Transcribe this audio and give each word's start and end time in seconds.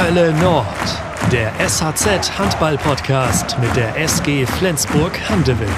Hölle 0.00 0.32
Nord, 0.34 0.64
der 1.32 1.52
SHZ 1.58 2.38
Handball 2.38 2.78
Podcast 2.78 3.58
mit 3.58 3.74
der 3.74 3.96
SG 3.96 4.46
Flensburg 4.46 5.18
Handewitt. 5.28 5.68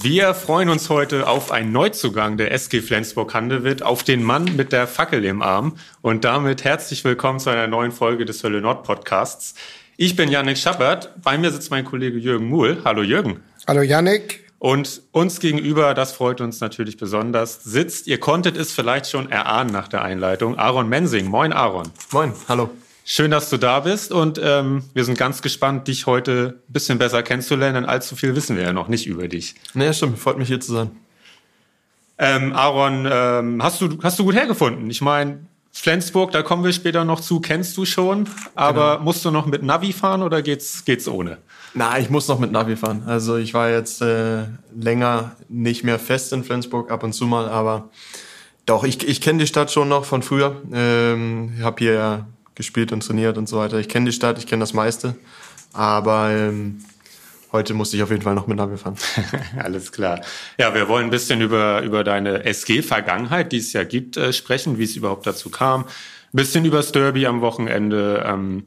Wir 0.00 0.32
freuen 0.32 0.70
uns 0.70 0.88
heute 0.88 1.28
auf 1.28 1.52
einen 1.52 1.70
Neuzugang 1.70 2.38
der 2.38 2.50
SG 2.52 2.80
Flensburg-Handewitt, 2.80 3.82
auf 3.82 4.02
den 4.02 4.22
Mann 4.22 4.56
mit 4.56 4.72
der 4.72 4.86
Fackel 4.86 5.22
im 5.26 5.42
Arm. 5.42 5.76
Und 6.00 6.24
damit 6.24 6.64
herzlich 6.64 7.04
willkommen 7.04 7.40
zu 7.40 7.50
einer 7.50 7.66
neuen 7.66 7.92
Folge 7.92 8.24
des 8.24 8.42
Hölle 8.42 8.62
Nord 8.62 8.82
Podcasts. 8.82 9.54
Ich 9.98 10.16
bin 10.16 10.30
Yannick 10.30 10.56
Schappert. 10.56 11.10
Bei 11.22 11.36
mir 11.36 11.50
sitzt 11.50 11.70
mein 11.70 11.84
Kollege 11.84 12.16
Jürgen 12.16 12.48
Muhl. 12.48 12.80
Hallo 12.86 13.02
Jürgen. 13.02 13.42
Hallo 13.66 13.82
Yannick. 13.82 14.43
Und 14.64 15.02
uns 15.12 15.40
gegenüber, 15.40 15.92
das 15.92 16.12
freut 16.12 16.40
uns 16.40 16.60
natürlich 16.60 16.96
besonders, 16.96 17.62
sitzt, 17.64 18.06
ihr 18.06 18.18
konntet 18.18 18.56
es 18.56 18.72
vielleicht 18.72 19.10
schon 19.10 19.30
erahnen 19.30 19.70
nach 19.70 19.88
der 19.88 20.00
Einleitung, 20.00 20.56
Aaron 20.58 20.88
Mensing. 20.88 21.26
Moin 21.26 21.52
Aaron. 21.52 21.90
Moin, 22.12 22.32
hallo. 22.48 22.70
Schön, 23.04 23.30
dass 23.30 23.50
du 23.50 23.58
da 23.58 23.80
bist 23.80 24.10
und 24.10 24.40
ähm, 24.42 24.82
wir 24.94 25.04
sind 25.04 25.18
ganz 25.18 25.42
gespannt, 25.42 25.86
dich 25.86 26.06
heute 26.06 26.62
ein 26.66 26.72
bisschen 26.72 26.96
besser 26.96 27.22
kennenzulernen, 27.22 27.74
denn 27.74 27.84
allzu 27.84 28.16
viel 28.16 28.34
wissen 28.34 28.56
wir 28.56 28.62
ja 28.62 28.72
noch 28.72 28.88
nicht 28.88 29.06
über 29.06 29.28
dich. 29.28 29.54
Nee, 29.74 29.92
stimmt, 29.92 30.18
freut 30.18 30.38
mich 30.38 30.48
hier 30.48 30.60
zu 30.60 30.72
sein. 30.72 30.92
Ähm, 32.16 32.54
Aaron, 32.54 33.06
ähm, 33.06 33.62
hast, 33.62 33.82
du, 33.82 33.98
hast 34.02 34.18
du 34.18 34.24
gut 34.24 34.34
hergefunden? 34.34 34.88
Ich 34.88 35.02
meine, 35.02 35.44
Flensburg, 35.76 36.30
da 36.30 36.42
kommen 36.42 36.62
wir 36.62 36.72
später 36.72 37.04
noch 37.04 37.18
zu, 37.20 37.40
kennst 37.40 37.76
du 37.76 37.84
schon, 37.84 38.28
aber 38.54 38.92
genau. 38.92 39.04
musst 39.04 39.24
du 39.24 39.32
noch 39.32 39.44
mit 39.44 39.64
Navi 39.64 39.92
fahren 39.92 40.22
oder 40.22 40.40
geht's, 40.40 40.84
geht's 40.84 41.08
ohne? 41.08 41.38
Na, 41.74 41.98
ich 41.98 42.08
muss 42.08 42.28
noch 42.28 42.38
mit 42.38 42.52
Navi 42.52 42.76
fahren. 42.76 43.02
Also 43.06 43.36
ich 43.36 43.54
war 43.54 43.68
jetzt 43.68 44.00
äh, 44.00 44.44
länger 44.74 45.32
nicht 45.48 45.82
mehr 45.82 45.98
fest 45.98 46.32
in 46.32 46.44
Flensburg, 46.44 46.92
ab 46.92 47.02
und 47.02 47.12
zu 47.12 47.26
mal, 47.26 47.48
aber 47.48 47.90
doch, 48.66 48.84
ich, 48.84 49.06
ich 49.06 49.20
kenne 49.20 49.40
die 49.40 49.48
Stadt 49.48 49.72
schon 49.72 49.88
noch 49.88 50.04
von 50.04 50.22
früher. 50.22 50.62
Ähm, 50.72 51.54
ich 51.58 51.64
habe 51.64 51.76
hier 51.80 52.26
gespielt 52.54 52.92
und 52.92 53.04
trainiert 53.04 53.36
und 53.36 53.48
so 53.48 53.58
weiter. 53.58 53.78
Ich 53.78 53.88
kenne 53.88 54.06
die 54.06 54.12
Stadt, 54.12 54.38
ich 54.38 54.46
kenne 54.46 54.60
das 54.60 54.74
meiste, 54.74 55.16
aber 55.72 56.30
ähm, 56.30 56.84
heute 57.54 57.72
musste 57.72 57.96
ich 57.96 58.02
auf 58.02 58.10
jeden 58.10 58.22
Fall 58.22 58.34
noch 58.34 58.48
mit 58.48 58.58
Navi 58.58 58.76
fahren. 58.76 58.96
Alles 59.56 59.92
klar. 59.92 60.20
Ja, 60.58 60.74
wir 60.74 60.88
wollen 60.88 61.04
ein 61.04 61.10
bisschen 61.10 61.40
über, 61.40 61.80
über 61.82 62.04
deine 62.04 62.44
SG-Vergangenheit, 62.44 63.52
die 63.52 63.58
es 63.58 63.72
ja 63.72 63.84
gibt, 63.84 64.16
äh, 64.16 64.32
sprechen, 64.32 64.76
wie 64.76 64.84
es 64.84 64.96
überhaupt 64.96 65.26
dazu 65.26 65.48
kam. 65.50 65.84
Ein 65.84 65.88
bisschen 66.32 66.64
über 66.64 66.78
das 66.78 66.92
Derby 66.92 67.26
am 67.26 67.40
Wochenende. 67.40 68.24
Ähm, 68.26 68.66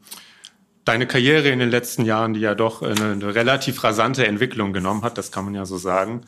deine 0.86 1.06
Karriere 1.06 1.50
in 1.50 1.60
den 1.60 1.70
letzten 1.70 2.06
Jahren, 2.06 2.34
die 2.34 2.40
ja 2.40 2.56
doch 2.56 2.82
eine, 2.82 3.12
eine 3.12 3.36
relativ 3.36 3.84
rasante 3.84 4.26
Entwicklung 4.26 4.72
genommen 4.72 5.04
hat, 5.04 5.18
das 5.18 5.32
kann 5.34 5.44
man 5.44 5.54
ja 5.54 5.66
so 5.66 5.78
sagen. 5.78 6.22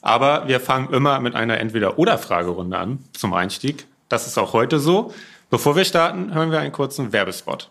Aber 0.00 0.48
wir 0.48 0.58
fangen 0.58 0.92
immer 0.92 1.20
mit 1.20 1.34
einer 1.34 1.58
Entweder-Oder-Fragerunde 1.58 2.78
an 2.78 2.98
zum 3.12 3.34
Einstieg. 3.34 3.86
Das 4.08 4.26
ist 4.26 4.38
auch 4.38 4.54
heute 4.54 4.78
so. 4.78 5.12
Bevor 5.50 5.76
wir 5.76 5.84
starten, 5.84 6.34
hören 6.34 6.50
wir 6.50 6.60
einen 6.60 6.72
kurzen 6.72 7.12
Werbespot. 7.12 7.70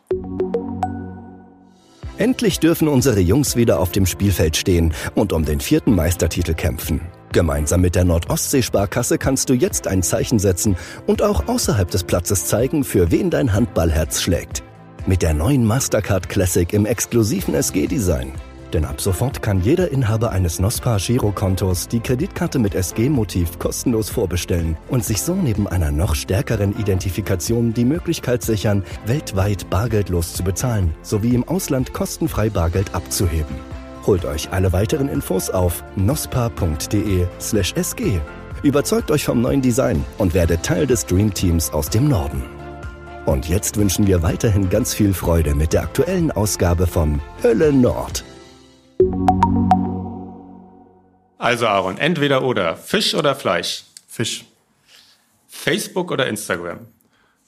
Endlich 2.17 2.59
dürfen 2.59 2.87
unsere 2.87 3.19
Jungs 3.19 3.57
wieder 3.57 3.79
auf 3.79 3.91
dem 3.91 4.05
Spielfeld 4.05 4.55
stehen 4.55 4.93
und 5.15 5.33
um 5.33 5.43
den 5.43 5.59
vierten 5.59 5.93
Meistertitel 5.93 6.53
kämpfen. 6.53 7.01
Gemeinsam 7.33 7.81
mit 7.81 7.95
der 7.95 8.05
Nordostsee-Sparkasse 8.05 9.17
kannst 9.17 9.49
du 9.49 9.53
jetzt 9.53 9.87
ein 9.87 10.01
Zeichen 10.01 10.39
setzen 10.39 10.77
und 11.07 11.21
auch 11.21 11.49
außerhalb 11.49 11.91
des 11.91 12.05
Platzes 12.05 12.45
zeigen, 12.45 12.85
für 12.85 13.11
wen 13.11 13.29
dein 13.29 13.51
Handballherz 13.51 14.21
schlägt. 14.21 14.63
Mit 15.05 15.21
der 15.21 15.33
neuen 15.33 15.65
Mastercard 15.65 16.29
Classic 16.29 16.71
im 16.71 16.85
exklusiven 16.85 17.53
SG-Design. 17.53 18.31
Denn 18.75 18.83
ab 18.83 18.99
sofort 18.99 19.41
kann 19.41 19.61
jeder 19.61 19.89
Inhaber 19.89 20.31
eines 20.33 20.59
NOSPA 20.59 20.97
Girokontos 20.97 21.87
die 21.87 22.01
Kreditkarte 22.01 22.59
mit 22.59 22.75
SG-Motiv 22.75 23.57
kostenlos 23.57 24.09
vorbestellen 24.09 24.75
und 24.89 25.05
sich 25.05 25.21
so 25.21 25.33
neben 25.33 25.65
einer 25.65 25.91
noch 25.91 26.13
stärkeren 26.13 26.77
Identifikation 26.77 27.73
die 27.73 27.85
Möglichkeit 27.85 28.43
sichern, 28.43 28.83
weltweit 29.05 29.69
bargeldlos 29.69 30.33
zu 30.33 30.43
bezahlen 30.43 30.93
sowie 31.03 31.35
im 31.35 31.47
Ausland 31.47 31.93
kostenfrei 31.93 32.49
Bargeld 32.49 32.93
abzuheben. 32.93 33.55
Holt 34.05 34.25
euch 34.25 34.51
alle 34.51 34.73
weiteren 34.73 35.07
Infos 35.07 35.49
auf 35.49 35.81
nospa.de/sg. 35.95 36.49
Überzeugt 38.61 39.09
euch 39.09 39.23
vom 39.23 39.39
neuen 39.39 39.61
Design 39.61 40.03
und 40.17 40.33
werdet 40.33 40.63
Teil 40.63 40.85
des 40.85 41.05
Dream 41.05 41.33
Teams 41.33 41.69
aus 41.71 41.89
dem 41.89 42.09
Norden. 42.09 42.43
Und 43.25 43.47
jetzt 43.47 43.77
wünschen 43.77 44.05
wir 44.05 44.21
weiterhin 44.21 44.69
ganz 44.69 44.93
viel 44.93 45.13
Freude 45.13 45.55
mit 45.55 45.71
der 45.71 45.83
aktuellen 45.83 46.29
Ausgabe 46.31 46.87
von 46.87 47.21
Hölle 47.41 47.71
Nord. 47.71 48.25
Also 51.37 51.67
Aaron, 51.67 51.97
entweder 51.97 52.43
oder, 52.43 52.75
Fisch 52.75 53.13
oder 53.13 53.35
Fleisch? 53.35 53.83
Fisch. 54.07 54.45
Facebook 55.47 56.11
oder 56.11 56.27
Instagram? 56.27 56.79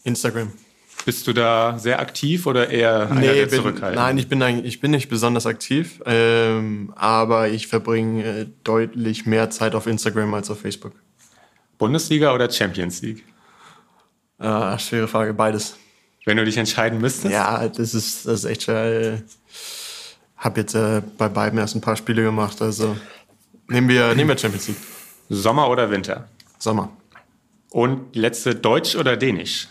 Instagram. 0.03 0.51
Bist 1.05 1.25
du 1.25 1.33
da 1.33 1.79
sehr 1.79 1.99
aktiv 1.99 2.45
oder 2.47 2.69
eher 2.69 3.09
nee, 3.13 3.45
bin, 3.45 3.75
Nein, 3.79 4.17
ich 4.17 4.27
bin, 4.27 4.41
ich 4.65 4.79
bin 4.81 4.91
nicht 4.91 5.09
besonders 5.09 5.45
aktiv, 5.45 6.01
ähm, 6.05 6.91
aber 6.95 7.47
ich 7.49 7.67
verbringe 7.67 8.23
äh, 8.23 8.45
deutlich 8.63 9.25
mehr 9.25 9.49
Zeit 9.49 9.73
auf 9.73 9.87
Instagram 9.87 10.33
als 10.33 10.51
auf 10.51 10.59
Facebook. 10.59 10.93
Bundesliga 11.77 12.33
oder 12.33 12.51
Champions 12.51 13.01
League? 13.01 13.23
Ah, 14.37 14.77
schwere 14.77 15.07
Frage, 15.07 15.33
beides. 15.33 15.77
Wenn 16.25 16.37
du 16.37 16.43
dich 16.43 16.57
entscheiden 16.57 16.99
müsstest? 16.99 17.33
Ja, 17.33 17.67
das 17.67 17.93
ist, 17.93 18.25
das 18.27 18.43
ist 18.43 18.45
echt 18.45 18.63
schwer. 18.63 19.21
Hab 20.37 20.57
jetzt 20.57 20.75
äh, 20.75 21.01
bei 21.17 21.29
beiden 21.29 21.57
erst 21.59 21.75
ein 21.75 21.81
paar 21.81 21.95
Spiele 21.95 22.23
gemacht, 22.23 22.61
also 22.61 22.95
nehmen 23.67 23.89
wir, 23.89 24.13
nehmen 24.15 24.29
wir 24.29 24.37
Champions 24.37 24.67
League. 24.67 24.77
Sommer 25.29 25.69
oder 25.69 25.89
Winter? 25.89 26.29
Sommer. 26.59 26.89
Und 27.71 28.15
letzte 28.15 28.55
Deutsch 28.55 28.95
oder 28.95 29.17
Dänisch? 29.17 29.67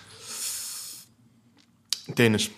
Dänisch. 2.09 2.51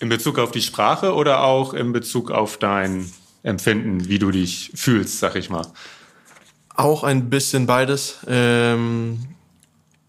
In 0.00 0.08
Bezug 0.08 0.38
auf 0.38 0.50
die 0.50 0.62
Sprache 0.62 1.14
oder 1.14 1.42
auch 1.42 1.74
in 1.74 1.92
Bezug 1.92 2.30
auf 2.30 2.56
dein 2.56 3.10
Empfinden, 3.42 4.08
wie 4.08 4.18
du 4.18 4.30
dich 4.30 4.72
fühlst, 4.74 5.18
sag 5.18 5.36
ich 5.36 5.50
mal? 5.50 5.66
Auch 6.74 7.04
ein 7.04 7.28
bisschen 7.28 7.66
beides. 7.66 8.18
Ähm, 8.26 9.18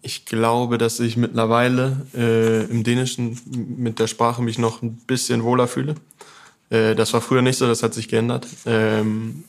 ich 0.02 0.24
glaube, 0.26 0.78
dass 0.78 1.00
ich 1.00 1.16
mittlerweile 1.16 2.06
äh, 2.14 2.64
im 2.70 2.84
Dänischen 2.84 3.40
mit 3.78 3.98
der 3.98 4.06
Sprache 4.06 4.42
mich 4.42 4.58
noch 4.58 4.82
ein 4.82 4.96
bisschen 5.06 5.42
wohler 5.44 5.68
fühle. 5.68 5.94
Äh, 6.74 6.94
das 6.94 7.12
war 7.12 7.20
früher 7.20 7.42
nicht 7.42 7.58
so, 7.58 7.66
das 7.66 7.82
hat 7.82 7.94
sich 7.94 8.08
geändert. 8.08 8.46
Ähm, 8.66 9.44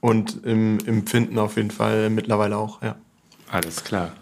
und 0.00 0.44
im 0.44 0.78
Empfinden 0.86 1.38
auf 1.38 1.56
jeden 1.56 1.70
Fall 1.70 2.08
mittlerweile 2.08 2.56
auch, 2.56 2.82
ja. 2.82 2.96
Alles 3.50 3.84
klar. 3.84 4.12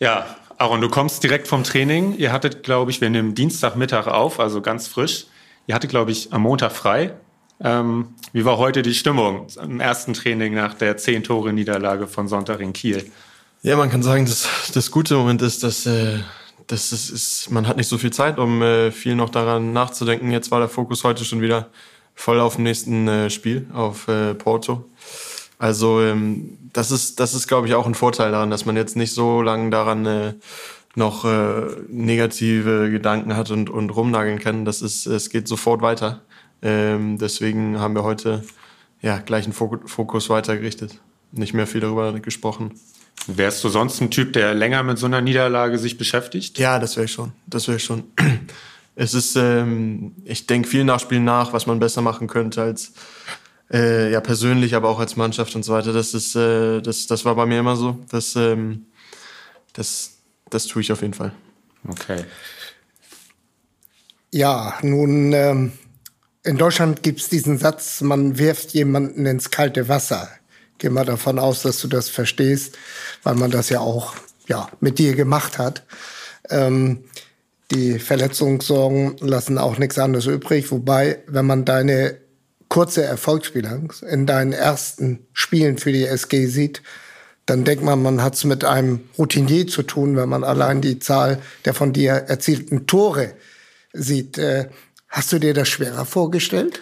Ja, 0.00 0.26
Aaron, 0.56 0.80
du 0.80 0.88
kommst 0.88 1.22
direkt 1.22 1.46
vom 1.46 1.62
Training. 1.62 2.16
Ihr 2.16 2.32
hattet, 2.32 2.64
glaube 2.64 2.90
ich, 2.90 3.00
wir 3.00 3.10
nehmen 3.10 3.34
Dienstagmittag 3.34 4.08
auf, 4.08 4.40
also 4.40 4.60
ganz 4.60 4.88
frisch. 4.88 5.26
Ihr 5.66 5.74
hattet, 5.74 5.90
glaube 5.90 6.10
ich, 6.10 6.32
am 6.32 6.42
Montag 6.42 6.72
frei. 6.72 7.14
Ähm, 7.60 8.14
wie 8.32 8.44
war 8.44 8.58
heute 8.58 8.82
die 8.82 8.94
Stimmung 8.94 9.46
im 9.62 9.80
ersten 9.80 10.14
Training 10.14 10.54
nach 10.54 10.74
der 10.74 10.96
zehn 10.96 11.22
Tore 11.22 11.52
Niederlage 11.52 12.06
von 12.06 12.26
Sonntag 12.26 12.60
in 12.60 12.72
Kiel? 12.72 13.10
Ja, 13.62 13.76
man 13.76 13.90
kann 13.90 14.02
sagen, 14.02 14.24
dass 14.24 14.48
das 14.72 14.90
gute 14.90 15.14
Moment 15.16 15.42
ist, 15.42 15.62
dass, 15.62 15.86
äh, 15.86 16.18
dass 16.68 16.92
es 16.92 17.10
ist, 17.10 17.50
man 17.50 17.66
hat 17.66 17.76
nicht 17.76 17.88
so 17.88 17.98
viel 17.98 18.12
Zeit, 18.12 18.38
um 18.38 18.62
äh, 18.62 18.92
viel 18.92 19.16
noch 19.16 19.30
daran 19.30 19.72
nachzudenken. 19.72 20.30
Jetzt 20.30 20.50
war 20.50 20.60
der 20.60 20.68
Fokus 20.68 21.02
heute 21.02 21.24
schon 21.24 21.40
wieder 21.40 21.68
voll 22.14 22.40
auf 22.40 22.56
dem 22.56 22.64
nächsten 22.64 23.08
äh, 23.08 23.30
Spiel, 23.30 23.66
auf 23.72 24.06
äh, 24.06 24.34
Porto. 24.34 24.84
Also 25.58 26.00
ähm, 26.00 26.58
das 26.72 26.90
ist, 26.90 27.20
das 27.20 27.34
ist, 27.34 27.48
glaube 27.48 27.66
ich, 27.66 27.74
auch 27.74 27.86
ein 27.86 27.94
Vorteil 27.94 28.30
daran, 28.30 28.50
dass 28.50 28.66
man 28.66 28.76
jetzt 28.76 28.96
nicht 28.96 29.12
so 29.12 29.42
lange 29.42 29.70
daran 29.70 30.06
äh, 30.06 30.34
noch 30.94 31.24
äh, 31.24 31.62
negative 31.88 32.90
Gedanken 32.90 33.36
hat 33.36 33.50
und, 33.50 33.70
und 33.70 33.90
rumnageln 33.90 34.38
kann. 34.38 34.64
Das 34.64 34.82
ist, 34.82 35.06
es 35.06 35.30
geht 35.30 35.48
sofort 35.48 35.80
weiter. 35.80 36.20
Ähm, 36.60 37.18
deswegen 37.18 37.78
haben 37.78 37.94
wir 37.94 38.04
heute 38.04 38.44
ja 39.00 39.18
gleich 39.18 39.44
einen 39.44 39.52
Fokus 39.52 40.28
weitergerichtet. 40.28 41.00
Nicht 41.32 41.54
mehr 41.54 41.66
viel 41.66 41.80
darüber 41.80 42.12
gesprochen. 42.20 42.72
Wärst 43.30 43.62
du 43.62 43.68
sonst 43.68 44.00
ein 44.00 44.10
Typ, 44.10 44.32
der 44.32 44.54
länger 44.54 44.82
mit 44.82 44.96
so 44.96 45.04
einer 45.04 45.20
Niederlage 45.20 45.78
sich 45.78 45.98
beschäftigt? 45.98 46.58
Ja, 46.58 46.78
das 46.78 46.96
wäre 46.96 47.04
ich 47.04 47.12
schon. 47.12 47.32
Das 47.46 47.68
wäre 47.68 47.76
ich 47.76 47.84
schon. 47.84 48.04
Es 49.00 49.14
ist, 49.14 49.36
ähm, 49.36 50.16
ich 50.24 50.48
denke 50.48 50.68
viel 50.68 50.82
nach 50.82 50.98
Spielen 50.98 51.22
nach, 51.22 51.52
was 51.52 51.66
man 51.66 51.78
besser 51.78 52.02
machen 52.02 52.26
könnte 52.26 52.62
als 52.62 52.94
äh, 53.72 54.10
ja 54.10 54.20
persönlich, 54.20 54.74
aber 54.74 54.88
auch 54.88 54.98
als 54.98 55.14
Mannschaft 55.14 55.54
und 55.54 55.64
so 55.64 55.72
weiter. 55.72 55.92
Das 55.92 56.14
ist, 56.14 56.34
äh, 56.34 56.80
das, 56.80 57.06
das 57.06 57.24
war 57.24 57.36
bei 57.36 57.46
mir 57.46 57.60
immer 57.60 57.76
so. 57.76 57.96
Das, 58.10 58.34
ähm, 58.34 58.86
das, 59.72 60.14
das 60.50 60.66
tue 60.66 60.82
ich 60.82 60.90
auf 60.90 61.02
jeden 61.02 61.14
Fall. 61.14 61.30
Okay. 61.86 62.24
Ja, 64.32 64.74
nun 64.82 65.32
ähm, 65.32 65.72
in 66.42 66.56
Deutschland 66.56 67.04
gibt 67.04 67.20
es 67.20 67.28
diesen 67.28 67.56
Satz: 67.56 68.00
Man 68.00 68.36
wirft 68.36 68.72
jemanden 68.72 69.26
ins 69.26 69.50
kalte 69.50 69.86
Wasser 69.86 70.28
gehe 70.78 70.90
mal 70.90 71.04
davon 71.04 71.38
aus, 71.38 71.62
dass 71.62 71.80
du 71.80 71.88
das 71.88 72.08
verstehst, 72.08 72.78
weil 73.22 73.34
man 73.34 73.50
das 73.50 73.68
ja 73.68 73.80
auch 73.80 74.14
ja, 74.46 74.68
mit 74.80 74.98
dir 74.98 75.14
gemacht 75.14 75.58
hat. 75.58 75.82
Ähm, 76.50 77.04
die 77.70 77.98
Verletzungssorgen 77.98 79.16
lassen 79.20 79.58
auch 79.58 79.78
nichts 79.78 79.98
anderes 79.98 80.26
übrig. 80.26 80.70
Wobei, 80.70 81.18
wenn 81.26 81.44
man 81.44 81.64
deine 81.64 82.16
kurze 82.68 83.02
Erfolgsbilanz 83.02 84.02
in 84.02 84.26
deinen 84.26 84.52
ersten 84.52 85.26
Spielen 85.32 85.78
für 85.78 85.92
die 85.92 86.06
SG 86.06 86.46
sieht, 86.46 86.82
dann 87.44 87.64
denkt 87.64 87.82
man, 87.82 88.02
man 88.02 88.22
hat 88.22 88.34
es 88.34 88.44
mit 88.44 88.64
einem 88.64 89.00
Routinier 89.16 89.66
zu 89.66 89.82
tun, 89.82 90.16
wenn 90.16 90.28
man 90.28 90.44
allein 90.44 90.82
die 90.82 90.98
Zahl 90.98 91.40
der 91.64 91.72
von 91.72 91.92
dir 91.92 92.12
erzielten 92.12 92.86
Tore 92.86 93.34
sieht. 93.92 94.36
Äh, 94.36 94.68
hast 95.08 95.32
du 95.32 95.38
dir 95.38 95.54
das 95.54 95.68
schwerer 95.68 96.04
vorgestellt? 96.04 96.80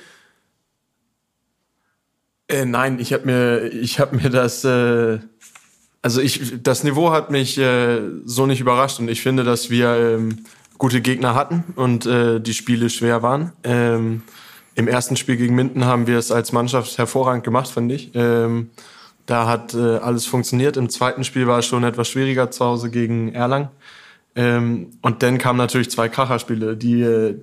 Äh, 2.49 2.65
nein, 2.65 2.99
ich 3.01 3.13
habe 3.13 3.27
mir, 3.27 3.73
ich 3.73 3.99
habe 3.99 4.17
mir 4.17 4.31
das, 4.31 4.65
äh, 4.65 5.19
also 6.03 6.21
ich, 6.21 6.63
das 6.63 6.85
Niveau 6.85 7.11
hat 7.11 7.31
mich 7.31 7.59
äh, 7.59 8.01
so 8.25 8.47
nicht 8.47 8.61
überrascht 8.61 9.01
und 9.01 9.09
ich 9.09 9.23
finde, 9.23 9.43
dass 9.43 9.69
wir 9.71 9.89
ähm, 9.97 10.45
gute 10.79 11.01
Gegner 11.01 11.35
hatten 11.35 11.65
und 11.75 12.07
äh, 12.07 12.41
die 12.41 12.55
Spiele 12.55 12.89
schwer 12.91 13.23
waren. 13.23 13.53
Ähm, 13.65 14.23
Im 14.77 14.87
ersten 14.87 15.17
Spiel 15.17 15.37
gegen 15.37 15.57
Minden 15.57 15.85
haben 15.85 16.07
wir 16.07 16.19
es 16.19 16.31
als 16.31 16.53
Mannschaft 16.53 16.99
hervorragend 16.99 17.43
gemacht, 17.43 17.69
finde 17.69 17.97
ich. 17.97 18.11
Ähm, 18.15 18.71
da 19.27 19.49
hat 19.49 19.75
äh, 19.75 19.97
alles 19.97 20.27
funktioniert. 20.27 20.77
Im 20.77 20.89
zweiten 20.89 21.25
Spiel 21.25 21.49
war 21.49 21.59
es 21.59 21.67
schon 21.67 21.83
etwas 21.83 22.09
schwieriger 22.09 22.51
zu 22.53 22.65
Hause 22.65 22.91
gegen 22.91 23.33
Erlangen. 23.33 23.71
Ähm, 24.37 24.93
und 25.03 25.23
dann 25.25 25.39
kamen 25.39 25.57
natürlich 25.57 25.91
zwei 25.91 26.09
Kracherspiele, 26.09 26.77
die, 26.77 27.01
äh, 27.01 27.35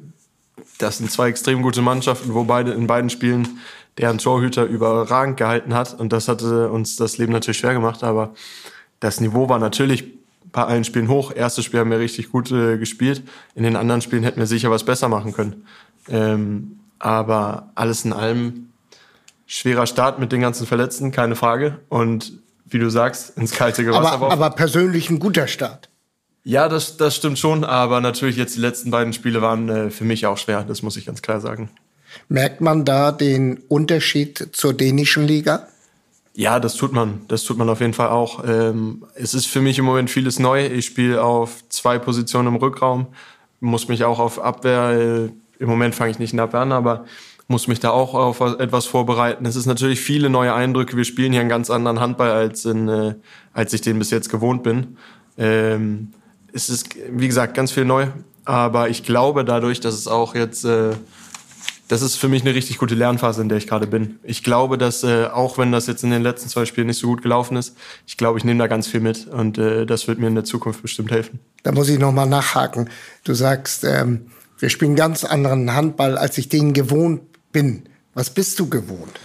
das 0.77 0.99
sind 0.99 1.11
zwei 1.11 1.27
extrem 1.27 1.61
gute 1.61 1.81
Mannschaften, 1.81 2.33
wo 2.33 2.45
beide 2.45 2.71
in 2.71 2.87
beiden 2.87 3.09
Spielen 3.09 3.59
deren 3.97 4.17
Torhüter 4.17 4.65
überragend 4.65 5.37
gehalten 5.37 5.73
hat. 5.73 5.99
Und 5.99 6.13
das 6.13 6.27
hatte 6.27 6.69
uns 6.69 6.95
das 6.95 7.17
Leben 7.17 7.31
natürlich 7.31 7.57
schwer 7.59 7.73
gemacht. 7.73 8.03
Aber 8.03 8.33
das 8.99 9.21
Niveau 9.21 9.49
war 9.49 9.59
natürlich 9.59 10.05
bei 10.51 10.63
allen 10.63 10.83
Spielen 10.83 11.07
hoch. 11.07 11.31
Erstes 11.35 11.65
Spiel 11.65 11.79
haben 11.79 11.91
wir 11.91 11.99
richtig 11.99 12.31
gut 12.31 12.51
äh, 12.51 12.77
gespielt. 12.77 13.23
In 13.55 13.63
den 13.63 13.75
anderen 13.75 14.01
Spielen 14.01 14.23
hätten 14.23 14.39
wir 14.39 14.47
sicher 14.47 14.71
was 14.71 14.83
besser 14.83 15.09
machen 15.09 15.33
können. 15.33 15.65
Ähm, 16.07 16.79
aber 16.99 17.71
alles 17.75 18.05
in 18.05 18.13
allem 18.13 18.69
schwerer 19.45 19.87
Start 19.87 20.19
mit 20.19 20.31
den 20.31 20.41
ganzen 20.41 20.65
Verletzten, 20.65 21.11
keine 21.11 21.35
Frage. 21.35 21.79
Und 21.89 22.33
wie 22.65 22.79
du 22.79 22.89
sagst, 22.89 23.37
ins 23.37 23.51
kalte 23.51 23.83
Gewasser. 23.83 24.13
Aber, 24.13 24.31
aber 24.31 24.49
persönlich 24.51 25.09
ein 25.09 25.19
guter 25.19 25.47
Start. 25.47 25.89
Ja, 26.43 26.67
das, 26.67 26.97
das 26.97 27.15
stimmt 27.15 27.39
schon. 27.39 27.63
Aber 27.63 28.01
natürlich 28.01 28.37
jetzt 28.37 28.55
die 28.55 28.61
letzten 28.61 28.91
beiden 28.91 29.13
Spiele 29.13 29.41
waren 29.41 29.69
äh, 29.69 29.89
für 29.89 30.03
mich 30.03 30.25
auch 30.25 30.37
schwer. 30.37 30.63
Das 30.63 30.81
muss 30.81 30.97
ich 30.97 31.05
ganz 31.05 31.21
klar 31.21 31.39
sagen. 31.39 31.69
Merkt 32.29 32.61
man 32.61 32.85
da 32.85 33.11
den 33.11 33.57
Unterschied 33.67 34.49
zur 34.53 34.73
dänischen 34.73 35.27
Liga? 35.27 35.67
Ja, 36.35 36.59
das 36.59 36.75
tut 36.75 36.93
man. 36.93 37.21
Das 37.27 37.43
tut 37.43 37.57
man 37.57 37.69
auf 37.69 37.79
jeden 37.79 37.93
Fall 37.93 38.09
auch. 38.09 38.43
Ähm, 38.47 39.05
es 39.15 39.33
ist 39.33 39.45
für 39.45 39.61
mich 39.61 39.77
im 39.77 39.85
Moment 39.85 40.09
vieles 40.09 40.39
neu. 40.39 40.65
Ich 40.65 40.85
spiele 40.85 41.23
auf 41.23 41.63
zwei 41.69 41.99
Positionen 41.99 42.47
im 42.47 42.55
Rückraum, 42.55 43.07
muss 43.59 43.87
mich 43.87 44.03
auch 44.03 44.19
auf 44.19 44.41
Abwehr. 44.41 45.29
Äh, 45.29 45.29
Im 45.59 45.69
Moment 45.69 45.93
fange 45.93 46.11
ich 46.11 46.19
nicht 46.19 46.33
in 46.33 46.39
Abwehr 46.39 46.61
an, 46.61 46.71
aber 46.71 47.05
muss 47.47 47.67
mich 47.67 47.79
da 47.79 47.91
auch 47.91 48.15
auf 48.15 48.41
etwas 48.41 48.85
vorbereiten. 48.85 49.45
Es 49.45 49.55
ist 49.55 49.67
natürlich 49.67 49.99
viele 49.99 50.29
neue 50.29 50.53
Eindrücke. 50.53 50.97
Wir 50.97 51.03
spielen 51.03 51.31
hier 51.31 51.41
einen 51.41 51.49
ganz 51.49 51.69
anderen 51.69 51.99
Handball 51.99 52.31
als 52.31 52.65
in, 52.65 52.89
äh, 52.89 53.15
als 53.53 53.73
ich 53.73 53.81
den 53.81 53.99
bis 53.99 54.09
jetzt 54.09 54.29
gewohnt 54.29 54.63
bin. 54.63 54.97
Ähm, 55.37 56.13
es 56.51 56.69
ist 56.69 56.95
wie 57.11 57.27
gesagt 57.27 57.53
ganz 57.53 57.71
viel 57.71 57.85
neu, 57.85 58.07
aber 58.45 58.89
ich 58.89 59.03
glaube 59.03 59.45
dadurch, 59.45 59.79
dass 59.79 59.93
es 59.93 60.07
auch 60.07 60.35
jetzt 60.35 60.65
äh, 60.65 60.91
das 61.93 62.01
ist 62.01 62.15
für 62.15 62.27
mich 62.27 62.41
eine 62.41 62.55
richtig 62.55 62.79
gute 62.79 62.95
Lernphase, 62.95 63.43
in 63.43 63.49
der 63.49 63.59
ich 63.59 63.67
gerade 63.67 63.85
bin. 63.85 64.17
Ich 64.23 64.43
glaube, 64.43 64.79
dass 64.79 65.03
äh, 65.03 65.25
auch 65.25 65.59
wenn 65.59 65.71
das 65.71 65.85
jetzt 65.85 66.03
in 66.03 66.09
den 66.09 66.23
letzten 66.23 66.49
zwei 66.49 66.65
Spielen 66.65 66.87
nicht 66.87 66.97
so 66.97 67.05
gut 67.05 67.21
gelaufen 67.21 67.55
ist, 67.55 67.77
ich 68.07 68.17
glaube, 68.17 68.39
ich 68.39 68.43
nehme 68.43 68.57
da 68.57 68.65
ganz 68.65 68.87
viel 68.87 68.99
mit 68.99 69.27
und 69.27 69.59
äh, 69.59 69.85
das 69.85 70.07
wird 70.07 70.17
mir 70.17 70.25
in 70.25 70.33
der 70.33 70.43
Zukunft 70.43 70.81
bestimmt 70.81 71.11
helfen. 71.11 71.39
Da 71.61 71.71
muss 71.71 71.89
ich 71.89 71.99
noch 71.99 72.11
mal 72.11 72.25
nachhaken. 72.25 72.89
Du 73.23 73.35
sagst, 73.35 73.83
ähm, 73.83 74.25
wir 74.57 74.69
spielen 74.69 74.95
ganz 74.95 75.23
anderen 75.23 75.75
Handball, 75.75 76.17
als 76.17 76.39
ich 76.39 76.49
den 76.49 76.73
gewohnt 76.73 77.21
bin. 77.51 77.83
Was 78.15 78.31
bist 78.31 78.59
du 78.59 78.67
gewohnt? 78.69 79.19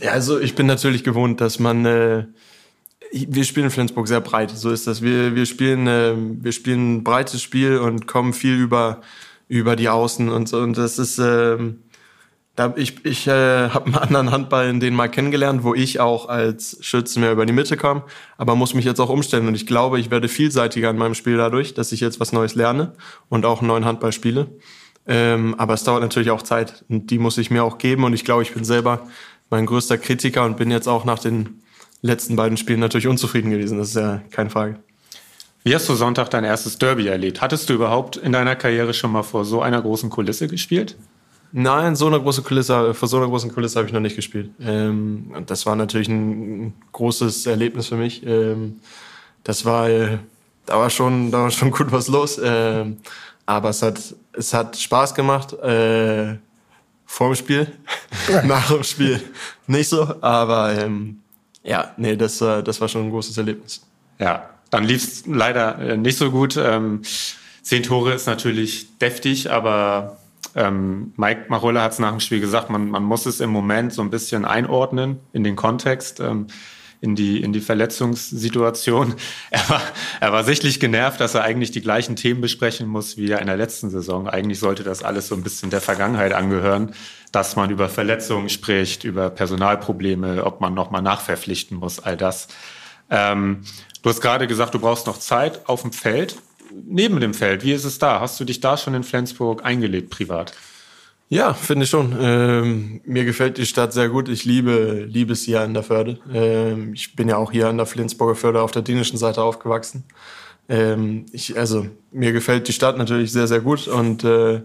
Ja, 0.00 0.12
also 0.12 0.38
ich 0.38 0.54
bin 0.54 0.66
natürlich 0.66 1.02
gewohnt, 1.02 1.40
dass 1.40 1.58
man 1.58 1.84
äh, 1.86 2.24
wir 3.10 3.44
spielen 3.44 3.66
in 3.66 3.70
Flensburg 3.72 4.06
sehr 4.06 4.20
breit. 4.20 4.50
So 4.50 4.70
ist 4.70 4.86
das. 4.86 5.02
Wir, 5.02 5.34
wir 5.34 5.46
spielen 5.46 5.88
äh, 5.88 6.14
wir 6.16 6.52
spielen 6.52 6.96
ein 6.96 7.04
breites 7.04 7.42
Spiel 7.42 7.78
und 7.78 8.06
kommen 8.06 8.32
viel 8.32 8.54
über 8.54 9.02
über 9.48 9.76
die 9.76 9.88
Außen 9.88 10.28
und 10.28 10.48
so. 10.48 10.58
Und 10.58 10.76
das 10.76 10.98
ist, 10.98 11.18
ähm, 11.18 11.80
da 12.56 12.72
ich, 12.76 13.04
ich 13.04 13.26
äh, 13.26 13.68
habe 13.70 13.86
einen 13.86 13.96
anderen 13.96 14.30
Handball 14.30 14.68
in 14.68 14.80
den 14.80 14.94
mal 14.94 15.08
kennengelernt, 15.08 15.64
wo 15.64 15.74
ich 15.74 16.00
auch 16.00 16.28
als 16.28 16.78
Schütze 16.80 17.20
mehr 17.20 17.32
über 17.32 17.46
die 17.46 17.52
Mitte 17.52 17.76
kam, 17.76 18.02
aber 18.38 18.54
muss 18.54 18.74
mich 18.74 18.84
jetzt 18.84 19.00
auch 19.00 19.10
umstellen. 19.10 19.48
Und 19.48 19.54
ich 19.54 19.66
glaube, 19.66 20.00
ich 20.00 20.10
werde 20.10 20.28
vielseitiger 20.28 20.90
in 20.90 20.96
meinem 20.96 21.14
Spiel 21.14 21.36
dadurch, 21.36 21.74
dass 21.74 21.92
ich 21.92 22.00
jetzt 22.00 22.20
was 22.20 22.32
Neues 22.32 22.54
lerne 22.54 22.92
und 23.28 23.44
auch 23.44 23.60
einen 23.60 23.68
neuen 23.68 23.84
Handball 23.84 24.12
spiele. 24.12 24.48
Ähm, 25.06 25.54
aber 25.58 25.74
es 25.74 25.84
dauert 25.84 26.02
natürlich 26.02 26.30
auch 26.30 26.42
Zeit 26.42 26.84
und 26.88 27.10
die 27.10 27.18
muss 27.18 27.36
ich 27.36 27.50
mir 27.50 27.62
auch 27.62 27.78
geben. 27.78 28.04
Und 28.04 28.14
ich 28.14 28.24
glaube, 28.24 28.42
ich 28.42 28.54
bin 28.54 28.64
selber 28.64 29.06
mein 29.50 29.66
größter 29.66 29.98
Kritiker 29.98 30.44
und 30.44 30.56
bin 30.56 30.70
jetzt 30.70 30.88
auch 30.88 31.04
nach 31.04 31.18
den 31.18 31.60
letzten 32.00 32.36
beiden 32.36 32.56
Spielen 32.56 32.80
natürlich 32.80 33.06
unzufrieden 33.06 33.50
gewesen. 33.50 33.78
Das 33.78 33.88
ist 33.88 33.96
ja 33.96 34.22
keine 34.30 34.50
Frage. 34.50 34.78
Wie 35.66 35.74
hast 35.74 35.88
du 35.88 35.94
Sonntag 35.94 36.28
dein 36.28 36.44
erstes 36.44 36.76
Derby 36.76 37.06
erlebt? 37.06 37.40
Hattest 37.40 37.70
du 37.70 37.72
überhaupt 37.72 38.18
in 38.18 38.32
deiner 38.32 38.54
Karriere 38.54 38.92
schon 38.92 39.10
mal 39.10 39.22
vor 39.22 39.46
so 39.46 39.62
einer 39.62 39.80
großen 39.80 40.10
Kulisse 40.10 40.46
gespielt? 40.46 40.94
Nein, 41.52 41.96
so 41.96 42.06
eine 42.06 42.20
große 42.20 42.42
Kulisse, 42.42 42.92
vor 42.92 43.08
so 43.08 43.16
einer 43.16 43.28
großen 43.28 43.50
Kulisse 43.50 43.78
habe 43.78 43.88
ich 43.88 43.94
noch 43.94 44.00
nicht 44.00 44.14
gespielt. 44.14 44.50
Ähm, 44.60 45.32
das 45.46 45.64
war 45.64 45.74
natürlich 45.74 46.08
ein 46.08 46.74
großes 46.92 47.46
Erlebnis 47.46 47.86
für 47.86 47.96
mich. 47.96 48.26
Ähm, 48.26 48.80
das 49.42 49.64
war, 49.64 49.88
äh, 49.88 50.18
da 50.66 50.78
war 50.78 50.90
schon, 50.90 51.30
da 51.30 51.44
war 51.44 51.50
schon 51.50 51.70
gut 51.70 51.90
was 51.90 52.08
los. 52.08 52.38
Ähm, 52.44 52.98
aber 53.46 53.70
es 53.70 53.80
hat, 53.80 53.98
es 54.34 54.52
hat 54.52 54.76
Spaß 54.76 55.14
gemacht. 55.14 55.54
Äh, 55.54 56.36
vor 57.06 57.28
dem 57.28 57.36
Spiel, 57.36 57.72
nach 58.44 58.70
dem 58.70 58.84
Spiel 58.84 59.18
nicht 59.66 59.88
so. 59.88 60.14
Aber 60.20 60.74
ähm, 60.78 61.20
ja, 61.62 61.94
nee, 61.96 62.16
das, 62.16 62.36
das 62.36 62.78
war 62.82 62.88
schon 62.88 63.04
ein 63.04 63.10
großes 63.10 63.38
Erlebnis. 63.38 63.80
Ja, 64.18 64.50
dann 64.74 64.82
lief 64.82 65.04
es 65.04 65.24
leider 65.24 65.78
äh, 65.78 65.96
nicht 65.96 66.18
so 66.18 66.32
gut. 66.32 66.56
Ähm, 66.56 67.02
zehn 67.62 67.84
Tore 67.84 68.12
ist 68.12 68.26
natürlich 68.26 68.98
deftig, 68.98 69.48
aber 69.52 70.18
ähm, 70.56 71.12
Mike 71.16 71.44
Marola 71.48 71.82
hat 71.82 71.92
es 71.92 72.00
nach 72.00 72.10
dem 72.10 72.18
Spiel 72.18 72.40
gesagt, 72.40 72.70
man, 72.70 72.90
man 72.90 73.04
muss 73.04 73.24
es 73.24 73.38
im 73.38 73.50
Moment 73.50 73.92
so 73.92 74.02
ein 74.02 74.10
bisschen 74.10 74.44
einordnen 74.44 75.20
in 75.32 75.44
den 75.44 75.54
Kontext. 75.54 76.18
Ähm, 76.18 76.48
in 77.00 77.14
die, 77.14 77.42
in 77.42 77.52
die 77.52 77.60
Verletzungssituation. 77.60 79.14
Er 79.50 79.68
war, 79.68 79.82
er 80.20 80.32
war 80.32 80.42
sichtlich 80.42 80.80
genervt, 80.80 81.20
dass 81.20 81.34
er 81.34 81.42
eigentlich 81.42 81.70
die 81.70 81.82
gleichen 81.82 82.16
Themen 82.16 82.40
besprechen 82.40 82.88
muss 82.88 83.18
wie 83.18 83.30
in 83.30 83.46
der 83.46 83.58
letzten 83.58 83.90
Saison. 83.90 84.26
Eigentlich 84.26 84.58
sollte 84.58 84.84
das 84.84 85.02
alles 85.02 85.28
so 85.28 85.34
ein 85.34 85.42
bisschen 85.42 85.68
der 85.68 85.82
Vergangenheit 85.82 86.32
angehören, 86.32 86.94
dass 87.30 87.56
man 87.56 87.68
über 87.68 87.90
Verletzungen 87.90 88.48
spricht, 88.48 89.04
über 89.04 89.28
Personalprobleme, 89.28 90.44
ob 90.44 90.62
man 90.62 90.72
nochmal 90.72 91.02
nachverpflichten 91.02 91.76
muss, 91.76 92.00
all 92.00 92.16
das. 92.16 92.48
Ähm, 93.14 93.62
Du 94.04 94.10
hast 94.10 94.20
gerade 94.20 94.46
gesagt, 94.46 94.74
du 94.74 94.78
brauchst 94.78 95.06
noch 95.06 95.18
Zeit 95.18 95.66
auf 95.66 95.80
dem 95.80 95.90
Feld. 95.90 96.36
Neben 96.70 97.20
dem 97.20 97.32
Feld, 97.32 97.64
wie 97.64 97.72
ist 97.72 97.84
es 97.84 97.98
da? 97.98 98.20
Hast 98.20 98.38
du 98.38 98.44
dich 98.44 98.60
da 98.60 98.76
schon 98.76 98.92
in 98.92 99.02
Flensburg 99.02 99.64
eingelebt 99.64 100.10
privat? 100.10 100.52
Ja, 101.30 101.54
finde 101.54 101.84
ich 101.84 101.90
schon. 101.90 102.14
Ähm, 102.20 103.00
mir 103.06 103.24
gefällt 103.24 103.56
die 103.56 103.64
Stadt 103.64 103.94
sehr 103.94 104.10
gut. 104.10 104.28
Ich 104.28 104.44
liebe, 104.44 105.06
liebe 105.08 105.32
es 105.32 105.44
hier 105.44 105.62
an 105.62 105.72
der 105.72 105.82
Förde. 105.82 106.18
Ähm, 106.30 106.92
ich 106.92 107.16
bin 107.16 107.30
ja 107.30 107.38
auch 107.38 107.50
hier 107.50 107.68
an 107.68 107.78
der 107.78 107.86
Flensburger 107.86 108.34
Förde 108.34 108.60
auf 108.60 108.72
der 108.72 108.82
dänischen 108.82 109.16
Seite 109.16 109.42
aufgewachsen. 109.42 110.04
Ähm, 110.68 111.24
ich, 111.32 111.58
also 111.58 111.86
mir 112.12 112.32
gefällt 112.32 112.68
die 112.68 112.74
Stadt 112.74 112.98
natürlich 112.98 113.32
sehr, 113.32 113.46
sehr 113.46 113.60
gut 113.60 113.88
und 113.88 114.22
äh, 114.22 114.60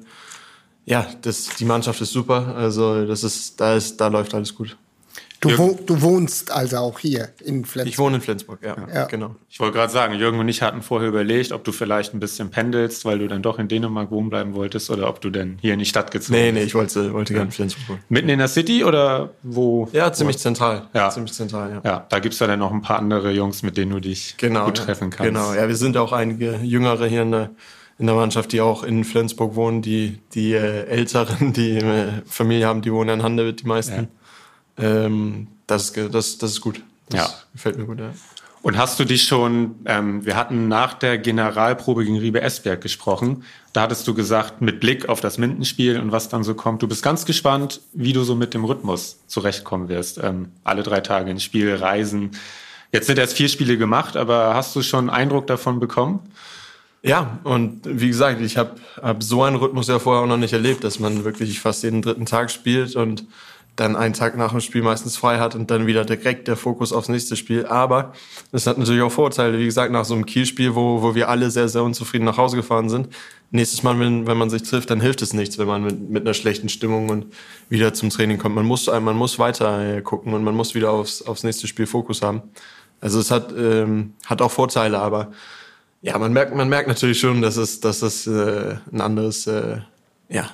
ja, 0.84 1.08
das, 1.22 1.56
die 1.58 1.66
Mannschaft 1.66 2.02
ist 2.02 2.12
super. 2.12 2.56
Also 2.58 3.06
das 3.06 3.24
ist, 3.24 3.62
da 3.62 3.76
ist, 3.76 4.02
da 4.02 4.08
läuft 4.10 4.34
alles 4.34 4.54
gut. 4.54 4.76
Du, 5.42 5.58
wo, 5.58 5.80
du, 5.86 6.02
wohnst 6.02 6.52
also 6.52 6.78
auch 6.78 7.00
hier 7.00 7.30
in 7.40 7.64
Flensburg? 7.64 7.88
Ich 7.88 7.98
wohne 7.98 8.18
in 8.18 8.22
Flensburg, 8.22 8.60
ja. 8.62 8.76
ja. 8.94 9.06
Genau. 9.06 9.36
Ich 9.50 9.60
wollte 9.62 9.78
gerade 9.78 9.92
sagen, 9.92 10.14
Jürgen 10.16 10.38
und 10.38 10.50
ich 10.50 10.62
hatten 10.62 10.82
vorher 10.82 11.08
überlegt, 11.08 11.54
ob 11.54 11.64
du 11.64 11.72
vielleicht 11.72 12.14
ein 12.14 12.20
bisschen 12.20 12.50
pendelst, 12.50 13.06
weil 13.06 13.20
du 13.20 13.28
dann 13.28 13.42
doch 13.42 13.58
in 13.58 13.70
Dänemark 13.70 14.12
wohnen 14.12 14.30
bleiben 14.30 14.54
wolltest 14.54 14.90
oder 14.90 15.08
ob 15.08 15.22
du 15.22 15.30
denn 15.30 15.58
hier 15.62 15.74
in 15.74 15.80
die 15.80 15.86
Stadt 15.86 16.12
gezogen 16.12 16.34
bist. 16.34 16.46
Nee, 16.46 16.52
nee, 16.52 16.64
ich 16.64 16.76
wollte, 16.76 17.14
wollte 17.14 17.34
gerne 17.34 17.46
in 17.46 17.52
Flensburg 17.52 17.88
wohnen. 17.88 18.04
Mitten 18.10 18.28
in 18.28 18.40
der 18.40 18.50
City 18.50 18.84
oder 18.84 19.30
wo? 19.42 19.88
Ja, 19.94 20.12
ziemlich 20.12 20.36
wo? 20.38 20.42
zentral. 20.42 20.88
Ja. 20.94 21.10
Ziemlich 21.10 21.32
zentral, 21.32 21.72
ja. 21.72 21.82
Ja, 21.90 22.06
da 22.10 22.20
gibt's 22.20 22.40
ja 22.40 22.48
dann 22.48 22.60
noch 22.60 22.74
ein 22.74 22.82
paar 22.82 23.00
andere 23.00 23.32
Jungs, 23.32 23.64
mit 23.64 23.78
denen 23.78 23.92
du 23.92 24.02
dich 24.02 24.36
genau, 24.38 24.66
gut 24.66 24.78
treffen 24.78 25.10
kannst. 25.10 25.26
Genau, 25.26 25.54
ja, 25.54 25.70
wir 25.70 25.76
sind 25.78 25.96
auch 25.96 26.12
einige 26.12 26.58
Jüngere 26.58 27.08
hier 27.08 27.22
in 27.22 27.32
der, 27.32 27.50
in 27.98 28.08
der 28.08 28.16
Mannschaft, 28.16 28.52
die 28.52 28.60
auch 28.60 28.84
in 28.84 29.06
Flensburg 29.06 29.56
wohnen, 29.56 29.82
die, 29.82 30.20
die 30.34 30.52
äh, 30.52 30.86
Älteren, 30.88 31.54
die 31.54 31.78
äh, 31.78 32.08
Familie 32.26 32.68
haben, 32.68 32.82
die 32.82 32.92
wohnen 32.92 33.20
in 33.20 33.24
Handewitt, 33.24 33.62
die 33.62 33.68
meisten. 33.68 34.10
Ähm, 34.80 35.48
das, 35.68 35.94
das, 35.94 36.38
das 36.38 36.52
ist 36.52 36.62
gut. 36.62 36.82
Das 37.10 37.20
ja. 37.20 37.34
gefällt 37.54 37.78
mir 37.78 37.86
gut, 37.86 38.00
ja. 38.00 38.12
Und 38.62 38.78
hast 38.78 39.00
du 39.00 39.06
dich 39.06 39.24
schon, 39.24 39.76
ähm, 39.86 40.26
wir 40.26 40.36
hatten 40.36 40.68
nach 40.68 40.94
der 40.94 41.18
Generalprobe 41.18 42.04
gegen 42.04 42.20
Riebe 42.20 42.42
Esberg 42.42 42.82
gesprochen, 42.82 43.44
da 43.72 43.82
hattest 43.82 44.06
du 44.08 44.14
gesagt, 44.14 44.62
mit 44.62 44.82
Blick 44.82 45.08
auf 45.08 45.22
das 45.22 45.38
Mindenspiel 45.38 45.98
und 45.98 46.12
was 46.12 46.28
dann 46.28 46.44
so 46.44 46.56
kommt, 46.56 46.82
du 46.82 46.88
bist 46.88 47.02
ganz 47.02 47.26
gespannt, 47.26 47.80
wie 47.94 48.12
du 48.12 48.24
so 48.24 48.36
mit 48.36 48.54
dem 48.54 48.66
Rhythmus 48.66 49.20
zurechtkommen 49.28 49.88
wirst. 49.88 50.20
Ähm, 50.22 50.52
alle 50.66 50.84
drei 50.84 51.00
Tage 51.00 51.32
ins 51.32 51.44
Spiel, 51.44 51.74
reisen. 51.74 52.32
Jetzt 52.92 53.08
sind 53.08 53.18
erst 53.18 53.34
vier 53.34 53.48
Spiele 53.48 53.78
gemacht, 53.78 54.18
aber 54.18 54.56
hast 54.56 54.76
du 54.76 54.82
schon 54.82 55.10
Eindruck 55.10 55.48
davon 55.48 55.80
bekommen? 55.80 56.20
Ja, 57.02 57.40
und 57.46 57.82
wie 57.86 58.08
gesagt, 58.08 58.42
ich 58.42 58.58
habe 58.58 58.76
hab 59.02 59.24
so 59.24 59.44
einen 59.44 59.56
Rhythmus 59.56 59.88
ja 59.88 60.00
vorher 60.00 60.24
auch 60.24 60.28
noch 60.28 60.38
nicht 60.38 60.52
erlebt, 60.52 60.84
dass 60.84 61.00
man 61.00 61.24
wirklich 61.24 61.62
fast 61.62 61.84
jeden 61.84 62.02
dritten 62.02 62.26
Tag 62.26 62.52
spielt 62.52 62.98
und 62.98 63.24
dann 63.80 63.96
einen 63.96 64.14
Tag 64.14 64.38
nach 64.38 64.52
dem 64.52 64.62
Spiel 64.62 64.82
meistens 64.82 65.18
frei 65.18 65.40
hat 65.40 65.56
und 65.56 65.72
dann 65.72 65.88
wieder 65.88 66.06
direkt 66.06 66.48
der 66.48 66.56
Fokus 66.58 66.92
aufs 66.92 67.10
nächste 67.10 67.36
Spiel. 67.36 67.66
Aber 67.66 68.14
es 68.52 68.68
hat 68.68 68.78
natürlich 68.78 69.02
auch 69.02 69.12
Vorteile. 69.12 69.58
Wie 69.58 69.66
gesagt, 69.66 69.92
nach 69.92 70.06
so 70.06 70.14
einem 70.14 70.26
Kielspiel, 70.26 70.76
wo, 70.76 71.02
wo 71.02 71.16
wir 71.16 71.30
alle 71.30 71.50
sehr, 71.52 71.70
sehr 71.70 71.84
unzufrieden 71.84 72.26
nach 72.26 72.38
Hause 72.38 72.58
gefahren 72.58 72.90
sind, 72.90 73.10
nächstes 73.52 73.84
Mal, 73.84 74.00
wenn, 74.00 74.28
wenn 74.28 74.38
man 74.38 74.50
sich 74.50 74.64
trifft, 74.64 74.90
dann 74.90 75.02
hilft 75.02 75.22
es 75.22 75.34
nichts, 75.34 75.58
wenn 75.58 75.68
man 75.68 75.84
mit, 75.84 76.10
mit 76.10 76.24
einer 76.24 76.34
schlechten 76.34 76.70
Stimmung 76.70 77.10
und 77.10 77.28
wieder 77.70 77.94
zum 77.94 78.10
Training 78.10 78.38
kommt. 78.38 78.56
Man 78.56 78.66
muss, 78.66 78.88
man 78.88 79.16
muss 79.16 79.40
weiter 79.40 79.98
äh, 79.98 80.02
gucken 80.02 80.34
und 80.34 80.44
man 80.44 80.56
muss 80.56 80.76
wieder 80.76 80.92
aufs, 80.92 81.22
aufs 81.22 81.44
nächste 81.44 81.68
Spiel 81.68 81.88
Fokus 81.88 82.22
haben. 82.22 82.42
Also 83.02 83.20
es 83.20 83.32
hat, 83.32 83.54
ähm, 83.58 84.14
hat 84.26 84.42
auch 84.42 84.52
Vorteile, 84.52 85.00
aber 85.00 85.32
ja, 86.02 86.18
man 86.18 86.34
merkt, 86.34 86.56
man 86.56 86.70
merkt 86.70 86.88
natürlich 86.88 87.20
schon, 87.20 87.42
dass 87.42 87.58
es, 87.58 87.80
dass 87.80 88.02
es 88.02 88.28
äh, 88.28 88.76
ein 88.92 89.02
anderes 89.02 89.48
äh, 89.48 89.78
ja, 90.30 90.50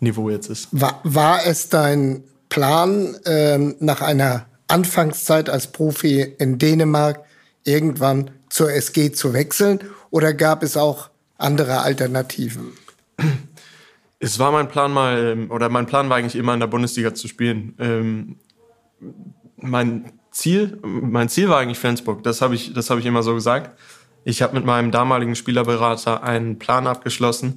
Niveau 0.00 0.30
jetzt 0.30 0.48
ist. 0.48 0.68
War, 0.72 1.00
war 1.04 1.46
es 1.46 1.68
dein 1.68 2.24
Plan, 2.52 3.16
ähm, 3.24 3.76
nach 3.80 4.02
einer 4.02 4.44
Anfangszeit 4.68 5.48
als 5.48 5.72
Profi 5.72 6.20
in 6.38 6.58
Dänemark 6.58 7.24
irgendwann 7.64 8.30
zur 8.50 8.70
SG 8.70 9.10
zu 9.12 9.32
wechseln? 9.32 9.80
Oder 10.10 10.34
gab 10.34 10.62
es 10.62 10.76
auch 10.76 11.08
andere 11.38 11.80
Alternativen? 11.80 12.74
Es 14.18 14.38
war 14.38 14.52
mein 14.52 14.68
Plan 14.68 14.92
mal, 14.92 15.46
oder 15.48 15.70
mein 15.70 15.86
Plan 15.86 16.10
war 16.10 16.18
eigentlich 16.18 16.36
immer 16.36 16.52
in 16.52 16.60
der 16.60 16.66
Bundesliga 16.66 17.14
zu 17.14 17.26
spielen. 17.26 17.74
Ähm, 17.78 18.36
mein 19.56 20.12
Ziel, 20.30 20.78
mein 20.82 21.30
Ziel 21.30 21.48
war 21.48 21.58
eigentlich 21.58 21.78
Flensburg. 21.78 22.22
Das 22.22 22.42
habe 22.42 22.54
ich, 22.54 22.74
das 22.74 22.90
ich 22.90 23.06
immer 23.06 23.22
so 23.22 23.32
gesagt. 23.32 23.78
Ich 24.24 24.42
habe 24.42 24.54
mit 24.54 24.66
meinem 24.66 24.90
damaligen 24.90 25.36
Spielerberater 25.36 26.22
einen 26.22 26.58
Plan 26.58 26.86
abgeschlossen, 26.86 27.56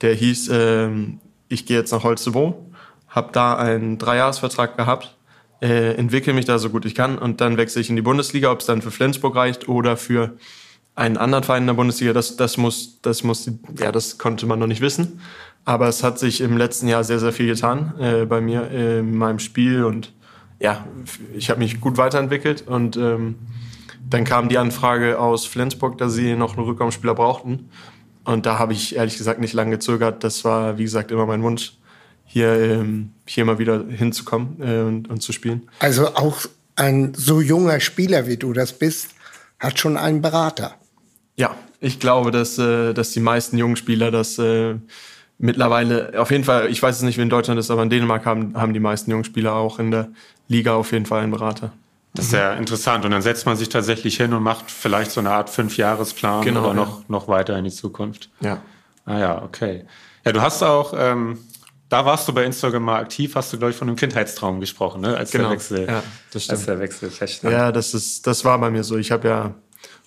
der 0.00 0.14
hieß, 0.14 0.48
ähm, 0.50 1.20
ich 1.50 1.66
gehe 1.66 1.76
jetzt 1.76 1.92
nach 1.92 2.04
Holstebro 2.04 2.69
habe 3.10 3.30
da 3.32 3.56
einen 3.56 3.98
Dreijahresvertrag 3.98 4.76
gehabt, 4.76 5.16
äh, 5.60 5.94
entwickle 5.94 6.32
mich 6.32 6.46
da 6.46 6.58
so 6.58 6.70
gut 6.70 6.86
ich 6.86 6.94
kann 6.94 7.18
und 7.18 7.40
dann 7.40 7.56
wechsle 7.56 7.82
ich 7.82 7.90
in 7.90 7.96
die 7.96 8.02
Bundesliga, 8.02 8.50
ob 8.50 8.60
es 8.60 8.66
dann 8.66 8.80
für 8.80 8.90
Flensburg 8.90 9.36
reicht 9.36 9.68
oder 9.68 9.96
für 9.96 10.36
einen 10.94 11.16
anderen 11.16 11.44
Verein 11.44 11.64
in 11.64 11.66
der 11.66 11.74
Bundesliga, 11.74 12.12
das, 12.12 12.36
das 12.36 12.56
muss, 12.56 13.00
das 13.02 13.22
muss, 13.22 13.50
ja, 13.78 13.92
das 13.92 14.18
konnte 14.18 14.46
man 14.46 14.58
noch 14.58 14.66
nicht 14.66 14.80
wissen. 14.80 15.20
Aber 15.64 15.88
es 15.88 16.02
hat 16.02 16.18
sich 16.18 16.40
im 16.40 16.56
letzten 16.56 16.88
Jahr 16.88 17.04
sehr, 17.04 17.18
sehr 17.18 17.32
viel 17.32 17.46
getan 17.46 17.94
äh, 18.00 18.24
bei 18.24 18.40
mir 18.40 18.70
äh, 18.70 19.00
in 19.00 19.16
meinem 19.16 19.38
Spiel 19.38 19.84
und 19.84 20.12
ja, 20.58 20.86
ich 21.34 21.50
habe 21.50 21.60
mich 21.60 21.80
gut 21.80 21.96
weiterentwickelt 21.96 22.66
und 22.66 22.96
ähm, 22.96 23.36
dann 24.08 24.24
kam 24.24 24.48
die 24.48 24.58
Anfrage 24.58 25.18
aus 25.18 25.46
Flensburg, 25.46 25.98
dass 25.98 26.14
sie 26.14 26.34
noch 26.34 26.56
einen 26.56 26.66
Rückraumspieler 26.66 27.14
brauchten. 27.14 27.70
Und 28.24 28.44
da 28.44 28.58
habe 28.58 28.72
ich 28.72 28.96
ehrlich 28.96 29.16
gesagt 29.16 29.40
nicht 29.40 29.54
lange 29.54 29.70
gezögert. 29.70 30.24
Das 30.24 30.44
war, 30.44 30.78
wie 30.78 30.82
gesagt, 30.82 31.10
immer 31.10 31.26
mein 31.26 31.42
Wunsch, 31.42 31.78
hier, 32.32 32.52
ähm, 32.52 33.10
hier 33.26 33.44
mal 33.44 33.58
wieder 33.58 33.84
hinzukommen 33.88 34.56
äh, 34.60 34.78
und, 34.82 35.10
und 35.10 35.20
zu 35.20 35.32
spielen. 35.32 35.68
Also 35.80 36.14
auch 36.14 36.46
ein 36.76 37.12
so 37.14 37.40
junger 37.40 37.80
Spieler 37.80 38.28
wie 38.28 38.36
du 38.36 38.52
das 38.52 38.72
bist, 38.72 39.10
hat 39.58 39.80
schon 39.80 39.96
einen 39.96 40.22
Berater. 40.22 40.76
Ja, 41.34 41.56
ich 41.80 41.98
glaube, 41.98 42.30
dass, 42.30 42.56
äh, 42.56 42.94
dass 42.94 43.10
die 43.10 43.20
meisten 43.20 43.58
jungen 43.58 43.74
Spieler 43.74 44.12
das 44.12 44.38
äh, 44.38 44.76
mittlerweile, 45.38 46.12
auf 46.20 46.30
jeden 46.30 46.44
Fall, 46.44 46.70
ich 46.70 46.80
weiß 46.80 46.98
es 46.98 47.02
nicht, 47.02 47.18
wie 47.18 47.22
in 47.22 47.30
Deutschland 47.30 47.58
ist, 47.58 47.68
aber 47.68 47.82
in 47.82 47.90
Dänemark 47.90 48.24
haben, 48.26 48.54
haben 48.54 48.74
die 48.74 48.80
meisten 48.80 49.10
jungen 49.10 49.24
Spieler 49.24 49.54
auch 49.54 49.80
in 49.80 49.90
der 49.90 50.08
Liga 50.46 50.74
auf 50.74 50.92
jeden 50.92 51.06
Fall 51.06 51.22
einen 51.22 51.32
Berater. 51.32 51.72
Das 52.14 52.26
ist 52.26 52.32
ja 52.32 52.54
interessant. 52.54 53.04
Und 53.04 53.10
dann 53.10 53.22
setzt 53.22 53.44
man 53.46 53.56
sich 53.56 53.68
tatsächlich 53.68 54.16
hin 54.16 54.32
und 54.34 54.42
macht 54.42 54.70
vielleicht 54.70 55.10
so 55.10 55.20
eine 55.20 55.30
Art 55.30 55.50
Fünfjahresplan 55.50 56.44
genau, 56.44 56.64
oder 56.64 56.74
noch, 56.74 56.98
ja. 57.00 57.04
noch 57.08 57.26
weiter 57.26 57.58
in 57.58 57.64
die 57.64 57.70
Zukunft. 57.70 58.30
Ja. 58.40 58.62
Ah 59.04 59.18
ja, 59.18 59.42
okay. 59.42 59.84
Ja, 60.24 60.32
du 60.32 60.40
hast 60.42 60.62
auch 60.62 60.92
ähm, 60.96 61.38
da 61.90 62.06
warst 62.06 62.26
du 62.28 62.32
bei 62.32 62.44
Instagram 62.44 62.84
mal 62.84 63.00
aktiv, 63.00 63.34
hast 63.34 63.52
du, 63.52 63.58
glaube 63.58 63.72
ich, 63.72 63.76
von 63.76 63.88
einem 63.88 63.96
Kindheitstraum 63.96 64.60
gesprochen, 64.60 65.02
ne? 65.02 65.16
als, 65.16 65.32
genau. 65.32 65.48
der 65.48 65.52
Wechsel, 65.52 65.86
ja, 65.86 66.02
das 66.32 66.44
stimmt. 66.44 66.58
als 66.58 66.66
der 66.66 66.80
Wechsel 66.80 67.10
feststand. 67.10 67.52
Ja, 67.52 67.72
das, 67.72 67.94
ist, 67.94 68.26
das 68.26 68.44
war 68.44 68.58
bei 68.58 68.70
mir 68.70 68.84
so. 68.84 68.96
Ich 68.96 69.10
habe 69.10 69.28
ja, 69.28 69.54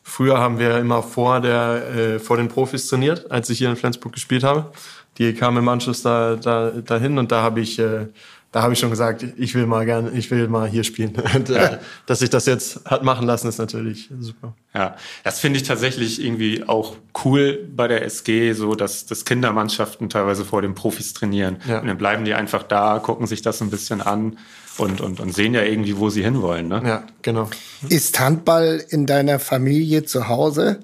früher 0.01 0.39
haben 0.39 0.59
wir 0.59 0.77
immer 0.77 1.03
vor, 1.03 1.41
der, 1.41 1.89
äh, 1.93 2.19
vor 2.19 2.37
den 2.37 2.47
Profis 2.47 2.87
trainiert, 2.87 3.29
als 3.29 3.49
ich 3.49 3.57
hier 3.57 3.69
in 3.69 3.75
Flensburg 3.75 4.13
gespielt 4.13 4.43
habe. 4.43 4.71
Die 5.17 5.33
kamen 5.33 5.57
im 5.57 5.67
Anschluss 5.67 6.01
da, 6.01 6.37
da, 6.37 6.71
dahin 6.71 7.17
und 7.17 7.31
da 7.31 7.43
habe 7.43 7.59
ich 7.59 7.77
äh, 7.77 8.07
da 8.53 8.61
habe 8.61 8.73
ich 8.73 8.79
schon 8.79 8.91
gesagt, 8.91 9.25
ich 9.35 9.55
will 9.55 9.65
mal 9.65 9.83
gerne, 9.83 10.11
ich 10.11 10.29
will 10.29 10.47
mal 10.47 10.69
hier 10.69 10.83
spielen. 10.83 11.15
Und, 11.35 11.49
äh, 11.49 11.79
dass 12.05 12.19
sich 12.19 12.29
das 12.29 12.45
jetzt 12.45 12.85
hat 12.85 13.03
machen 13.03 13.25
lassen, 13.25 13.47
ist 13.47 13.57
natürlich 13.57 14.09
super. 14.19 14.53
Ja, 14.75 14.95
das 15.23 15.39
finde 15.39 15.57
ich 15.57 15.67
tatsächlich 15.67 16.23
irgendwie 16.23 16.63
auch 16.63 16.95
cool 17.25 17.67
bei 17.75 17.87
der 17.87 18.05
SG, 18.05 18.53
so 18.53 18.75
dass, 18.75 19.07
dass 19.07 19.25
Kindermannschaften 19.25 20.07
teilweise 20.07 20.45
vor 20.45 20.61
den 20.61 20.75
Profis 20.75 21.13
trainieren. 21.13 21.57
Ja. 21.67 21.79
Und 21.79 21.87
dann 21.87 21.97
bleiben 21.97 22.25
die 22.25 22.35
einfach 22.35 22.61
da, 22.61 22.99
gucken 22.99 23.25
sich 23.25 23.41
das 23.41 23.59
ein 23.59 23.71
bisschen 23.71 24.01
an 24.01 24.37
und, 24.77 25.01
und, 25.01 25.19
und 25.19 25.33
sehen 25.33 25.55
ja 25.55 25.63
irgendwie, 25.63 25.97
wo 25.97 26.11
sie 26.11 26.23
hinwollen. 26.23 26.67
Ne? 26.67 26.83
Ja, 26.85 27.03
genau. 27.23 27.49
Ist 27.89 28.19
Handball 28.19 28.85
in 28.87 29.07
deiner 29.07 29.39
Familie 29.39 30.05
zu 30.05 30.27
Hause? 30.27 30.79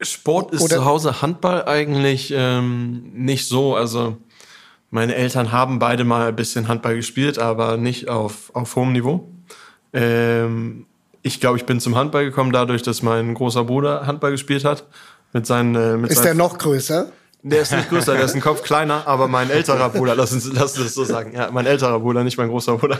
Sport 0.00 0.52
ist 0.52 0.62
Oder? 0.62 0.76
zu 0.76 0.84
Hause, 0.84 1.22
Handball 1.22 1.64
eigentlich 1.64 2.32
ähm, 2.34 3.10
nicht 3.14 3.48
so. 3.48 3.74
Also 3.74 4.16
meine 4.90 5.14
Eltern 5.14 5.52
haben 5.52 5.78
beide 5.78 6.04
mal 6.04 6.28
ein 6.28 6.36
bisschen 6.36 6.68
Handball 6.68 6.96
gespielt, 6.96 7.38
aber 7.38 7.76
nicht 7.76 8.08
auf, 8.08 8.50
auf 8.54 8.76
hohem 8.76 8.92
Niveau. 8.92 9.28
Ähm, 9.92 10.86
ich 11.22 11.40
glaube, 11.40 11.58
ich 11.58 11.66
bin 11.66 11.80
zum 11.80 11.96
Handball 11.96 12.24
gekommen 12.24 12.52
dadurch, 12.52 12.82
dass 12.82 13.02
mein 13.02 13.34
großer 13.34 13.64
Bruder 13.64 14.06
Handball 14.06 14.32
gespielt 14.32 14.64
hat. 14.64 14.84
Mit 15.32 15.46
seinen, 15.46 15.74
äh, 15.76 15.96
mit 15.96 16.10
ist 16.10 16.16
seinen, 16.16 16.24
der 16.24 16.34
noch 16.34 16.58
größer? 16.58 17.06
Der 17.42 17.62
ist 17.62 17.72
nicht 17.72 17.88
größer, 17.88 18.14
der 18.14 18.24
ist 18.24 18.34
ein 18.34 18.42
Kopf 18.42 18.62
kleiner, 18.62 19.06
aber 19.06 19.26
mein 19.26 19.48
älterer 19.48 19.88
Bruder, 19.88 20.14
lass 20.14 20.32
uns, 20.32 20.52
lass 20.52 20.76
uns 20.76 20.86
das 20.86 20.94
so 20.94 21.04
sagen. 21.04 21.32
Ja, 21.34 21.50
mein 21.50 21.64
älterer 21.64 21.98
Bruder, 21.98 22.22
nicht 22.22 22.36
mein 22.36 22.48
großer 22.48 22.76
Bruder. 22.76 22.98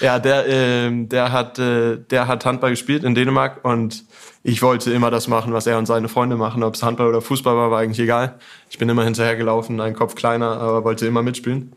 ja, 0.00 0.18
der, 0.18 0.48
äh, 0.48 0.90
der 1.06 1.30
hat, 1.30 1.58
äh, 1.60 1.98
der 1.98 2.26
hat 2.26 2.44
Handball 2.44 2.70
gespielt 2.70 3.04
in 3.04 3.14
Dänemark 3.14 3.64
und 3.64 4.04
ich 4.42 4.62
wollte 4.62 4.92
immer 4.92 5.12
das 5.12 5.28
machen, 5.28 5.52
was 5.52 5.66
er 5.68 5.78
und 5.78 5.86
seine 5.86 6.08
Freunde 6.08 6.36
machen. 6.36 6.64
Ob 6.64 6.74
es 6.74 6.82
Handball 6.82 7.06
oder 7.06 7.22
Fußball 7.22 7.56
war, 7.56 7.70
war 7.70 7.80
eigentlich 7.80 8.00
egal. 8.00 8.38
Ich 8.68 8.78
bin 8.78 8.88
immer 8.88 9.04
hinterhergelaufen, 9.04 9.80
ein 9.80 9.94
Kopf 9.94 10.16
kleiner, 10.16 10.58
aber 10.60 10.82
wollte 10.82 11.06
immer 11.06 11.22
mitspielen. 11.22 11.72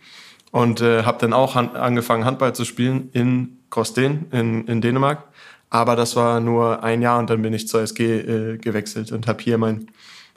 Und 0.52 0.82
äh, 0.82 1.04
habe 1.04 1.20
dann 1.20 1.34
auch 1.34 1.54
han 1.54 1.76
angefangen, 1.76 2.26
Handball 2.26 2.54
zu 2.54 2.66
spielen 2.66 3.10
in 3.14 3.60
Gråsten 3.70 4.26
in, 4.32 4.66
in 4.66 4.82
Dänemark. 4.82 5.24
Aber 5.70 5.96
das 5.96 6.16
war 6.16 6.40
nur 6.40 6.84
ein 6.84 7.02
Jahr 7.02 7.20
und 7.20 7.30
dann 7.30 7.42
bin 7.42 7.54
ich 7.54 7.68
zur 7.68 7.82
SG 7.82 8.04
äh, 8.04 8.58
gewechselt 8.58 9.12
und 9.12 9.28
habe 9.28 9.44
hier 9.44 9.58
mein 9.58 9.88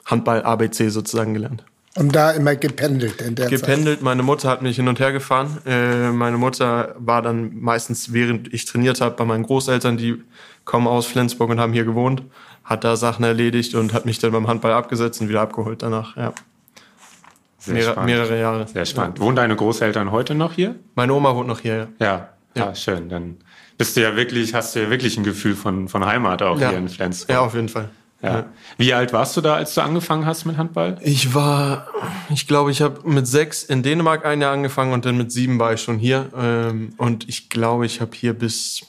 Handball-ABC 0.05 0.89
sozusagen 0.89 1.33
gelernt. 1.33 1.63
Und 1.97 2.15
da 2.15 2.31
immer 2.31 2.55
gependelt 2.55 3.21
in 3.21 3.35
der 3.35 3.49
Gependelt, 3.49 3.97
Zeit. 3.97 4.03
meine 4.03 4.23
Mutter 4.23 4.49
hat 4.49 4.61
mich 4.61 4.77
hin 4.77 4.87
und 4.87 4.99
her 4.99 5.11
gefahren. 5.11 5.57
Äh, 5.65 6.11
meine 6.11 6.37
Mutter 6.37 6.95
war 6.97 7.21
dann 7.21 7.59
meistens, 7.59 8.13
während 8.13 8.53
ich 8.53 8.63
trainiert 8.65 9.01
habe, 9.01 9.15
bei 9.15 9.25
meinen 9.25 9.43
Großeltern, 9.43 9.97
die 9.97 10.23
kommen 10.63 10.87
aus 10.87 11.05
Flensburg 11.05 11.49
und 11.49 11.59
haben 11.59 11.73
hier 11.73 11.83
gewohnt, 11.83 12.23
hat 12.63 12.85
da 12.85 12.95
Sachen 12.95 13.25
erledigt 13.25 13.75
und 13.75 13.93
hat 13.93 14.05
mich 14.05 14.19
dann 14.19 14.31
beim 14.31 14.47
Handball 14.47 14.71
abgesetzt 14.71 15.19
und 15.19 15.27
wieder 15.27 15.41
abgeholt 15.41 15.81
danach. 15.81 16.15
Ja. 16.15 16.33
Sehr 17.57 17.73
Mehrere, 17.73 18.05
mehrere 18.05 18.39
Jahre. 18.39 18.67
Sehr 18.67 18.85
spannend. 18.85 19.19
Ja. 19.19 19.25
Wohnen 19.25 19.35
deine 19.35 19.55
Großeltern 19.57 20.11
heute 20.11 20.33
noch 20.33 20.53
hier? 20.53 20.75
Meine 20.95 21.13
Oma 21.13 21.35
wohnt 21.35 21.47
noch 21.47 21.59
hier, 21.59 21.75
ja. 21.75 21.87
Ja, 21.99 22.29
ja. 22.55 22.69
Ah, 22.69 22.75
schön. 22.75 23.09
Dann 23.09 23.37
bist 23.77 23.97
du 23.97 24.01
ja 24.01 24.15
wirklich, 24.15 24.53
hast 24.53 24.75
du 24.75 24.81
ja 24.81 24.89
wirklich 24.89 25.17
ein 25.17 25.23
Gefühl 25.23 25.55
von, 25.55 25.89
von 25.89 26.05
Heimat 26.05 26.41
auch 26.41 26.59
ja. 26.59 26.69
hier 26.69 26.77
in 26.77 26.87
Flensburg. 26.87 27.29
Ja, 27.29 27.41
auf 27.41 27.53
jeden 27.53 27.69
Fall. 27.69 27.89
Ja. 28.21 28.45
Wie 28.77 28.93
alt 28.93 29.13
warst 29.13 29.35
du 29.35 29.41
da, 29.41 29.55
als 29.55 29.73
du 29.73 29.81
angefangen 29.81 30.25
hast 30.25 30.45
mit 30.45 30.57
Handball? 30.57 30.97
Ich 31.01 31.33
war, 31.33 31.87
ich 32.29 32.47
glaube, 32.47 32.71
ich 32.71 32.81
habe 32.81 33.07
mit 33.09 33.27
sechs 33.27 33.63
in 33.63 33.81
Dänemark 33.81 34.25
ein 34.25 34.41
Jahr 34.41 34.53
angefangen 34.53 34.93
und 34.93 35.05
dann 35.05 35.17
mit 35.17 35.31
sieben 35.31 35.57
war 35.57 35.73
ich 35.73 35.81
schon 35.81 35.97
hier. 35.97 36.29
Ähm, 36.37 36.93
und 36.97 37.27
ich 37.27 37.49
glaube, 37.49 37.85
ich 37.85 37.99
habe 37.99 38.11
hier 38.15 38.33
bis 38.33 38.83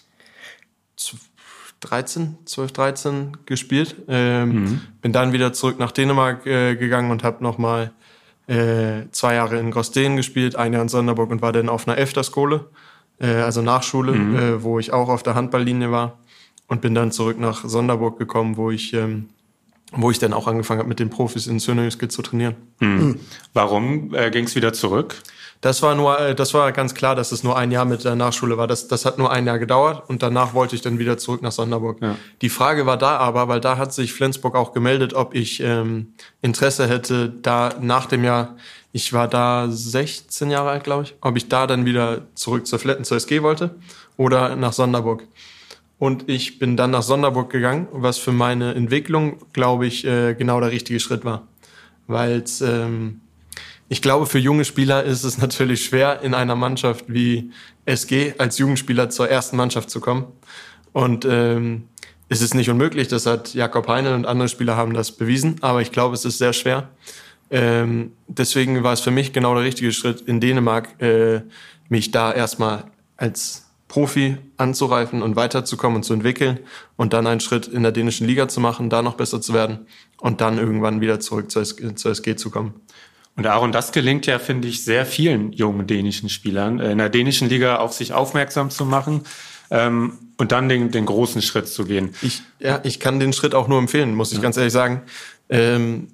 13, 1.80 2.36
12, 2.44 2.72
13 2.72 3.36
gespielt. 3.46 3.96
Ähm, 4.06 4.48
mhm. 4.48 4.80
Bin 5.00 5.12
dann 5.12 5.32
wieder 5.32 5.52
zurück 5.52 5.78
nach 5.78 5.92
Dänemark 5.92 6.46
äh, 6.46 6.76
gegangen 6.76 7.10
und 7.10 7.24
habe 7.24 7.42
nochmal 7.42 7.92
äh, 8.48 9.08
zwei 9.12 9.34
Jahre 9.34 9.58
in 9.58 9.70
Gråsten 9.70 10.16
gespielt, 10.16 10.56
ein 10.56 10.74
Jahr 10.74 10.82
in 10.82 10.88
Sonderburg 10.88 11.30
und 11.30 11.40
war 11.40 11.52
dann 11.52 11.70
auf 11.70 11.88
einer 11.88 11.96
Efterskole, 11.96 12.66
äh, 13.18 13.28
also 13.28 13.62
Nachschule, 13.62 14.12
mhm. 14.12 14.62
wo 14.62 14.78
ich 14.78 14.92
auch 14.92 15.08
auf 15.08 15.22
der 15.22 15.34
Handballlinie 15.34 15.90
war 15.90 16.18
und 16.68 16.80
bin 16.80 16.94
dann 16.94 17.12
zurück 17.12 17.38
nach 17.38 17.64
Sonderburg 17.64 18.18
gekommen, 18.18 18.56
wo 18.56 18.70
ich 18.70 18.94
ähm, 18.94 19.28
wo 19.94 20.10
ich 20.10 20.18
dann 20.18 20.32
auch 20.32 20.46
angefangen 20.46 20.80
habe, 20.80 20.88
mit 20.88 20.98
den 20.98 21.10
Profis 21.10 21.46
in 21.46 21.58
Sönöjske 21.58 22.08
zu 22.08 22.22
trainieren. 22.22 22.56
Mhm. 22.80 23.20
Warum 23.52 24.14
äh, 24.14 24.30
ging 24.30 24.44
es 24.44 24.54
wieder 24.54 24.72
zurück? 24.72 25.16
Das 25.60 25.80
war 25.82 25.94
nur, 25.94 26.18
äh, 26.18 26.34
das 26.34 26.54
war 26.54 26.72
ganz 26.72 26.94
klar, 26.94 27.14
dass 27.14 27.30
es 27.30 27.44
nur 27.44 27.56
ein 27.56 27.70
Jahr 27.70 27.84
mit 27.84 28.04
der 28.04 28.16
Nachschule 28.16 28.56
war. 28.56 28.66
Das, 28.66 28.88
das 28.88 29.04
hat 29.04 29.18
nur 29.18 29.30
ein 29.30 29.46
Jahr 29.46 29.58
gedauert 29.58 30.08
und 30.08 30.22
danach 30.22 30.54
wollte 30.54 30.74
ich 30.74 30.82
dann 30.82 30.98
wieder 30.98 31.18
zurück 31.18 31.42
nach 31.42 31.52
Sonderburg. 31.52 32.00
Ja. 32.00 32.16
Die 32.40 32.48
Frage 32.48 32.86
war 32.86 32.96
da 32.96 33.18
aber, 33.18 33.48
weil 33.48 33.60
da 33.60 33.76
hat 33.76 33.92
sich 33.92 34.12
Flensburg 34.12 34.56
auch 34.56 34.72
gemeldet, 34.72 35.14
ob 35.14 35.34
ich 35.34 35.60
ähm, 35.60 36.14
Interesse 36.40 36.88
hätte, 36.88 37.28
da 37.28 37.74
nach 37.80 38.06
dem 38.06 38.24
Jahr, 38.24 38.56
ich 38.92 39.12
war 39.12 39.28
da 39.28 39.68
16 39.70 40.50
Jahre 40.50 40.70
alt, 40.70 40.84
glaube 40.84 41.04
ich, 41.04 41.14
ob 41.20 41.36
ich 41.36 41.48
da 41.48 41.66
dann 41.66 41.84
wieder 41.84 42.22
zurück 42.34 42.66
zur 42.66 42.78
Fletten 42.78 43.04
zur 43.04 43.18
SG 43.18 43.42
wollte 43.42 43.76
oder 44.16 44.56
nach 44.56 44.72
Sonderburg. 44.72 45.22
Und 46.02 46.28
ich 46.28 46.58
bin 46.58 46.76
dann 46.76 46.90
nach 46.90 47.04
Sonderburg 47.04 47.48
gegangen, 47.48 47.86
was 47.92 48.18
für 48.18 48.32
meine 48.32 48.74
Entwicklung, 48.74 49.36
glaube 49.52 49.86
ich, 49.86 50.04
äh, 50.04 50.34
genau 50.34 50.58
der 50.58 50.72
richtige 50.72 50.98
Schritt 50.98 51.24
war. 51.24 51.46
Weil 52.08 52.42
ähm, 52.60 53.20
ich 53.88 54.02
glaube, 54.02 54.26
für 54.26 54.40
junge 54.40 54.64
Spieler 54.64 55.04
ist 55.04 55.22
es 55.22 55.38
natürlich 55.40 55.84
schwer, 55.84 56.20
in 56.22 56.34
einer 56.34 56.56
Mannschaft 56.56 57.04
wie 57.06 57.52
SG 57.84 58.34
als 58.36 58.58
Jugendspieler 58.58 59.10
zur 59.10 59.28
ersten 59.28 59.56
Mannschaft 59.56 59.90
zu 59.90 60.00
kommen. 60.00 60.24
Und 60.92 61.24
ähm, 61.24 61.84
es 62.28 62.42
ist 62.42 62.54
nicht 62.54 62.68
unmöglich, 62.68 63.06
das 63.06 63.26
hat 63.26 63.54
Jakob 63.54 63.86
Heine 63.86 64.12
und 64.16 64.26
andere 64.26 64.48
Spieler 64.48 64.76
haben 64.76 64.94
das 64.94 65.12
bewiesen, 65.12 65.58
aber 65.60 65.82
ich 65.82 65.92
glaube, 65.92 66.16
es 66.16 66.24
ist 66.24 66.38
sehr 66.38 66.52
schwer. 66.52 66.88
Ähm, 67.48 68.10
deswegen 68.26 68.82
war 68.82 68.94
es 68.94 69.00
für 69.02 69.12
mich 69.12 69.32
genau 69.32 69.54
der 69.54 69.62
richtige 69.62 69.92
Schritt, 69.92 70.22
in 70.22 70.40
Dänemark 70.40 71.00
äh, 71.00 71.42
mich 71.88 72.10
da 72.10 72.32
erstmal 72.32 72.86
als 73.16 73.71
Profi 73.92 74.38
anzureifen 74.56 75.20
und 75.20 75.36
weiterzukommen 75.36 75.96
und 75.96 76.02
zu 76.02 76.14
entwickeln 76.14 76.60
und 76.96 77.12
dann 77.12 77.26
einen 77.26 77.40
Schritt 77.40 77.68
in 77.68 77.82
der 77.82 77.92
dänischen 77.92 78.26
Liga 78.26 78.48
zu 78.48 78.58
machen, 78.58 78.88
da 78.88 79.02
noch 79.02 79.16
besser 79.16 79.42
zu 79.42 79.52
werden 79.52 79.80
und 80.18 80.40
dann 80.40 80.56
irgendwann 80.56 81.02
wieder 81.02 81.20
zurück 81.20 81.50
zur, 81.50 81.62
zur 81.66 82.10
SG 82.10 82.36
zu 82.36 82.48
kommen. 82.48 82.72
Und 83.36 83.46
Aaron, 83.46 83.70
das 83.70 83.92
gelingt 83.92 84.24
ja, 84.24 84.38
finde 84.38 84.66
ich, 84.66 84.82
sehr 84.82 85.04
vielen 85.04 85.52
jungen 85.52 85.86
dänischen 85.86 86.30
Spielern, 86.30 86.80
äh, 86.80 86.92
in 86.92 86.98
der 86.98 87.10
dänischen 87.10 87.50
Liga 87.50 87.76
auf 87.76 87.92
sich 87.92 88.14
aufmerksam 88.14 88.70
zu 88.70 88.86
machen 88.86 89.24
ähm, 89.70 90.14
und 90.38 90.52
dann 90.52 90.70
den, 90.70 90.90
den 90.90 91.04
großen 91.04 91.42
Schritt 91.42 91.68
zu 91.68 91.84
gehen. 91.84 92.14
Ich, 92.22 92.40
ja, 92.60 92.80
ich 92.84 92.98
kann 92.98 93.20
den 93.20 93.34
Schritt 93.34 93.54
auch 93.54 93.68
nur 93.68 93.78
empfehlen, 93.78 94.14
muss 94.14 94.30
ich 94.30 94.38
ja. 94.38 94.42
ganz 94.42 94.56
ehrlich 94.56 94.72
sagen. 94.72 95.02
Ähm, 95.50 96.08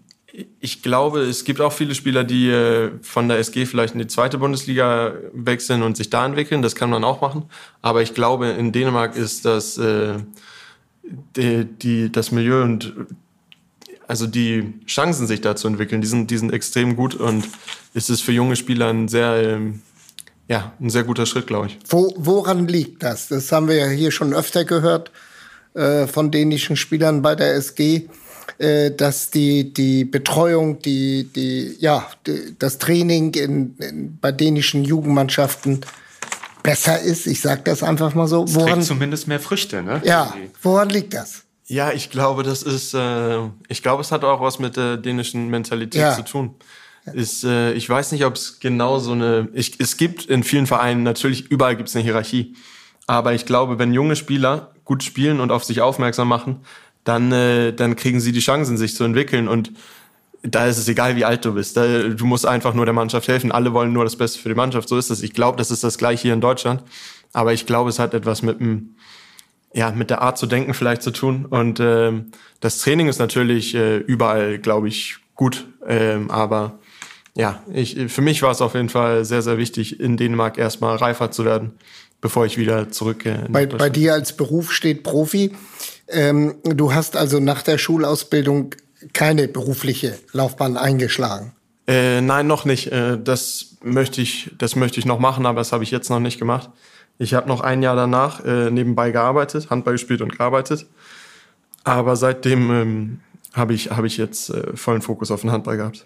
ich 0.61 0.83
glaube, 0.83 1.21
es 1.21 1.45
gibt 1.45 1.61
auch 1.61 1.73
viele 1.73 1.95
Spieler, 1.95 2.25
die 2.25 2.49
äh, 2.51 2.91
von 3.03 3.29
der 3.29 3.39
SG 3.39 3.67
vielleicht 3.67 3.95
in 3.95 4.01
die 4.01 4.07
zweite 4.07 4.39
Bundesliga 4.39 5.15
wechseln 5.33 5.83
und 5.83 5.97
sich 5.97 6.11
da 6.11 6.25
entwickeln. 6.25 6.63
Das 6.63 6.75
kann 6.75 6.91
man 6.91 7.05
auch 7.05 7.21
machen. 7.21 7.45
Aber 7.83 8.03
ich 8.03 8.15
glaube, 8.15 8.49
in 8.49 8.73
Dänemark 8.73 9.17
ist 9.17 9.45
das, 9.45 9.79
äh, 9.79 10.15
die, 11.37 11.65
die, 11.65 12.13
das 12.13 12.33
Milieu 12.33 12.63
und 12.63 12.93
also 14.07 14.27
die 14.27 14.75
Chancen, 14.87 15.27
sich 15.27 15.41
da 15.41 15.55
zu 15.55 15.69
entwickeln, 15.69 16.01
die 16.01 16.07
sind, 16.07 16.31
die 16.31 16.39
sind 16.39 16.53
extrem 16.53 16.97
gut 16.97 17.15
und 17.15 17.47
es 17.93 18.09
ist 18.09 18.23
für 18.23 18.33
junge 18.33 18.57
Spieler 18.57 18.89
ein 18.89 19.07
sehr, 19.09 19.43
ähm, 19.43 19.83
ja, 20.49 20.73
ein 20.81 20.89
sehr 20.89 21.05
guter 21.05 21.27
Schritt, 21.27 21.47
glaube 21.47 21.67
ich. 21.67 21.79
Wo, 21.89 22.15
woran 22.17 22.67
liegt 22.67 23.03
das? 23.03 23.29
Das 23.29 23.53
haben 23.53 23.69
wir 23.69 23.77
ja 23.77 23.89
hier 23.89 24.11
schon 24.11 24.33
öfter 24.33 24.65
gehört 24.65 25.11
äh, 25.75 26.07
von 26.07 26.31
dänischen 26.31 26.77
Spielern 26.77 27.21
bei 27.21 27.35
der 27.35 27.55
SG, 27.55 28.09
dass 28.59 29.31
die, 29.31 29.73
die 29.73 30.05
Betreuung, 30.05 30.81
die, 30.81 31.25
die, 31.25 31.77
ja, 31.79 32.09
die, 32.27 32.57
das 32.59 32.79
Training 32.79 33.35
in, 33.35 33.77
in, 33.79 34.19
bei 34.21 34.33
dänischen 34.33 34.85
Jugendmannschaften 34.85 35.83
besser 36.63 37.01
ist. 37.01 37.27
Ich 37.27 37.41
sage 37.41 37.63
das 37.65 37.83
einfach 37.83 38.15
mal 38.15 38.27
so. 38.27 38.45
Woran, 38.55 38.83
zumindest 38.83 39.29
mehr 39.29 39.41
Früchte, 39.41 39.83
ne? 39.83 40.03
Ja, 40.05 40.35
woran 40.63 40.91
liegt 40.91 41.15
das? 41.15 41.45
Ja, 41.67 41.93
ich 41.93 42.11
glaube, 42.11 42.43
das 42.43 42.63
ist, 42.63 42.95
äh, 42.95 43.39
ich 43.69 43.83
glaube, 43.83 44.01
es 44.01 44.11
hat 44.11 44.25
auch 44.25 44.41
was 44.41 44.59
mit 44.59 44.77
der 44.77 44.97
dänischen 44.97 45.49
Mentalität 45.49 46.01
ja. 46.01 46.17
zu 46.17 46.23
tun. 46.23 46.55
Ist, 47.13 47.45
äh, 47.45 47.73
ich 47.73 47.89
weiß 47.89 48.13
nicht, 48.13 48.25
ob 48.25 48.35
es 48.35 48.61
genau 48.61 48.99
so 48.99 49.13
eine, 49.13 49.49
ich, 49.53 49.79
es 49.79 49.97
gibt 49.97 50.27
in 50.27 50.43
vielen 50.43 50.67
Vereinen, 50.67 51.03
natürlich 51.03 51.51
überall 51.51 51.77
gibt 51.77 51.89
es 51.89 51.97
eine 51.97 52.05
Hierarchie. 52.05 52.55
Aber 53.07 53.33
ich 53.33 53.47
glaube, 53.47 53.79
wenn 53.79 53.93
junge 53.93 54.17
Spieler 54.17 54.73
gut 54.85 55.03
spielen 55.03 55.41
und 55.41 55.51
auf 55.51 55.65
sich 55.65 55.81
aufmerksam 55.81 56.29
machen, 56.29 56.61
dann, 57.09 57.33
äh, 57.33 57.73
dann 57.73 57.97
kriegen 57.97 58.21
sie 58.21 58.33
die 58.33 58.41
Chancen, 58.41 58.77
sich 58.77 58.95
zu 58.95 59.03
entwickeln. 59.03 59.49
Und 59.49 59.73
da 60.43 60.67
ist 60.67 60.77
es 60.77 60.89
egal, 60.89 61.17
wie 61.17 61.25
alt 61.25 61.43
du 61.45 61.55
bist. 61.55 61.77
Da, 61.77 62.09
du 62.09 62.27
musst 62.27 62.47
einfach 62.47 62.75
nur 62.75 62.85
der 62.85 62.93
Mannschaft 62.93 63.29
helfen. 63.29 63.51
Alle 63.51 63.73
wollen 63.73 63.95
nur 63.95 64.05
das 64.05 64.17
Beste 64.17 64.39
für 64.39 64.51
die 64.51 64.55
Mannschaft. 64.55 64.89
So 64.89 64.99
ist 64.99 65.11
es. 65.11 65.23
Ich 65.23 65.33
glaube, 65.33 65.57
das 65.57 65.71
ist 65.71 65.83
das 65.83 65.97
gleiche 65.97 66.23
hier 66.23 66.35
in 66.35 66.43
Deutschland. 66.43 66.83
Aber 67.33 67.55
ich 67.55 67.65
glaube, 67.65 67.89
es 67.89 67.99
hat 67.99 68.13
etwas 68.13 68.43
mit 68.43 68.61
dem, 68.61 68.97
ja, 69.73 69.91
mit 69.91 70.11
der 70.11 70.21
Art 70.21 70.37
zu 70.37 70.47
denken 70.47 70.75
vielleicht 70.75 71.03
zu 71.03 71.11
tun. 71.11 71.47
Und 71.47 71.81
ähm, 71.81 72.31
das 72.61 72.79
Training 72.79 73.09
ist 73.09 73.19
natürlich 73.19 73.75
äh, 73.75 73.97
überall, 73.97 74.59
glaube 74.59 74.89
ich, 74.89 75.17
gut. 75.35 75.67
Ähm, 75.87 76.31
aber 76.31 76.79
ja, 77.39 77.63
ich, 77.73 77.97
für 78.13 78.21
mich 78.21 78.43
war 78.43 78.51
es 78.51 78.61
auf 78.61 78.75
jeden 78.75 78.89
Fall 78.89 79.25
sehr, 79.25 79.43
sehr 79.43 79.59
wichtig, 79.59 80.01
in 80.01 80.17
Dänemark 80.17 80.59
erstmal 80.59 80.97
reifer 80.97 81.31
zu 81.31 81.45
werden, 81.45 81.73
bevor 82.21 82.45
ich 82.45 82.59
wieder 82.59 82.91
zurück. 82.91 83.25
Äh, 83.27 83.45
bei, 83.49 83.65
bei 83.67 83.89
dir 83.89 84.15
als 84.15 84.37
Beruf 84.37 84.73
steht 84.73 85.05
Profi. 85.05 85.55
Ähm, 86.09 86.57
du 86.65 86.93
hast 86.93 87.17
also 87.17 87.39
nach 87.39 87.63
der 87.63 87.79
Schulausbildung 87.79 88.75
keine 89.13 89.47
berufliche 89.47 90.19
Laufbahn 90.33 90.77
eingeschlagen. 90.77 91.53
Äh, 91.87 92.23
nein, 92.23 92.49
noch 92.49 92.65
nicht. 92.65 92.91
Äh, 92.91 93.19
das 93.23 93.77
möchte 93.85 94.21
ich, 94.21 94.51
das 94.59 94.75
möchte 94.75 94.99
ich 94.99 95.07
noch 95.07 95.21
machen, 95.21 95.47
aber 95.47 95.61
das 95.61 95.71
habe 95.71 95.85
ich 95.85 95.93
jetzt 95.93 96.11
noch 96.11 96.21
nicht 96.21 96.41
gemacht. 96.41 96.71
Ich 97.19 97.35
habe 97.35 97.47
noch 97.47 97.61
ein 97.61 97.83
Jahr 97.83 97.95
danach 97.95 98.45
äh, 98.45 98.69
nebenbei 98.73 99.13
gearbeitet, 99.13 99.71
Handball 99.71 99.95
gespielt 99.95 100.23
und 100.23 100.37
gearbeitet. 100.37 100.87
Aber 101.85 102.17
seitdem 102.17 102.71
ähm, 102.73 103.21
habe 103.55 103.75
ich, 103.75 103.93
hab 103.93 104.05
ich 104.05 104.17
jetzt 104.17 104.51
äh, 104.51 104.77
vollen 104.77 105.03
Fokus 105.03 105.31
auf 105.31 105.43
den 105.43 105.53
Handball 105.53 105.77
gehabt. 105.77 106.05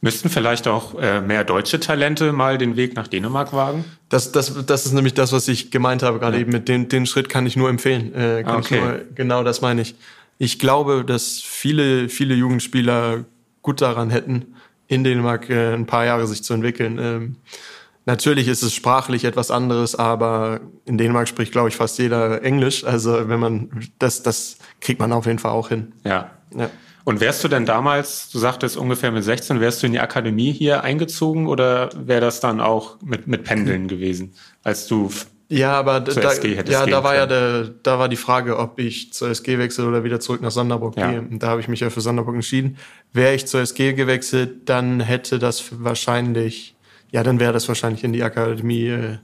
Müssten 0.00 0.28
vielleicht 0.28 0.68
auch 0.68 0.94
äh, 1.00 1.20
mehr 1.20 1.42
deutsche 1.42 1.80
Talente 1.80 2.32
mal 2.32 2.56
den 2.56 2.76
Weg 2.76 2.94
nach 2.94 3.08
Dänemark 3.08 3.52
wagen? 3.52 3.84
Das, 4.08 4.30
das, 4.30 4.64
das 4.64 4.86
ist 4.86 4.92
nämlich 4.92 5.14
das, 5.14 5.32
was 5.32 5.48
ich 5.48 5.72
gemeint 5.72 6.02
habe 6.04 6.20
gerade 6.20 6.36
ja. 6.36 6.42
eben. 6.42 6.52
Mit 6.52 6.68
dem 6.68 6.88
den 6.88 7.06
Schritt 7.06 7.28
kann 7.28 7.46
ich 7.46 7.56
nur 7.56 7.68
empfehlen. 7.68 8.14
Äh, 8.14 8.44
kann 8.44 8.58
okay. 8.58 8.80
nur, 8.80 9.00
genau 9.14 9.42
das 9.42 9.60
meine 9.60 9.82
ich. 9.82 9.96
Ich 10.38 10.60
glaube, 10.60 11.04
dass 11.04 11.40
viele, 11.40 12.08
viele 12.08 12.34
Jugendspieler 12.34 13.24
gut 13.62 13.80
daran 13.80 14.10
hätten, 14.10 14.54
in 14.86 15.02
Dänemark 15.02 15.50
äh, 15.50 15.74
ein 15.74 15.86
paar 15.86 16.04
Jahre 16.04 16.28
sich 16.28 16.44
zu 16.44 16.54
entwickeln. 16.54 16.98
Ähm, 17.00 17.36
Natürlich 18.08 18.48
ist 18.48 18.62
es 18.62 18.72
sprachlich 18.72 19.24
etwas 19.24 19.50
anderes, 19.50 19.94
aber 19.94 20.60
in 20.86 20.96
Dänemark 20.96 21.28
spricht, 21.28 21.52
glaube 21.52 21.68
ich, 21.68 21.76
fast 21.76 21.98
jeder 21.98 22.42
Englisch. 22.42 22.82
Also 22.82 23.28
wenn 23.28 23.38
man 23.38 23.68
das, 23.98 24.22
das 24.22 24.56
kriegt 24.80 24.98
man 24.98 25.12
auf 25.12 25.26
jeden 25.26 25.38
Fall 25.38 25.50
auch 25.50 25.68
hin. 25.68 25.92
Ja. 26.04 26.30
ja. 26.56 26.70
Und 27.08 27.20
wärst 27.20 27.42
du 27.42 27.48
denn 27.48 27.64
damals, 27.64 28.28
du 28.30 28.38
sagtest 28.38 28.76
ungefähr 28.76 29.10
mit 29.10 29.24
16, 29.24 29.60
wärst 29.60 29.82
du 29.82 29.86
in 29.86 29.92
die 29.92 30.00
Akademie 30.00 30.52
hier 30.52 30.84
eingezogen 30.84 31.46
oder 31.46 31.88
wäre 31.96 32.20
das 32.20 32.40
dann 32.40 32.60
auch 32.60 32.96
mit, 33.02 33.26
mit 33.26 33.44
Pendeln 33.44 33.88
gewesen, 33.88 34.34
als 34.62 34.86
du 34.86 35.10
ja, 35.50 35.72
aber 35.72 36.00
da, 36.00 36.12
ja, 36.12 36.84
da 36.84 37.02
war 37.02 37.14
können. 37.14 37.20
ja 37.20 37.26
der, 37.26 37.62
da 37.82 37.98
war 37.98 38.10
die 38.10 38.16
Frage, 38.16 38.58
ob 38.58 38.78
ich 38.78 39.14
zur 39.14 39.30
SG 39.30 39.56
wechsle 39.56 39.86
oder 39.86 40.04
wieder 40.04 40.20
zurück 40.20 40.42
nach 40.42 40.50
Sonderburg 40.50 40.98
ja. 40.98 41.10
gehe. 41.10 41.22
Und 41.22 41.42
da 41.42 41.48
habe 41.48 41.62
ich 41.62 41.68
mich 41.68 41.80
ja 41.80 41.88
für 41.88 42.02
Sonderburg 42.02 42.34
entschieden. 42.34 42.76
Wäre 43.14 43.34
ich 43.34 43.46
zur 43.46 43.62
SG 43.62 43.94
gewechselt, 43.94 44.68
dann 44.68 45.00
hätte 45.00 45.38
das 45.38 45.64
wahrscheinlich 45.82 46.76
ja, 47.10 47.22
dann 47.22 47.40
wäre 47.40 47.52
das 47.52 47.68
wahrscheinlich 47.68 48.04
in 48.04 48.12
die 48.12 48.22
Akademie, 48.22 48.88
äh, 48.88 49.18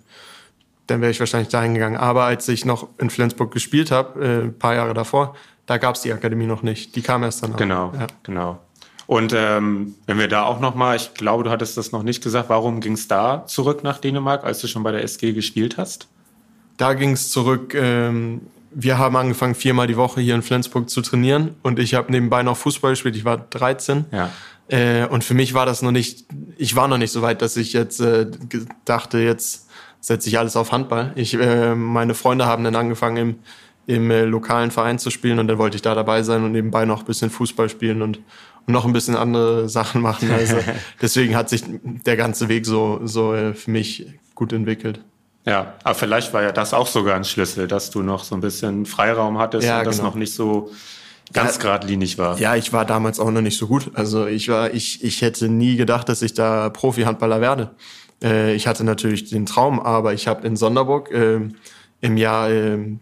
dann 0.87 1.01
wäre 1.01 1.11
ich 1.11 1.21
wahrscheinlich 1.21 1.49
dahin 1.49 1.75
gegangen. 1.75 1.97
Aber 1.97 2.25
als 2.25 2.49
ich 2.49 2.65
noch 2.65 2.89
in 2.99 3.11
Flensburg 3.11 3.53
gespielt 3.53 3.91
habe, 3.91 4.25
äh, 4.25 4.43
ein 4.45 4.59
paar 4.59 4.75
Jahre 4.75 4.95
davor, 4.95 5.35
da 5.67 5.79
gab 5.79 5.95
es 5.95 6.03
die 6.03 6.13
Akademie 6.13 6.47
noch 6.47 6.63
nicht. 6.63 6.95
Die 6.97 7.03
kam 7.03 7.23
erst 7.23 7.43
dann. 7.43 7.57
Genau, 7.57 7.93
ja. 7.99 8.07
genau. 8.23 8.59
Und 9.07 9.35
ähm, 9.37 9.95
wenn 10.07 10.19
wir 10.19 10.29
da 10.29 10.45
auch 10.45 10.61
noch 10.61 10.75
mal, 10.75 10.97
ich 10.97 11.13
glaube, 11.15 11.45
du 11.45 11.51
hattest 11.51 11.77
das 11.77 11.93
noch 11.93 12.03
nicht 12.03 12.23
gesagt, 12.23 12.49
warum 12.49 12.81
ging 12.81 12.95
es 12.95 13.07
da 13.07 13.47
zurück 13.47 13.85
nach 13.85 13.99
Dänemark, 13.99 14.45
als 14.45 14.61
du 14.61 14.67
schon 14.67 14.83
bei 14.83 14.93
der 14.93 15.03
SG 15.03 15.33
gespielt 15.33 15.77
hast? 15.77 16.09
Da 16.77 16.95
ging 16.95 17.13
es 17.13 17.31
zurück. 17.31 17.75
Ähm, 17.75 18.41
wir 18.71 18.99
haben 18.99 19.17
angefangen, 19.17 19.55
viermal 19.55 19.87
die 19.87 19.97
Woche 19.97 20.21
hier 20.21 20.35
in 20.35 20.43
Flensburg 20.43 20.91
zu 20.91 21.01
trainieren 21.03 21.55
und 21.63 21.79
ich 21.79 21.95
habe 21.95 22.11
nebenbei 22.11 22.43
noch 22.43 22.57
Fußball 22.57 22.93
gespielt. 22.93 23.15
Ich 23.15 23.25
war 23.25 23.37
13. 23.37 24.07
Ja. 24.11 24.31
Äh, 24.69 25.07
und 25.07 25.23
für 25.23 25.35
mich 25.35 25.55
war 25.55 25.67
das 25.67 25.83
noch 25.83 25.93
nicht, 25.93 26.25
ich 26.57 26.75
war 26.75 26.89
noch 26.89 26.99
nicht 26.99 27.13
so 27.13 27.23
weit, 27.23 27.43
dass 27.43 27.57
ich 27.57 27.73
jetzt 27.75 28.01
äh, 28.01 28.27
dachte, 28.85 29.19
jetzt 29.19 29.69
setze 30.01 30.29
ich 30.29 30.39
alles 30.39 30.57
auf 30.57 30.73
Handball. 30.73 31.13
Ich, 31.15 31.35
äh, 31.35 31.75
meine 31.75 32.15
Freunde 32.15 32.47
haben 32.47 32.65
dann 32.65 32.75
angefangen 32.75 33.17
im, 33.17 33.35
im 33.87 34.11
äh, 34.11 34.25
lokalen 34.25 34.71
Verein 34.71 34.99
zu 34.99 35.11
spielen 35.11 35.39
und 35.39 35.49
dann 35.49 35.59
wollte 35.59 35.77
ich 35.77 35.83
da 35.83 35.95
dabei 35.95 36.23
sein 36.23 36.45
und 36.45 36.53
nebenbei 36.53 36.85
noch 36.85 37.01
ein 37.01 37.05
bisschen 37.07 37.31
Fußball 37.31 37.69
spielen 37.69 38.03
und, 38.03 38.19
und 38.67 38.73
noch 38.73 38.85
ein 38.85 38.93
bisschen 38.93 39.17
andere 39.17 39.69
Sachen 39.69 40.01
machen. 40.01 40.31
Also 40.31 40.57
deswegen 41.03 41.37
hat 41.37 41.49
sich 41.49 41.65
der 41.67 42.17
ganze 42.17 42.49
Weg 42.49 42.67
so, 42.67 43.01
so 43.05 43.35
äh, 43.35 43.55
für 43.55 43.71
mich 43.71 44.07
gut 44.35 44.53
entwickelt. 44.53 45.01
Ja, 45.47 45.75
aber 45.85 45.95
vielleicht 45.95 46.33
war 46.33 46.43
ja 46.43 46.53
das 46.53 46.73
auch 46.73 46.87
sogar 46.87 47.17
ein 47.17 47.25
Schlüssel, 47.25 47.69
dass 47.69 47.91
du 47.91 48.03
noch 48.03 48.25
so 48.25 48.35
ein 48.35 48.41
bisschen 48.41 48.87
Freiraum 48.87 49.39
hattest 49.39 49.67
ja, 49.67 49.81
und 49.81 49.87
das 49.87 49.97
genau. 49.97 50.09
noch 50.09 50.15
nicht 50.15 50.33
so 50.33 50.71
ganz 51.33 51.57
ja, 51.57 51.63
geradlinig 51.63 52.17
war. 52.17 52.39
Ja, 52.39 52.57
ich 52.57 52.73
war 52.73 52.87
damals 52.87 53.21
auch 53.21 53.31
noch 53.31 53.43
nicht 53.43 53.59
so 53.59 53.67
gut. 53.67 53.91
Also 53.95 54.27
ich 54.27 54.49
war, 54.49 54.73
ich, 54.73 55.05
ich 55.05 55.21
hätte 55.21 55.49
nie 55.49 55.77
gedacht, 55.77 56.09
dass 56.09 56.23
ich 56.23 56.33
da 56.33 56.71
Profi-Handballer 56.71 57.43
werde. 57.43 57.71
Äh, 58.23 58.55
ich 58.55 58.67
hatte 58.67 58.85
natürlich 58.85 59.29
den 59.29 59.45
Traum, 59.45 59.81
aber 59.81 60.15
ich 60.15 60.27
habe 60.27 60.47
in 60.47 60.57
Sonderburg 60.57 61.11
äh, 61.11 61.41
im 62.01 62.17
Jahr, 62.17 62.51
äh, 62.51 62.97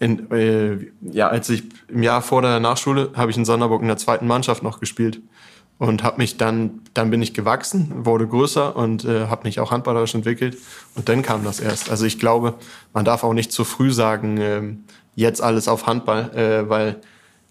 in, 0.00 0.30
äh, 0.32 0.78
ja, 1.02 1.28
als 1.28 1.48
ich 1.50 1.62
im 1.88 2.02
Jahr 2.02 2.22
vor 2.22 2.42
der 2.42 2.58
Nachschule 2.58 3.10
habe 3.14 3.30
ich 3.30 3.36
in 3.36 3.44
Sonderburg 3.44 3.82
in 3.82 3.88
der 3.88 3.98
zweiten 3.98 4.26
Mannschaft 4.26 4.62
noch 4.62 4.80
gespielt 4.80 5.20
und 5.78 6.02
habe 6.02 6.18
mich 6.18 6.38
dann, 6.38 6.80
dann 6.94 7.10
bin 7.10 7.22
ich 7.22 7.34
gewachsen, 7.34 7.92
wurde 8.04 8.26
größer 8.26 8.74
und 8.74 9.04
äh, 9.04 9.26
habe 9.26 9.44
mich 9.44 9.60
auch 9.60 9.70
handballerisch 9.70 10.14
entwickelt 10.14 10.56
und 10.94 11.08
dann 11.08 11.22
kam 11.22 11.44
das 11.44 11.60
erst. 11.60 11.90
Also 11.90 12.06
ich 12.06 12.18
glaube, 12.18 12.54
man 12.94 13.04
darf 13.04 13.24
auch 13.24 13.34
nicht 13.34 13.52
zu 13.52 13.62
früh 13.64 13.92
sagen, 13.92 14.38
äh, 14.38 14.62
jetzt 15.16 15.42
alles 15.42 15.68
auf 15.68 15.86
Handball, 15.86 16.34
äh, 16.34 16.68
weil 16.68 16.96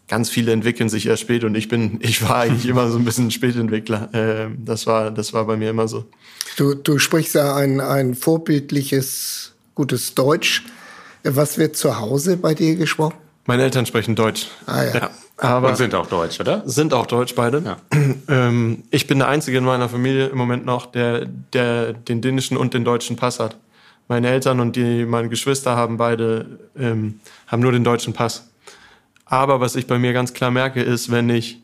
ganz 0.08 0.32
viele 0.32 0.52
entwickeln 0.52 0.90
sich 0.90 1.06
erst 1.06 1.22
spät 1.22 1.44
und 1.44 1.54
ich 1.56 1.70
bin, 1.70 2.00
ich 2.02 2.28
war 2.28 2.38
eigentlich 2.38 2.66
immer 2.68 2.90
so 2.90 2.98
ein 2.98 3.06
bisschen 3.06 3.30
Spätentwickler. 3.30 4.14
Äh, 4.14 4.50
das 4.58 4.88
war, 4.88 5.12
das 5.12 5.34
war 5.34 5.46
bei 5.46 5.56
mir 5.56 5.70
immer 5.70 5.88
so. 5.88 6.06
Du, 6.58 6.74
du 6.74 6.98
sprichst 6.98 7.36
ja 7.36 7.56
ein, 7.56 7.80
ein 7.80 8.16
vorbildliches, 8.16 9.54
gutes 9.76 10.16
Deutsch. 10.16 10.66
Was 11.24 11.58
wird 11.58 11.76
zu 11.76 12.00
Hause 12.00 12.38
bei 12.38 12.54
dir 12.54 12.76
gesprochen? 12.76 13.16
Meine 13.46 13.64
Eltern 13.64 13.86
sprechen 13.86 14.16
Deutsch. 14.16 14.48
Ah 14.66 14.84
ja. 14.84 14.94
ja. 14.94 15.10
Aber 15.38 15.70
und 15.70 15.78
sind 15.78 15.96
auch 15.96 16.08
deutsch, 16.08 16.40
oder? 16.40 16.62
Sind 16.66 16.94
auch 16.94 17.08
deutsch 17.08 17.34
beide. 17.36 17.64
Ja. 17.66 17.78
Ähm, 18.28 18.84
ich 18.92 19.08
bin 19.08 19.20
der 19.20 19.28
Einzige 19.28 19.58
in 19.58 19.64
meiner 19.64 19.90
Familie 19.90 20.28
im 20.28 20.38
Moment 20.38 20.66
noch, 20.66 20.86
der, 20.86 21.26
der 21.26 21.94
den 21.94 22.22
dänischen 22.22 22.58
und 22.58 22.74
den 22.74 22.84
deutschen 22.84 23.16
Pass 23.16 23.40
hat. 23.40 23.58
Meine 24.08 24.30
Eltern 24.30 24.60
und 24.60 24.76
die, 24.76 25.06
meine 25.06 25.30
Geschwister 25.30 25.76
haben 25.76 25.98
beide 25.98 26.60
ähm, 26.78 27.20
haben 27.48 27.62
nur 27.62 27.72
den 27.72 27.84
deutschen 27.84 28.14
Pass. 28.14 28.50
Aber 29.26 29.60
was 29.60 29.76
ich 29.76 29.88
bei 29.88 29.98
mir 29.98 30.14
ganz 30.14 30.34
klar 30.34 30.52
merke, 30.52 30.82
ist, 30.82 31.12
wenn 31.12 31.30
ich 31.30 31.62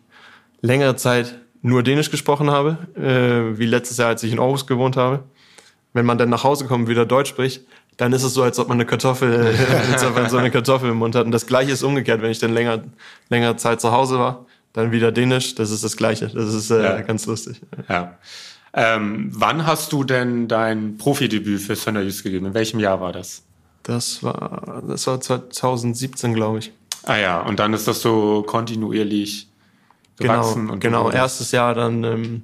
längere 0.61 0.95
Zeit 0.95 1.35
nur 1.61 1.83
Dänisch 1.83 2.11
gesprochen 2.11 2.49
habe, 2.51 2.77
äh, 2.95 3.57
wie 3.59 3.65
letztes 3.65 3.97
Jahr, 3.97 4.09
als 4.09 4.23
ich 4.23 4.31
in 4.31 4.39
Aarhus 4.39 4.67
gewohnt 4.67 4.97
habe, 4.97 5.23
wenn 5.93 6.05
man 6.05 6.17
dann 6.17 6.29
nach 6.29 6.43
Hause 6.43 6.65
kommt 6.65 6.83
und 6.83 6.89
wieder 6.89 7.05
Deutsch 7.05 7.29
spricht, 7.29 7.61
dann 7.97 8.13
ist 8.13 8.23
es 8.23 8.33
so, 8.33 8.43
als 8.43 8.59
ob 8.59 8.67
man 8.67 8.77
eine 8.77 8.85
Kartoffel, 8.85 9.55
so 10.29 10.37
eine 10.37 10.51
Kartoffel 10.51 10.89
im 10.89 10.97
Mund 10.97 11.15
hat. 11.15 11.25
Und 11.25 11.31
das 11.31 11.45
Gleiche 11.45 11.71
ist 11.71 11.83
umgekehrt, 11.83 12.21
wenn 12.21 12.31
ich 12.31 12.39
dann 12.39 12.53
länger, 12.53 12.83
längere 13.29 13.55
Zeit 13.55 13.81
zu 13.81 13.91
Hause 13.91 14.19
war, 14.19 14.45
dann 14.73 14.91
wieder 14.91 15.11
Dänisch, 15.11 15.55
das 15.55 15.71
ist 15.71 15.83
das 15.83 15.95
Gleiche. 15.95 16.27
Das 16.27 16.53
ist 16.53 16.69
äh, 16.71 16.83
ja. 16.83 17.01
ganz 17.01 17.25
lustig. 17.25 17.61
Ja. 17.87 18.17
Ähm, 18.73 19.29
wann 19.33 19.65
hast 19.65 19.93
du 19.93 20.03
denn 20.03 20.49
dein 20.49 20.97
Profidebüt 20.97 21.61
für 21.61 21.77
Sönderjys 21.77 22.23
gegeben? 22.23 22.47
In 22.47 22.53
welchem 22.53 22.81
Jahr 22.81 22.99
war 22.99 23.13
das? 23.13 23.43
Das 23.83 24.21
war, 24.21 24.83
das 24.85 25.07
war 25.07 25.21
2017, 25.21 26.33
glaube 26.33 26.59
ich. 26.59 26.73
Ah 27.03 27.15
ja, 27.15 27.41
und 27.41 27.59
dann 27.59 27.73
ist 27.73 27.87
das 27.87 28.01
so 28.01 28.43
kontinuierlich 28.45 29.47
gewachsen. 30.17 30.61
Genau, 30.61 30.73
und 30.73 30.79
genau. 30.79 31.11
Erstes 31.11 31.51
Jahr 31.51 31.73
dann 31.73 32.03
ähm, 32.03 32.43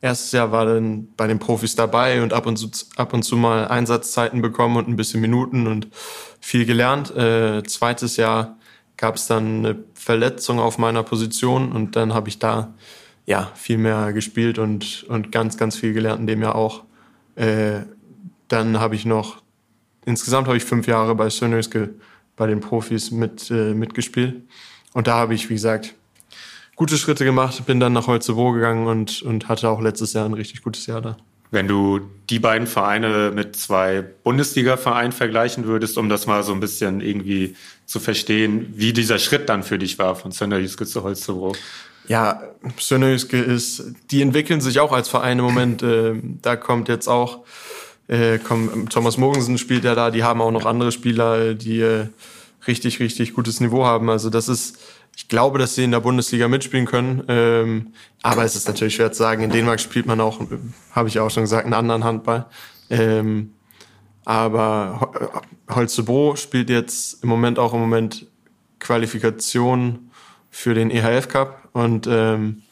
Erstes 0.00 0.32
Jahr 0.32 0.52
war 0.52 0.64
dann 0.64 1.08
bei 1.16 1.26
den 1.26 1.40
Profis 1.40 1.74
dabei 1.74 2.22
und 2.22 2.32
ab 2.32 2.46
und 2.46 2.56
zu, 2.56 2.68
ab 2.96 3.12
und 3.12 3.24
zu 3.24 3.36
mal 3.36 3.66
Einsatzzeiten 3.66 4.42
bekommen 4.42 4.76
und 4.76 4.88
ein 4.88 4.96
bisschen 4.96 5.20
Minuten 5.20 5.66
und 5.66 5.88
viel 6.40 6.66
gelernt. 6.66 7.14
Äh, 7.16 7.64
zweites 7.64 8.16
Jahr 8.16 8.56
gab 8.96 9.16
es 9.16 9.26
dann 9.26 9.64
eine 9.64 9.84
Verletzung 9.94 10.60
auf 10.60 10.78
meiner 10.78 11.02
Position 11.02 11.72
und 11.72 11.96
dann 11.96 12.14
habe 12.14 12.28
ich 12.28 12.38
da 12.38 12.74
ja 13.26 13.50
viel 13.54 13.78
mehr 13.78 14.12
gespielt 14.12 14.58
und, 14.58 15.04
und 15.08 15.32
ganz, 15.32 15.56
ganz 15.56 15.76
viel 15.76 15.92
gelernt 15.92 16.20
in 16.20 16.26
dem 16.28 16.42
Jahr 16.42 16.54
auch. 16.54 16.84
Äh, 17.34 17.80
dann 18.46 18.78
habe 18.78 18.94
ich 18.94 19.04
noch, 19.04 19.42
insgesamt 20.04 20.46
habe 20.46 20.56
ich 20.56 20.64
fünf 20.64 20.86
Jahre 20.86 21.14
bei 21.14 21.28
Sönöske 21.28 21.90
bei 22.36 22.46
den 22.46 22.60
Profis 22.60 23.10
mit, 23.10 23.50
äh, 23.50 23.74
mitgespielt. 23.74 24.42
Und 24.92 25.06
da 25.08 25.16
habe 25.16 25.34
ich, 25.34 25.50
wie 25.50 25.54
gesagt, 25.54 25.94
gute 26.78 26.96
Schritte 26.96 27.24
gemacht, 27.24 27.66
bin 27.66 27.80
dann 27.80 27.92
nach 27.92 28.06
Holzebro 28.06 28.52
gegangen 28.52 28.86
und, 28.86 29.20
und 29.22 29.48
hatte 29.48 29.68
auch 29.68 29.82
letztes 29.82 30.12
Jahr 30.12 30.24
ein 30.24 30.32
richtig 30.32 30.62
gutes 30.62 30.86
Jahr 30.86 31.02
da. 31.02 31.16
Wenn 31.50 31.66
du 31.66 32.00
die 32.30 32.38
beiden 32.38 32.66
Vereine 32.66 33.32
mit 33.34 33.56
zwei 33.56 34.02
Bundesliga-Vereinen 34.22 35.12
vergleichen 35.12 35.64
würdest, 35.64 35.98
um 35.98 36.08
das 36.08 36.26
mal 36.26 36.42
so 36.42 36.52
ein 36.52 36.60
bisschen 36.60 37.00
irgendwie 37.00 37.56
zu 37.84 38.00
verstehen, 38.00 38.74
wie 38.76 38.92
dieser 38.92 39.18
Schritt 39.18 39.48
dann 39.48 39.62
für 39.62 39.78
dich 39.78 39.98
war 39.98 40.14
von 40.14 40.30
Sönderjyske 40.30 40.86
zu 40.86 41.02
Holzebro. 41.02 41.54
Ja, 42.06 42.42
Sönderjyske 42.78 43.38
ist, 43.38 43.82
die 44.10 44.22
entwickeln 44.22 44.60
sich 44.60 44.78
auch 44.78 44.92
als 44.92 45.08
Verein 45.08 45.38
im 45.40 45.44
Moment. 45.46 45.82
Äh, 45.82 46.14
da 46.42 46.54
kommt 46.54 46.88
jetzt 46.88 47.08
auch, 47.08 47.40
äh, 48.06 48.38
kommt, 48.38 48.92
Thomas 48.92 49.16
Mogensen 49.16 49.58
spielt 49.58 49.84
ja 49.84 49.94
da, 49.94 50.10
die 50.10 50.22
haben 50.22 50.40
auch 50.40 50.52
noch 50.52 50.64
andere 50.64 50.92
Spieler, 50.92 51.54
die 51.54 51.80
äh, 51.80 52.06
richtig, 52.66 53.00
richtig 53.00 53.34
gutes 53.34 53.60
Niveau 53.60 53.84
haben. 53.84 54.10
Also 54.10 54.30
das 54.30 54.48
ist, 54.48 54.78
ich 55.18 55.26
glaube, 55.26 55.58
dass 55.58 55.74
sie 55.74 55.82
in 55.82 55.90
der 55.90 55.98
Bundesliga 55.98 56.46
mitspielen 56.46 56.86
können. 56.86 57.24
Ähm, 57.26 57.88
aber 58.22 58.44
es 58.44 58.54
ist 58.54 58.68
natürlich 58.68 58.94
schwer 58.94 59.10
zu 59.10 59.18
sagen. 59.18 59.42
In 59.42 59.50
Dänemark 59.50 59.80
spielt 59.80 60.06
man 60.06 60.20
auch, 60.20 60.40
habe 60.92 61.08
ich 61.08 61.18
auch 61.18 61.28
schon 61.28 61.42
gesagt, 61.42 61.64
einen 61.64 61.74
anderen 61.74 62.04
Handball. 62.04 62.46
Ähm, 62.88 63.50
aber 64.24 65.10
Holstebro 65.68 66.36
spielt 66.36 66.70
jetzt 66.70 67.24
im 67.24 67.30
Moment 67.30 67.58
auch 67.58 67.74
im 67.74 67.80
Moment 67.80 68.28
Qualifikation 68.78 70.12
für 70.50 70.74
den 70.74 70.88
EHF 70.88 71.26
Cup 71.26 71.68
und 71.72 72.06
ähm, 72.08 72.62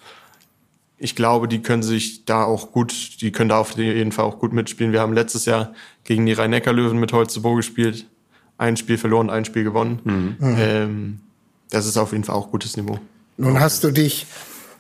ich 0.99 1.17
glaube, 1.17 1.49
die 1.49 1.63
können 1.63 1.83
sich 1.83 2.27
da 2.27 2.45
auch 2.45 2.71
gut, 2.71 3.21
die 3.23 3.33
können 3.33 3.49
da 3.49 3.59
auf 3.59 3.77
jeden 3.77 4.13
Fall 4.13 4.25
auch 4.25 4.39
gut 4.39 4.53
mitspielen. 4.53 4.93
Wir 4.93 5.01
haben 5.01 5.15
letztes 5.15 5.47
Jahr 5.47 5.75
gegen 6.05 6.25
die 6.27 6.33
Rhein-Neckar-Löwen 6.33 6.99
mit 6.99 7.13
Holstebro 7.13 7.57
gespielt, 7.57 8.07
ein 8.57 8.77
Spiel 8.77 8.99
verloren, 8.99 9.31
ein 9.31 9.45
Spiel 9.45 9.65
gewonnen. 9.65 10.01
Mhm. 10.05 10.57
Ähm, 10.59 11.21
das 11.71 11.87
ist 11.87 11.97
auf 11.97 12.13
jeden 12.13 12.25
Fall 12.25 12.37
auch 12.37 12.51
gutes 12.51 12.77
Niveau. 12.77 12.99
Nun 13.37 13.61
hast 13.61 13.85
du 13.85 13.91
dich 13.91 14.27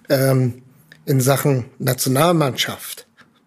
ähm, 0.08 0.62
in 1.04 1.20
Sachen 1.20 1.66
Nationalmannschaft, 1.78 3.06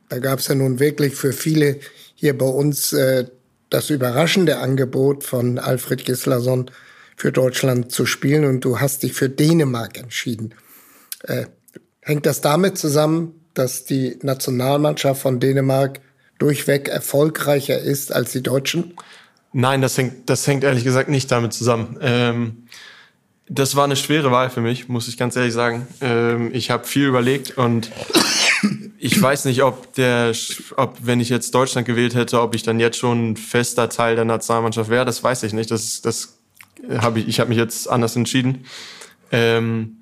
da 0.09 0.19
gab 0.19 0.39
es 0.39 0.47
ja 0.47 0.55
nun 0.55 0.79
wirklich 0.79 1.15
für 1.15 1.33
viele 1.33 1.79
hier 2.15 2.37
bei 2.37 2.45
uns 2.45 2.93
äh, 2.93 3.25
das 3.69 3.89
überraschende 3.89 4.57
Angebot 4.57 5.23
von 5.23 5.59
Alfred 5.59 6.03
Gislason 6.05 6.71
für 7.15 7.31
Deutschland 7.31 7.91
zu 7.91 8.05
spielen 8.05 8.45
und 8.45 8.61
du 8.65 8.79
hast 8.79 9.03
dich 9.03 9.13
für 9.13 9.29
Dänemark 9.29 9.97
entschieden. 9.97 10.55
Äh, 11.23 11.45
hängt 12.01 12.25
das 12.25 12.41
damit 12.41 12.77
zusammen, 12.77 13.39
dass 13.53 13.85
die 13.85 14.17
Nationalmannschaft 14.21 15.21
von 15.21 15.39
Dänemark 15.39 15.99
durchweg 16.39 16.87
erfolgreicher 16.87 17.79
ist 17.79 18.11
als 18.11 18.31
die 18.31 18.41
Deutschen? 18.41 18.95
Nein, 19.51 19.81
das 19.81 19.97
hängt, 19.97 20.29
das 20.29 20.47
hängt 20.47 20.63
ehrlich 20.63 20.83
gesagt 20.83 21.09
nicht 21.09 21.31
damit 21.31 21.53
zusammen. 21.53 21.97
Ähm, 22.01 22.67
das 23.49 23.75
war 23.75 23.83
eine 23.83 23.95
schwere 23.95 24.31
Wahl 24.31 24.49
für 24.49 24.61
mich, 24.61 24.87
muss 24.87 25.07
ich 25.07 25.17
ganz 25.17 25.35
ehrlich 25.35 25.53
sagen. 25.53 25.87
Ähm, 26.01 26.51
ich 26.53 26.69
habe 26.69 26.85
viel 26.85 27.07
überlegt 27.07 27.57
und 27.57 27.91
ich 28.99 29.19
weiß 29.19 29.45
nicht, 29.45 29.63
ob 29.63 29.93
der, 29.95 30.33
ob 30.77 30.97
wenn 31.01 31.19
ich 31.19 31.29
jetzt 31.29 31.55
Deutschland 31.55 31.87
gewählt 31.87 32.13
hätte, 32.13 32.41
ob 32.41 32.53
ich 32.53 32.61
dann 32.61 32.79
jetzt 32.79 32.97
schon 32.97 33.31
ein 33.31 33.37
fester 33.37 33.89
Teil 33.89 34.15
der 34.15 34.25
Nationalmannschaft 34.25 34.89
wäre. 34.89 35.03
Das 35.03 35.23
weiß 35.23 35.43
ich 35.43 35.53
nicht. 35.53 35.71
Das, 35.71 36.01
das 36.01 36.37
habe 36.99 37.19
ich. 37.19 37.27
Ich 37.27 37.39
habe 37.39 37.49
mich 37.49 37.57
jetzt 37.57 37.89
anders 37.89 38.15
entschieden. 38.15 38.65
Ähm, 39.31 39.97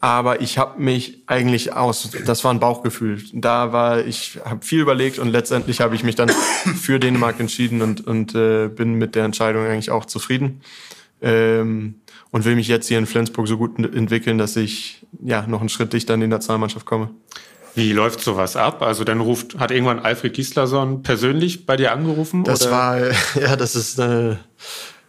aber 0.00 0.40
ich 0.40 0.58
habe 0.58 0.80
mich 0.80 1.22
eigentlich 1.26 1.74
aus. 1.74 2.10
Das 2.24 2.42
war 2.42 2.52
ein 2.52 2.60
Bauchgefühl. 2.60 3.22
Da 3.32 3.72
war 3.72 4.04
ich 4.04 4.40
habe 4.44 4.64
viel 4.64 4.80
überlegt 4.80 5.18
und 5.18 5.28
letztendlich 5.28 5.80
habe 5.80 5.94
ich 5.94 6.02
mich 6.02 6.16
dann 6.16 6.30
für 6.80 6.98
Dänemark 6.98 7.38
entschieden 7.38 7.82
und 7.82 8.06
und 8.06 8.34
äh, 8.34 8.68
bin 8.68 8.94
mit 8.94 9.14
der 9.14 9.26
Entscheidung 9.26 9.64
eigentlich 9.64 9.90
auch 9.90 10.06
zufrieden. 10.06 10.62
Ähm, 11.22 11.99
und 12.30 12.44
will 12.44 12.54
mich 12.54 12.68
jetzt 12.68 12.88
hier 12.88 12.98
in 12.98 13.06
Flensburg 13.06 13.48
so 13.48 13.56
gut 13.56 13.78
entwickeln, 13.78 14.38
dass 14.38 14.56
ich 14.56 15.06
ja 15.22 15.46
noch 15.46 15.60
einen 15.60 15.68
Schritt 15.68 15.92
dichter 15.92 16.14
in 16.14 16.20
die 16.20 16.26
Nationalmannschaft 16.26 16.86
komme. 16.86 17.10
Wie 17.74 17.92
läuft 17.92 18.20
sowas 18.20 18.56
ab? 18.56 18.82
Also 18.82 19.04
dann 19.04 19.20
ruft, 19.20 19.58
hat 19.58 19.70
irgendwann 19.70 20.00
Alfred 20.00 20.34
Gislason 20.34 21.02
persönlich 21.02 21.66
bei 21.66 21.76
dir 21.76 21.92
angerufen? 21.92 22.44
Das 22.44 22.62
oder? 22.62 22.70
war, 22.72 22.98
ja, 23.40 23.56
das 23.56 23.76
ist 23.76 24.00
eine 24.00 24.40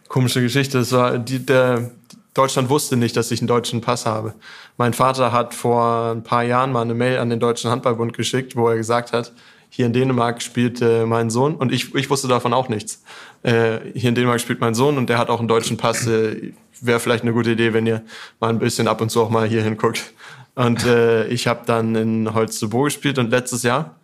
komische 0.08 0.40
Geschichte. 0.40 0.78
Das 0.78 0.92
war, 0.92 1.18
die, 1.18 1.44
der, 1.44 1.90
Deutschland 2.34 2.70
wusste 2.70 2.96
nicht, 2.96 3.16
dass 3.16 3.30
ich 3.30 3.40
einen 3.40 3.48
deutschen 3.48 3.80
Pass 3.80 4.06
habe. 4.06 4.34
Mein 4.78 4.94
Vater 4.94 5.32
hat 5.32 5.54
vor 5.54 6.12
ein 6.12 6.22
paar 6.22 6.44
Jahren 6.44 6.72
mal 6.72 6.82
eine 6.82 6.94
Mail 6.94 7.18
an 7.18 7.30
den 7.30 7.40
Deutschen 7.40 7.70
Handballbund 7.70 8.16
geschickt, 8.16 8.56
wo 8.56 8.68
er 8.68 8.76
gesagt 8.76 9.12
hat, 9.12 9.32
hier 9.74 9.86
in 9.86 9.94
Dänemark 9.94 10.42
spielt 10.42 10.82
äh, 10.82 11.06
mein 11.06 11.30
Sohn 11.30 11.54
und 11.54 11.72
ich, 11.72 11.94
ich 11.94 12.10
wusste 12.10 12.28
davon 12.28 12.52
auch 12.52 12.68
nichts. 12.68 13.02
Äh, 13.42 13.78
hier 13.94 14.10
in 14.10 14.14
Dänemark 14.14 14.38
spielt 14.38 14.60
mein 14.60 14.74
Sohn 14.74 14.98
und 14.98 15.08
der 15.08 15.16
hat 15.16 15.30
auch 15.30 15.38
einen 15.38 15.48
deutschen 15.48 15.78
Pass. 15.78 16.06
Äh, 16.06 16.52
Wäre 16.82 17.00
vielleicht 17.00 17.22
eine 17.22 17.32
gute 17.32 17.52
Idee, 17.52 17.72
wenn 17.72 17.86
ihr 17.86 18.02
mal 18.38 18.50
ein 18.50 18.58
bisschen 18.58 18.86
ab 18.86 19.00
und 19.00 19.08
zu 19.08 19.22
auch 19.22 19.30
mal 19.30 19.48
hier 19.48 19.62
hinguckt. 19.62 20.12
Und 20.56 20.84
äh, 20.84 21.26
ich 21.28 21.46
habe 21.46 21.62
dann 21.64 21.94
in 21.94 22.34
Holstebro 22.34 22.82
gespielt 22.82 23.18
und 23.18 23.30
letztes 23.30 23.62
Jahr 23.62 23.94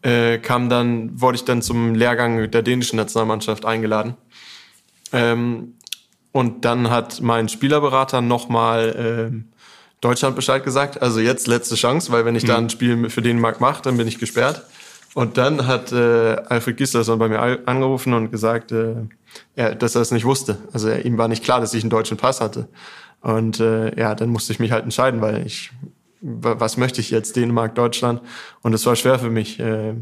äh, 0.00 0.38
kam 0.38 0.70
dann, 0.70 1.20
wurde 1.20 1.36
ich 1.36 1.44
dann 1.44 1.60
zum 1.60 1.94
Lehrgang 1.94 2.50
der 2.50 2.62
dänischen 2.62 2.96
Nationalmannschaft 2.96 3.66
eingeladen. 3.66 4.14
Ähm, 5.12 5.74
und 6.32 6.64
dann 6.64 6.88
hat 6.88 7.20
mein 7.20 7.50
Spielerberater 7.50 8.22
nochmal 8.22 9.32
äh, 9.34 9.54
Deutschland 10.00 10.34
Bescheid 10.34 10.64
gesagt. 10.64 11.02
Also 11.02 11.20
jetzt 11.20 11.46
letzte 11.46 11.74
Chance, 11.74 12.10
weil 12.10 12.24
wenn 12.24 12.36
ich 12.36 12.44
mhm. 12.44 12.48
da 12.48 12.56
ein 12.56 12.70
Spiel 12.70 13.10
für 13.10 13.20
Dänemark 13.20 13.60
mache, 13.60 13.82
dann 13.82 13.98
bin 13.98 14.08
ich 14.08 14.18
gesperrt. 14.18 14.62
Und 15.14 15.38
dann 15.38 15.66
hat 15.66 15.92
äh, 15.92 16.36
Alfred 16.48 16.76
Gislason 16.76 17.18
bei 17.18 17.28
mir 17.28 17.40
angerufen 17.66 18.14
und 18.14 18.32
gesagt, 18.32 18.72
äh, 18.72 18.96
er, 19.54 19.74
dass 19.76 19.94
er 19.94 20.02
es 20.02 20.10
nicht 20.10 20.24
wusste. 20.24 20.58
Also 20.72 20.88
er, 20.88 21.04
ihm 21.04 21.18
war 21.18 21.28
nicht 21.28 21.44
klar, 21.44 21.60
dass 21.60 21.72
ich 21.72 21.84
einen 21.84 21.90
deutschen 21.90 22.16
Pass 22.16 22.40
hatte. 22.40 22.68
Und 23.20 23.60
äh, 23.60 23.98
ja, 23.98 24.14
dann 24.14 24.28
musste 24.28 24.52
ich 24.52 24.58
mich 24.58 24.72
halt 24.72 24.84
entscheiden, 24.84 25.20
weil 25.20 25.46
ich, 25.46 25.70
was 26.20 26.76
möchte 26.76 27.00
ich 27.00 27.10
jetzt, 27.10 27.36
Dänemark, 27.36 27.74
Deutschland? 27.74 28.20
Und 28.62 28.74
es 28.74 28.84
war 28.86 28.96
schwer 28.96 29.18
für 29.18 29.30
mich. 29.30 29.60
Äh, 29.60 29.94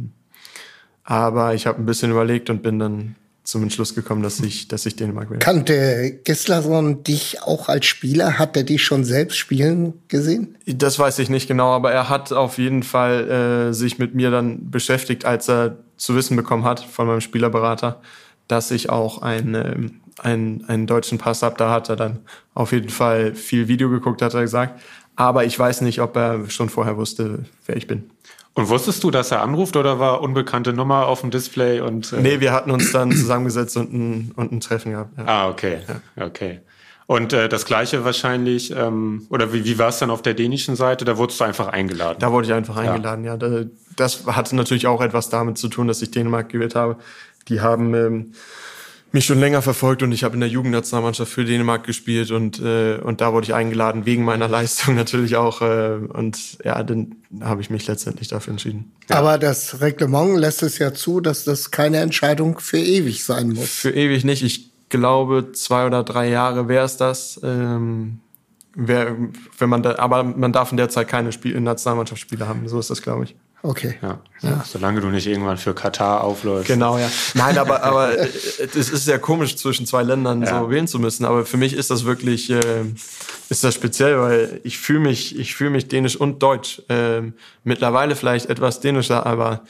aber 1.05 1.55
ich 1.55 1.67
habe 1.67 1.79
ein 1.79 1.87
bisschen 1.87 2.11
überlegt 2.11 2.49
und 2.49 2.63
bin 2.63 2.79
dann 2.79 3.17
zum 3.53 3.63
Entschluss 3.63 3.95
gekommen, 3.95 4.23
dass 4.23 4.41
ich, 4.41 4.67
dass 4.67 4.87
ich 4.87 4.97
Dänemark 4.97 5.29
will. 5.29 5.39
Kannte 5.39 6.21
Gislason 6.25 7.05
dich 7.05 7.43
auch 7.43 7.69
als 7.69 7.85
Spieler? 7.85 8.39
Hat 8.39 8.57
er 8.57 8.65
dich 8.65 8.83
schon 8.83 9.05
selbst 9.05 9.37
spielen 9.37 9.93
gesehen? 10.09 10.57
Das 10.67 10.99
weiß 10.99 11.19
ich 11.19 11.29
nicht 11.29 11.49
genau, 11.49 11.69
aber 11.69 11.93
er 11.93 12.09
hat 12.09 12.33
auf 12.33 12.57
jeden 12.57 12.83
Fall 12.83 13.69
äh, 13.69 13.75
sich 13.75 13.99
mit 13.99 14.15
mir 14.15 14.31
dann 14.31 14.71
beschäftigt, 14.71 15.27
als 15.27 15.51
er 15.51 15.77
zu 15.99 16.17
wissen 16.17 16.35
bekommen 16.35 16.65
hat 16.65 16.81
von 16.81 17.07
meinem 17.07 17.21
Spielerberater, 17.21 18.01
dass 18.49 18.71
ich 18.71 18.89
auch 18.89 19.21
einen, 19.21 19.55
ähm, 19.55 20.01
einen, 20.19 20.65
einen 20.65 20.87
deutschen 20.87 21.19
Pass 21.19 21.43
habe. 21.43 21.57
Da 21.59 21.71
hat 21.71 21.91
er 21.91 21.97
dann 21.97 22.21
auf 22.55 22.73
jeden 22.73 22.89
Fall 22.89 23.35
viel 23.35 23.69
Video 23.69 23.91
geguckt, 23.91 24.23
hat 24.23 24.33
er 24.33 24.41
gesagt. 24.41 24.81
Aber 25.15 25.45
ich 25.45 25.59
weiß 25.59 25.83
nicht, 25.83 26.01
ob 26.01 26.17
er 26.17 26.49
schon 26.49 26.71
vorher 26.71 26.97
wusste, 26.97 27.45
wer 27.67 27.77
ich 27.77 27.87
bin. 27.87 28.11
Und 28.55 28.69
wusstest 28.69 29.03
du, 29.03 29.11
dass 29.11 29.31
er 29.31 29.43
anruft 29.43 29.77
oder 29.77 29.99
war 29.99 30.21
unbekannte 30.21 30.73
Nummer 30.73 31.07
auf 31.07 31.23
dem 31.23 31.31
Display? 31.31 31.81
Und, 31.81 32.13
äh 32.13 32.21
nee, 32.21 32.41
wir 32.41 32.53
hatten 32.53 32.71
uns 32.71 32.93
dann 32.93 33.11
zusammengesetzt 33.13 33.77
und 33.77 33.93
ein, 33.93 34.33
und 34.37 34.53
ein 34.53 34.61
Treffen 34.61 34.93
gehabt. 34.93 35.17
Ja. 35.17 35.25
Ah, 35.27 35.49
okay. 35.49 35.79
Ja. 36.17 36.27
okay. 36.27 36.61
Und 37.07 37.33
äh, 37.33 37.49
das 37.49 37.65
gleiche 37.65 38.05
wahrscheinlich, 38.05 38.75
ähm, 38.75 39.27
oder 39.31 39.53
wie, 39.53 39.65
wie 39.65 39.79
war 39.79 39.89
es 39.89 39.99
dann 39.99 40.11
auf 40.11 40.23
der 40.23 40.35
dänischen 40.35 40.77
Seite? 40.77 41.05
Da 41.05 41.17
wurdest 41.17 41.41
du 41.41 41.45
einfach 41.45 41.69
eingeladen. 41.69 42.19
Da 42.21 42.31
wurde 42.31 42.47
ich 42.47 42.53
einfach 42.53 42.77
eingeladen, 42.77 43.25
ja. 43.25 43.37
ja. 43.37 43.65
Das 43.97 44.27
hatte 44.27 44.55
natürlich 44.55 44.87
auch 44.87 45.01
etwas 45.01 45.29
damit 45.29 45.59
zu 45.59 45.69
tun, 45.69 45.89
dass 45.89 46.01
ich 46.01 46.11
Dänemark 46.11 46.49
gewählt 46.49 46.75
habe. 46.75 46.97
Die 47.49 47.61
haben 47.61 47.95
ähm, 47.95 48.33
mich 49.13 49.27
schon 49.27 49.39
länger 49.39 49.61
verfolgt 49.61 50.03
und 50.03 50.13
ich 50.13 50.25
habe 50.25 50.35
in 50.35 50.41
der 50.41 50.49
Jugendnationalmannschaft 50.49 51.31
für 51.31 51.45
Dänemark 51.45 51.85
gespielt 51.85 52.31
und 52.31 52.61
äh, 52.61 52.97
und 52.97 53.21
da 53.21 53.33
wurde 53.33 53.45
ich 53.45 53.55
eingeladen 53.55 54.07
wegen 54.07 54.25
meiner 54.25 54.49
Leistung 54.57 54.95
natürlich 54.95 55.37
auch 55.37 55.61
äh, 55.61 55.99
und 56.09 56.59
ja, 56.65 56.83
dann 56.83 57.17
habe 57.41 57.61
ich 57.61 57.71
mich 57.71 57.87
letztendlich 57.87 58.29
dafür 58.29 58.53
entschieden. 58.53 58.93
Ja. 59.09 59.17
Aber 59.17 59.39
das 59.39 59.81
Reglement 59.81 60.39
lässt 60.39 60.63
es 60.63 60.79
ja 60.79 60.95
zu, 60.95 61.21
dass 61.21 61.45
das 61.45 61.71
keine 61.71 61.99
Entscheidung 61.99 62.59
für 62.59 62.79
ewig 62.79 63.25
sein 63.25 63.51
muss. 63.51 63.69
Für 63.69 63.91
ewig 63.91 64.25
nicht. 64.25 64.43
Ich 64.43 64.71
glaube 64.89 65.53
zwei 65.53 65.87
oder 65.87 66.03
drei 66.03 66.29
Jahre 66.29 66.69
wäre 66.69 66.85
es 66.85 66.97
das. 66.97 67.41
Ähm, 67.43 68.21
wär, 68.75 69.17
wenn 69.59 69.69
man 69.69 69.83
da, 69.83 69.97
aber 69.99 70.23
man 70.23 70.53
darf 70.53 70.71
in 70.71 70.77
der 70.77 70.89
Zeit 70.89 71.09
keine 71.09 71.33
Spiel 71.33 71.61
Nationalmannschaftsspiele 71.61 72.49
haben. 72.49 72.69
So 72.69 72.79
ist 72.79 72.91
das, 72.91 73.03
glaube 73.03 73.25
ich. 73.25 73.37
Okay. 73.65 73.95
Ja. 74.03 74.19
ja. 74.41 74.65
Solange 74.67 75.01
du 75.01 75.09
nicht 75.09 75.27
irgendwann 75.27 75.57
für 75.57 75.73
Katar 75.73 76.25
aufläufst. 76.25 76.67
Genau, 76.67 76.99
ja. 76.99 77.09
Nein, 77.35 77.59
aber, 77.59 77.83
aber 77.85 78.19
es 78.19 78.75
ist 78.75 79.05
sehr 79.05 79.21
komisch, 79.21 79.57
zwischen 79.57 79.87
zwei 79.87 80.03
Ländern 80.03 80.43
ja. 80.43 80.61
so 80.61 80.71
wählen 80.71 80.89
zu 80.89 80.99
müssen. 80.99 81.25
Aber 81.25 81.47
für 81.47 81.57
mich 81.57 81.73
ist 81.73 81.91
das 81.91 82.05
wirklich, 82.05 82.51
äh, 82.51 82.61
ist 83.49 83.63
das 83.63 83.75
speziell, 83.75 84.19
weil 84.19 84.61
ich 84.65 84.79
fühle 84.79 85.01
mich, 85.01 85.39
ich 85.39 85.55
fühle 85.55 85.71
mich 85.71 85.87
dänisch 85.87 86.17
und 86.17 86.43
deutsch. 86.43 86.83
Ähm, 86.89 87.35
mittlerweile 87.63 88.17
vielleicht 88.17 88.47
etwas 88.47 88.81
dänischer, 88.81 89.27
aber 89.27 89.63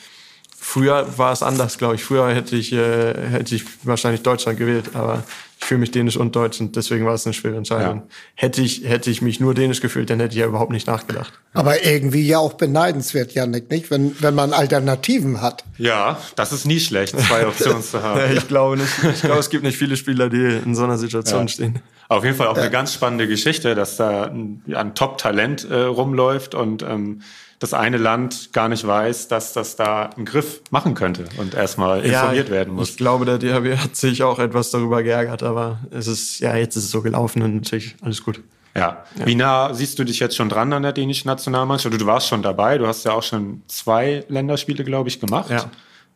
früher 0.62 1.18
war 1.18 1.32
es 1.32 1.42
anders, 1.42 1.76
glaube 1.76 1.96
ich. 1.96 2.04
Früher 2.04 2.32
hätte 2.32 2.56
ich, 2.56 2.72
äh, 2.72 3.14
hätte 3.30 3.54
ich 3.54 3.64
wahrscheinlich 3.82 4.22
Deutschland 4.22 4.58
gewählt, 4.58 4.90
aber 4.94 5.24
ich 5.58 5.66
fühle 5.66 5.80
mich 5.80 5.90
dänisch 5.90 6.16
und 6.16 6.34
deutsch 6.34 6.60
und 6.60 6.76
deswegen 6.76 7.04
war 7.04 7.14
es 7.14 7.26
eine 7.26 7.34
schwere 7.34 7.56
Entscheidung. 7.56 7.96
Ja. 7.96 8.02
Hätte 8.36 8.62
ich, 8.62 8.84
hätte 8.84 9.10
ich 9.10 9.22
mich 9.22 9.40
nur 9.40 9.54
dänisch 9.54 9.80
gefühlt, 9.80 10.08
dann 10.08 10.20
hätte 10.20 10.34
ich 10.34 10.40
ja 10.40 10.46
überhaupt 10.46 10.70
nicht 10.70 10.86
nachgedacht. 10.86 11.32
Aber 11.52 11.84
irgendwie 11.84 12.26
ja 12.26 12.38
auch 12.38 12.54
beneidenswert, 12.54 13.32
Janik, 13.32 13.70
nicht? 13.70 13.90
Wenn, 13.90 14.16
wenn 14.20 14.34
man 14.34 14.52
Alternativen 14.52 15.40
hat. 15.42 15.64
Ja, 15.78 16.18
das 16.36 16.52
ist 16.52 16.64
nie 16.64 16.80
schlecht, 16.80 17.18
zwei 17.18 17.46
Optionen 17.46 17.82
zu 17.82 18.02
haben. 18.02 18.20
ich 18.36 18.46
glaube 18.46 18.76
nicht. 18.76 18.92
Ich 19.14 19.22
glaube, 19.22 19.40
es 19.40 19.50
gibt 19.50 19.64
nicht 19.64 19.76
viele 19.76 19.96
Spieler, 19.96 20.30
die 20.30 20.60
in 20.64 20.74
so 20.74 20.84
einer 20.84 20.98
Situation 20.98 21.42
ja. 21.42 21.48
stehen. 21.48 21.82
Auf 22.08 22.24
jeden 22.24 22.36
Fall 22.36 22.46
auch 22.46 22.56
ja. 22.56 22.62
eine 22.62 22.70
ganz 22.70 22.92
spannende 22.94 23.26
Geschichte, 23.26 23.74
dass 23.74 23.96
da 23.96 24.24
ein, 24.24 24.62
ein 24.74 24.94
Top-Talent 24.94 25.68
äh, 25.68 25.82
rumläuft 25.82 26.54
und 26.54 26.82
ähm, 26.82 27.22
das 27.62 27.74
eine 27.74 27.96
Land 27.96 28.52
gar 28.52 28.68
nicht 28.68 28.86
weiß, 28.86 29.28
dass 29.28 29.52
das 29.52 29.76
da 29.76 30.06
einen 30.06 30.24
Griff 30.24 30.60
machen 30.70 30.94
könnte 30.94 31.26
und 31.38 31.54
erstmal 31.54 32.04
informiert 32.04 32.48
ja, 32.48 32.54
werden 32.54 32.74
muss. 32.74 32.90
Ich 32.90 32.96
glaube, 32.96 33.24
der 33.24 33.38
DHB 33.38 33.78
hat 33.78 33.94
sich 33.96 34.22
auch 34.22 34.38
etwas 34.38 34.70
darüber 34.70 35.02
geärgert, 35.02 35.42
aber 35.42 35.78
es 35.90 36.06
ist, 36.06 36.40
ja, 36.40 36.56
jetzt 36.56 36.76
ist 36.76 36.84
es 36.84 36.90
so 36.90 37.02
gelaufen 37.02 37.42
und 37.42 37.54
natürlich 37.54 37.94
alles 38.02 38.24
gut. 38.24 38.40
Ja. 38.74 39.04
ja. 39.18 39.26
Wie 39.26 39.34
nah 39.34 39.72
siehst 39.74 39.98
du 39.98 40.04
dich 40.04 40.18
jetzt 40.18 40.34
schon 40.34 40.48
dran 40.48 40.72
an 40.72 40.82
der 40.82 40.92
dänischen 40.92 41.28
Nationalmannschaft? 41.28 41.94
Du, 41.94 41.98
du 41.98 42.06
warst 42.06 42.28
schon 42.28 42.42
dabei, 42.42 42.78
du 42.78 42.86
hast 42.86 43.04
ja 43.04 43.12
auch 43.12 43.22
schon 43.22 43.62
zwei 43.68 44.24
Länderspiele, 44.28 44.82
glaube 44.82 45.08
ich, 45.08 45.20
gemacht. 45.20 45.50
Ja. 45.50 45.70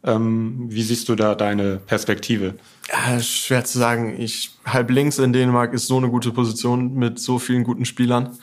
Ähm, 0.05 0.67
wie 0.69 0.83
siehst 0.83 1.09
du 1.09 1.15
da 1.15 1.35
deine 1.35 1.77
Perspektive? 1.77 2.55
Ja, 2.91 3.21
schwer 3.21 3.65
zu 3.65 3.79
sagen. 3.79 4.21
Ich 4.21 4.53
halb 4.65 4.91
links 4.91 5.19
in 5.19 5.33
Dänemark 5.33 5.75
ist 5.75 5.87
so 5.87 5.97
eine 5.97 6.09
gute 6.09 6.33
Position 6.33 6.95
mit 6.95 7.19
so 7.19 7.39
vielen 7.39 7.65
guten 7.65 7.85
Spielern. 7.85 8.37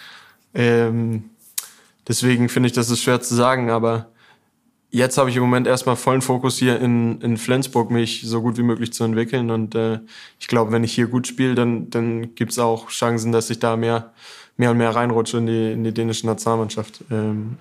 Ähm, 0.54 1.30
Deswegen 2.08 2.50
finde 2.50 2.68
ich, 2.68 2.74
das 2.74 2.89
ist 2.89 3.02
schwer 3.02 3.22
zu 3.22 3.36
sagen, 3.36 3.70
aber 3.70 4.08
jetzt 4.94 5.18
habe 5.18 5.30
ich 5.30 5.36
im 5.36 5.42
Moment 5.42 5.68
erstmal 5.68 5.96
vollen 5.96 6.22
Fokus 6.22 6.58
hier 6.58 6.80
in, 6.80 7.20
in 7.22 7.38
Flensburg, 7.38 7.92
mich 7.92 8.22
so 8.24 8.42
gut 8.42 8.58
wie 8.58 8.63
möglich 8.63 8.94
zu 8.94 9.04
entwickeln. 9.04 9.52
Und 9.52 9.76
äh, 9.76 10.00
ich 10.39 10.48
glaube, 10.48 10.72
wenn 10.72 10.84
ich 10.84 10.94
hier 10.94 11.08
gut 11.08 11.28
spiele, 11.28 11.56
dann, 11.56 11.89
dann 11.89 12.36
gibt 12.36 12.52
es 12.52 12.60
auch 12.60 12.89
Chancen, 12.89 13.32
dass 13.32 13.50
ich 13.50 13.60
da 13.60 13.76
mehr, 13.76 14.13
mehr 14.56 14.72
und 14.72 14.78
mehr 14.78 14.96
reinrutsche 14.96 15.38
in 15.38 15.48
die, 15.48 15.72
in 15.72 15.84
die 15.84 15.94
dänische 15.94 16.28
Nationalmannschaft. 16.28 17.04
Ähm, 17.10 17.58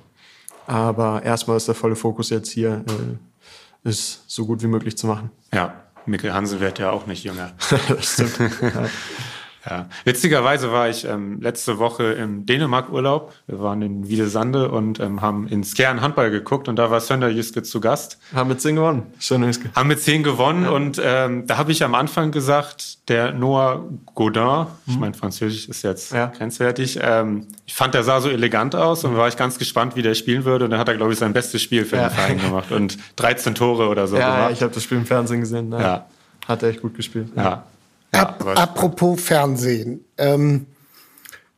aber 0.67 1.23
erstmal 1.23 1.57
ist 1.57 1.69
der 1.69 1.75
volle 1.75 1.97
Fokus 1.97 2.31
jetzt 2.31 2.51
hier, 2.51 2.85
äh, 2.87 3.89
ist 3.89 4.23
so 4.27 4.47
gut 4.47 4.63
wie 4.63 4.69
möglich 4.69 4.97
zu 4.97 5.07
machen. 5.07 5.31
Ja, 5.53 5.83
Mikkel 6.07 6.33
Hansen 6.33 6.61
wird 6.61 6.79
ja 6.79 6.91
auch 6.91 7.07
nicht 7.07 7.25
jünger. 7.25 7.53
stimmt. 8.01 8.39
Ja. 8.61 8.89
Ja, 9.69 9.87
witzigerweise 10.05 10.73
war 10.73 10.89
ich 10.89 11.05
ähm, 11.05 11.41
letzte 11.41 11.79
Woche 11.79 12.05
im 12.13 12.47
Dänemark-Urlaub. 12.47 13.33
Wir 13.47 13.61
waren 13.61 13.83
in 13.83 14.09
Wiedesande 14.09 14.71
und 14.71 14.99
ähm, 14.99 15.21
haben 15.23 15.47
ins 15.47 15.75
Kern 15.75 16.01
Handball 16.01 16.31
geguckt 16.31 16.69
und 16.69 16.77
da 16.77 16.91
war 16.91 17.01
Sönder 17.01 17.29
Jüske 17.29 17.63
zu 17.63 17.81
Gast. 17.81 18.19
Haben 18.35 18.49
mit 18.49 18.61
zehn 18.61 18.75
gewonnen. 18.75 19.05
Sönder 19.19 19.47
Jüske. 19.47 19.71
Haben 19.75 19.89
mit 19.89 20.01
zehn 20.01 20.23
gewonnen 20.23 20.65
ja. 20.65 20.71
und 20.71 21.01
ähm, 21.05 21.47
da 21.47 21.59
habe 21.59 21.71
ich 21.71 21.85
am 21.85 21.95
Anfang 21.95 22.33
gesagt, 22.33 23.09
der 23.09 23.33
Noah 23.33 23.85
Godin, 24.15 24.43
mhm. 24.43 24.67
ich 24.87 24.99
meine, 24.99 25.15
Französisch 25.15 25.69
ist 25.69 25.83
jetzt 25.83 26.13
ja. 26.13 26.27
grenzwertig, 26.27 26.99
ähm, 27.01 27.47
ich 27.67 27.75
fand, 27.75 27.95
der 27.95 28.03
sah 28.03 28.21
so 28.21 28.29
elegant 28.29 28.75
aus 28.75 29.05
und 29.05 29.17
war 29.17 29.29
ich 29.29 29.37
ganz 29.37 29.59
gespannt, 29.59 29.97
wie 29.97 30.03
der 30.03 30.15
spielen 30.15 30.45
würde. 30.45 30.67
Und 30.67 30.73
dann 30.73 30.81
hat 30.81 30.89
er, 30.89 30.97
glaube 30.97 31.13
ich, 31.13 31.19
sein 31.19 31.33
bestes 31.33 31.63
Spiel 31.63 31.85
für 31.85 31.97
ja. 31.97 32.09
den 32.09 32.15
Verein 32.15 32.39
gemacht 32.39 32.71
und 32.71 32.99
13 33.17 33.55
Tore 33.55 33.89
oder 33.89 34.07
so 34.07 34.17
ja, 34.17 34.27
gemacht. 34.27 34.51
Ja, 34.51 34.57
ich 34.57 34.63
habe 34.63 34.75
das 34.75 34.83
Spiel 34.83 34.99
im 34.99 35.07
Fernsehen 35.07 35.41
gesehen. 35.41 35.73
Ja. 35.73 36.07
Hat 36.47 36.63
er 36.63 36.71
echt 36.71 36.83
gut 36.83 36.95
gespielt. 36.95 37.29
Ja. 37.37 37.65
Ap 38.13 38.47
apropos 38.47 39.21
Fernsehen. 39.21 40.05
Ähm, 40.19 40.67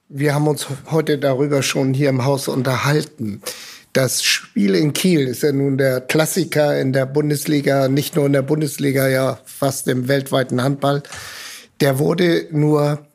wir 0.09 0.35
haben 0.35 0.47
uns 0.47 0.67
heute 0.91 1.19
darüber 1.19 1.63
schon 1.63 1.93
hier 1.93 2.09
im 2.09 2.25
Haus 2.25 2.49
unterhalten. 2.49 3.43
Das 3.93 4.23
Spiel 4.23 4.75
in 4.75 4.93
Kiel 4.93 5.27
ist 5.27 5.43
ja 5.43 5.53
nun 5.53 5.79
der 5.79 6.01
Klassiker 6.01 6.81
in 6.81 6.93
der 6.93 7.07
Bundesliga, 7.07 7.89
nicht 7.89 8.17
nur 8.17 8.27
in 8.27 8.33
der 8.33 8.43
Bundesliga, 8.43 9.09
ja 9.09 9.39
fast 9.45 9.89
im 9.89 10.09
weltweiten 10.09 10.63
Handball. 10.63 11.03
Der 11.81 11.99
wurde 11.99 12.47
nur 12.51 13.07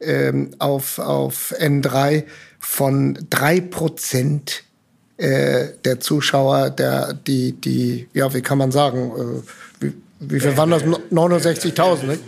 ähm, 0.00 0.50
auf, 0.58 0.98
auf 0.98 1.54
N3 1.58 2.24
von 2.58 3.18
drei 3.30 3.60
Prozent 3.60 4.64
äh, 5.16 5.68
der 5.84 6.00
Zuschauer, 6.00 6.70
der, 6.70 7.14
die, 7.14 7.52
die, 7.52 8.08
ja, 8.12 8.32
wie 8.34 8.42
kann 8.42 8.58
man 8.58 8.70
sagen, 8.70 9.12
äh, 9.16 9.42
wie 10.18 10.40
viel 10.40 10.56
waren 10.56 10.70
das? 10.70 10.82
69.000, 10.82 12.04
ne? 12.04 12.18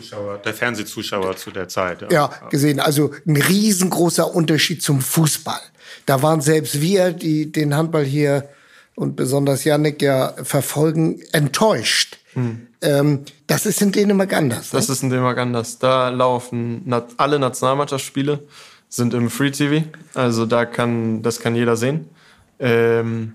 Der 0.44 0.54
Fernsehzuschauer 0.54 1.36
zu 1.36 1.50
der 1.50 1.68
Zeit. 1.68 2.02
Ja. 2.02 2.08
ja, 2.10 2.48
gesehen. 2.50 2.80
Also 2.80 3.12
ein 3.26 3.36
riesengroßer 3.36 4.34
Unterschied 4.34 4.82
zum 4.82 5.00
Fußball. 5.00 5.60
Da 6.04 6.22
waren 6.22 6.40
selbst 6.40 6.80
wir, 6.80 7.12
die 7.12 7.50
den 7.50 7.74
Handball 7.74 8.04
hier 8.04 8.48
und 8.94 9.16
besonders 9.16 9.64
Yannick 9.64 10.02
ja 10.02 10.34
verfolgen, 10.42 11.20
enttäuscht. 11.32 12.18
Hm. 12.34 12.66
Ähm, 12.82 13.20
das 13.46 13.64
ist 13.64 13.80
in 13.80 13.92
Dänemark 13.92 14.34
anders. 14.34 14.70
Das 14.70 14.88
ne? 14.88 14.92
ist 14.92 15.02
in 15.02 15.10
Dänemark 15.10 15.38
anders. 15.38 15.78
Da 15.78 16.10
laufen 16.10 16.92
alle 17.16 17.38
Nationalmannschaftsspiele 17.38 18.40
sind 18.88 19.14
im 19.14 19.30
Free 19.30 19.50
TV. 19.50 19.86
Also 20.14 20.46
da 20.46 20.64
kann, 20.66 21.22
das 21.22 21.40
kann 21.40 21.54
jeder 21.54 21.76
sehen. 21.76 22.06
Ähm, 22.58 23.34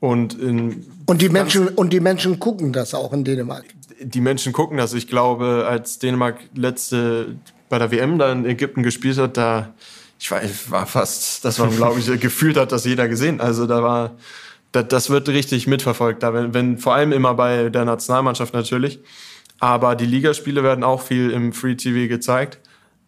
und, 0.00 0.38
in 0.38 0.86
und 1.06 1.20
die 1.20 1.28
Menschen 1.28 1.68
und 1.68 1.92
die 1.92 2.00
Menschen 2.00 2.40
gucken 2.40 2.72
das 2.72 2.94
auch 2.94 3.12
in 3.12 3.24
Dänemark 3.24 3.64
die 4.00 4.20
Menschen 4.20 4.52
gucken 4.52 4.78
das. 4.78 4.94
Ich 4.94 5.06
glaube, 5.06 5.66
als 5.68 5.98
Dänemark 5.98 6.38
letzte 6.54 7.36
bei 7.68 7.78
der 7.78 7.90
WM 7.90 8.18
da 8.18 8.32
in 8.32 8.44
Ägypten 8.44 8.82
gespielt 8.82 9.18
hat, 9.18 9.36
da 9.36 9.74
ich 10.18 10.30
war, 10.30 10.42
war 10.68 10.86
fast, 10.86 11.44
das 11.44 11.58
war 11.58 11.68
glaube 11.68 12.00
ich 12.00 12.06
gefühlt 12.20 12.56
hat 12.56 12.72
das 12.72 12.84
jeder 12.84 13.08
gesehen. 13.08 13.40
Also 13.40 13.66
da 13.66 13.82
war 13.82 14.16
das, 14.72 14.88
das 14.88 15.10
wird 15.10 15.28
richtig 15.28 15.66
mitverfolgt. 15.66 16.22
Da 16.22 16.34
wenn, 16.34 16.52
wenn 16.52 16.78
vor 16.78 16.94
allem 16.94 17.12
immer 17.12 17.34
bei 17.34 17.70
der 17.70 17.84
Nationalmannschaft 17.84 18.52
natürlich, 18.54 19.00
aber 19.58 19.94
die 19.94 20.06
Ligaspiele 20.06 20.62
werden 20.62 20.84
auch 20.84 21.02
viel 21.02 21.30
im 21.30 21.52
Free 21.52 21.74
TV 21.74 22.08
gezeigt. 22.08 22.58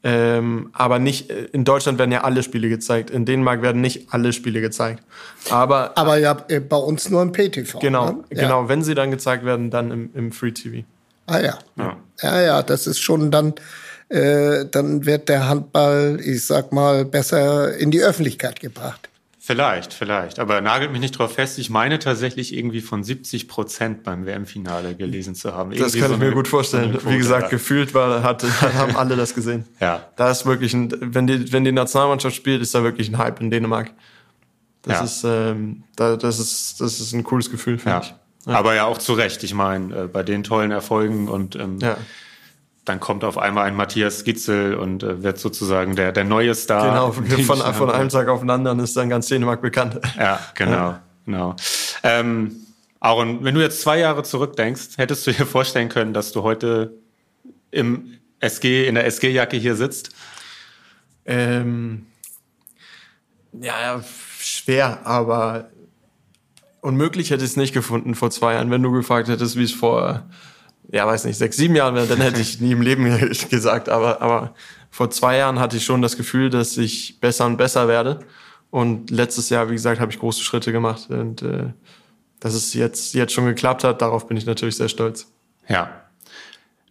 Ähm, 0.05 0.71
aber 0.73 0.99
nicht, 0.99 1.31
äh, 1.31 1.45
in 1.53 1.65
Deutschland 1.65 1.99
werden 1.99 2.11
ja 2.11 2.23
alle 2.25 2.43
Spiele 2.43 2.69
gezeigt. 2.69 3.11
In 3.11 3.25
Dänemark 3.25 3.63
werden 3.63 3.81
nicht 3.81 4.13
alle 4.13 4.33
Spiele 4.33 4.61
gezeigt. 4.61 5.03
Aber, 5.51 5.97
aber 5.97 6.19
ja, 6.19 6.37
äh, 6.49 6.59
bei 6.59 6.77
uns 6.77 7.09
nur 7.09 7.23
im 7.23 7.33
PTV. 7.33 7.79
Genau, 7.79 8.07
ne? 8.07 8.25
ja. 8.31 8.43
genau. 8.43 8.69
Wenn 8.69 8.83
sie 8.83 8.95
dann 8.95 9.13
gezeigt 9.13 9.45
werden, 9.45 9.71
dann 9.71 9.91
im, 9.93 10.11
im 10.15 10.33
Free 10.33 10.51
TV. 10.51 10.85
Ah 11.27 11.39
ja. 11.39 11.59
ja. 11.77 11.97
Ja, 12.21 12.41
ja, 12.41 12.63
das 12.63 12.87
ist 12.87 12.99
schon 12.99 13.31
dann, 13.31 13.55
äh, 14.09 14.65
dann 14.71 15.07
wird 15.07 15.29
der 15.29 15.49
Handball, 15.49 16.19
ich 16.23 16.47
sag 16.47 16.73
mal, 16.73 17.05
besser 17.05 17.77
in 17.77 17.93
die 17.93 18.03
Öffentlichkeit 18.03 18.59
gebracht. 18.59 19.09
Vielleicht, 19.45 19.93
vielleicht. 19.93 20.39
Aber 20.39 20.61
nagelt 20.61 20.93
mich 20.93 21.01
nicht 21.01 21.19
drauf 21.19 21.35
fest. 21.35 21.59
Ich 21.59 21.69
meine 21.69 21.99
tatsächlich 21.99 22.57
irgendwie 22.57 22.81
von 22.81 23.03
70 23.03 23.49
Prozent 23.49 24.05
beim 24.05 24.25
WM-Finale 24.25 24.95
gelesen 24.95 25.35
zu 25.35 25.53
haben. 25.53 25.73
Irgendwie 25.73 25.83
das 25.83 26.01
kann 26.01 26.11
so 26.11 26.15
ich 26.15 26.21
mir 26.21 26.31
gut 26.31 26.47
vorstellen. 26.47 26.97
Wie 27.07 27.19
gesagt, 27.19 27.51
gefühlt 27.51 27.93
war, 27.93 28.23
hat, 28.23 28.45
haben 28.77 28.95
alle 28.95 29.17
das 29.17 29.35
gesehen. 29.35 29.65
ja. 29.81 30.07
Da 30.15 30.31
ist 30.31 30.47
wirklich 30.47 30.75
ein, 30.75 30.95
wenn 31.01 31.27
die, 31.27 31.53
wenn 31.53 31.65
die 31.65 31.73
Nationalmannschaft 31.73 32.37
spielt, 32.37 32.63
ist 32.63 32.73
da 32.73 32.85
wirklich 32.85 33.09
ein 33.09 33.19
Hype 33.19 33.41
in 33.41 33.51
Dänemark. 33.51 33.91
Das 34.83 34.99
ja. 34.99 35.05
ist, 35.05 35.25
ähm, 35.25 35.83
da, 35.97 36.17
das 36.17 36.39
ist, 36.39 36.81
das 36.81 37.01
ist 37.01 37.13
ein 37.13 37.25
cooles 37.25 37.51
Gefühl, 37.51 37.79
finde 37.79 37.97
ja. 37.97 38.01
ich. 38.01 38.15
Ja. 38.47 38.55
Aber 38.55 38.77
ja 38.77 38.85
auch 38.85 38.99
zu 38.99 39.13
Recht. 39.13 39.43
Ich 39.43 39.55
meine, 39.55 40.05
äh, 40.05 40.07
bei 40.07 40.23
den 40.23 40.45
tollen 40.45 40.71
Erfolgen 40.71 41.27
und 41.27 41.57
ähm, 41.57 41.81
ja 41.81 41.97
dann 42.85 42.99
kommt 42.99 43.23
auf 43.23 43.39
einmal 43.39 43.65
ein 43.67 43.77
Matthias 43.77 44.25
Gitzel 44.25 44.75
und 44.75 45.03
äh, 45.03 45.23
wird 45.23 45.39
sozusagen 45.39 45.95
der, 45.95 46.13
der 46.13 46.25
neue 46.25 46.55
Star. 46.55 46.89
Genau, 46.89 47.13
von, 47.13 47.75
von 47.75 47.91
einem 47.91 48.09
Tag 48.09 48.29
auf 48.29 48.41
den 48.41 48.51
anderen 48.51 48.81
ist 48.81 48.97
dann 48.97 49.09
ganz 49.09 49.29
Dänemark 49.29 49.63
bekannt. 49.63 50.01
Ja, 50.19 50.41
genau, 50.55 50.73
ja. 50.73 51.03
genau. 51.25 51.57
Ähm, 52.03 52.57
Aaron, 52.99 53.45
wenn 53.45 53.55
du 53.55 53.61
jetzt 53.61 53.81
zwei 53.81 53.99
Jahre 53.99 54.23
zurückdenkst, 54.23 54.97
hättest 54.97 55.27
du 55.27 55.33
dir 55.33 55.47
vorstellen 55.47 55.89
können, 55.89 56.13
dass 56.13 56.33
du 56.33 56.43
heute 56.43 56.95
im 57.71 58.19
SG, 58.41 58.87
in 58.87 58.95
der 58.95 59.07
SG-Jacke 59.07 59.57
hier 59.57 59.77
sitzt? 59.77 60.11
Ähm, 61.25 62.07
ja, 63.53 63.81
ja, 63.81 64.05
schwer, 64.39 65.07
aber 65.07 65.71
unmöglich 66.81 67.31
hätte 67.31 67.45
ich 67.45 67.51
es 67.51 67.57
nicht 67.57 67.73
gefunden 67.73 68.15
vor 68.15 68.31
zwei 68.31 68.55
Jahren. 68.55 68.71
Wenn 68.71 68.83
du 68.83 68.91
gefragt 68.91 69.29
hättest, 69.29 69.57
wie 69.57 69.65
es 69.65 69.73
vor, 69.73 70.29
ja, 70.93 71.07
weiß 71.07 71.25
nicht, 71.25 71.39
sechs, 71.39 71.57
sieben 71.57 71.75
Jahren 71.75 71.95
dann 71.95 72.21
hätte 72.21 72.41
ich 72.41 72.61
nie 72.61 72.73
im 72.73 72.83
Leben 72.83 73.05
gesagt. 73.51 73.89
Aber, 73.89 74.21
aber 74.21 74.55
vor 74.91 75.11
zwei 75.11 75.39
Jahren 75.39 75.59
hatte 75.59 75.79
ich 75.79 75.85
schon 75.85 76.03
das 76.03 76.19
Gefühl, 76.19 76.51
dass 76.51 76.77
ich 76.77 77.19
besser 77.19 77.47
und 77.47 77.57
besser 77.57 77.89
werde. 77.89 78.21
Und 78.71 79.11
letztes 79.11 79.49
Jahr, 79.49 79.71
wie 79.71 79.75
gesagt, 79.75 80.01
habe 80.01 80.13
ich 80.13 80.19
große 80.19 80.43
Schritte 80.43 80.71
gemacht. 80.71 81.09
Und 81.09 81.41
äh, 81.41 81.71
dass 82.41 82.53
es 82.53 82.75
jetzt, 82.75 83.15
jetzt 83.15 83.33
schon 83.33 83.47
geklappt 83.47 83.85
hat, 83.85 84.03
darauf 84.03 84.29
bin 84.29 84.37
ich 84.37 84.45
natürlich 84.45 84.77
sehr 84.77 84.91
stolz. 84.91 85.33
Ja. 85.67 85.91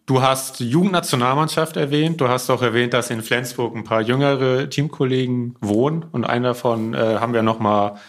Du 0.08 0.24
hast 0.24 0.60
Jugendnationalmannschaft 0.60 1.78
erwähnt. 1.78 2.20
Du 2.20 2.28
hast 2.28 2.50
auch 2.50 2.64
erwähnt, 2.64 2.96
dass 2.96 3.12
in 3.12 3.22
Flensburg 3.22 3.76
ein 3.76 3.84
paar 3.84 4.02
jüngere 4.02 4.68
Teamkollegen 4.68 5.56
wohnen. 5.62 6.06
Und 6.12 6.26
einer 6.26 6.50
davon 6.50 6.96
äh, 6.96 7.18
haben 7.20 7.34
wir 7.34 7.44
noch 7.44 7.60
mal 7.60 8.00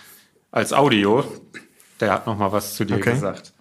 als 0.51 0.73
Audio. 0.73 1.23
Der 2.01 2.13
hat 2.13 2.27
noch 2.27 2.39
mal 2.39 2.51
was 2.51 2.75
zu 2.75 2.87
dir 2.87 2.97
okay. 2.97 3.13
gesagt. 3.13 3.52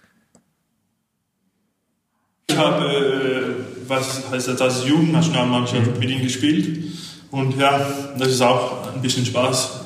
Ich 2.51 2.57
habe, 2.57 2.85
äh, 2.85 3.89
was 3.89 4.23
heißt 4.29 4.49
das, 4.49 4.61
als 4.61 4.85
Jugendnationalmannschaft 4.85 5.97
mit 5.97 6.09
ihm 6.09 6.21
gespielt. 6.21 6.83
Und 7.31 7.57
ja, 7.57 7.79
das 8.17 8.27
ist 8.27 8.41
auch 8.41 8.93
ein 8.93 9.01
bisschen 9.01 9.25
Spaß, 9.25 9.85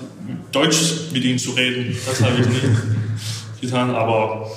Deutsch 0.52 1.12
mit 1.14 1.24
ihm 1.24 1.38
zu 1.38 1.52
reden. 1.52 1.96
Das 2.08 2.24
habe 2.24 2.42
ich 2.42 2.48
nicht 2.48 2.64
getan. 3.62 3.94
Aber 3.94 4.50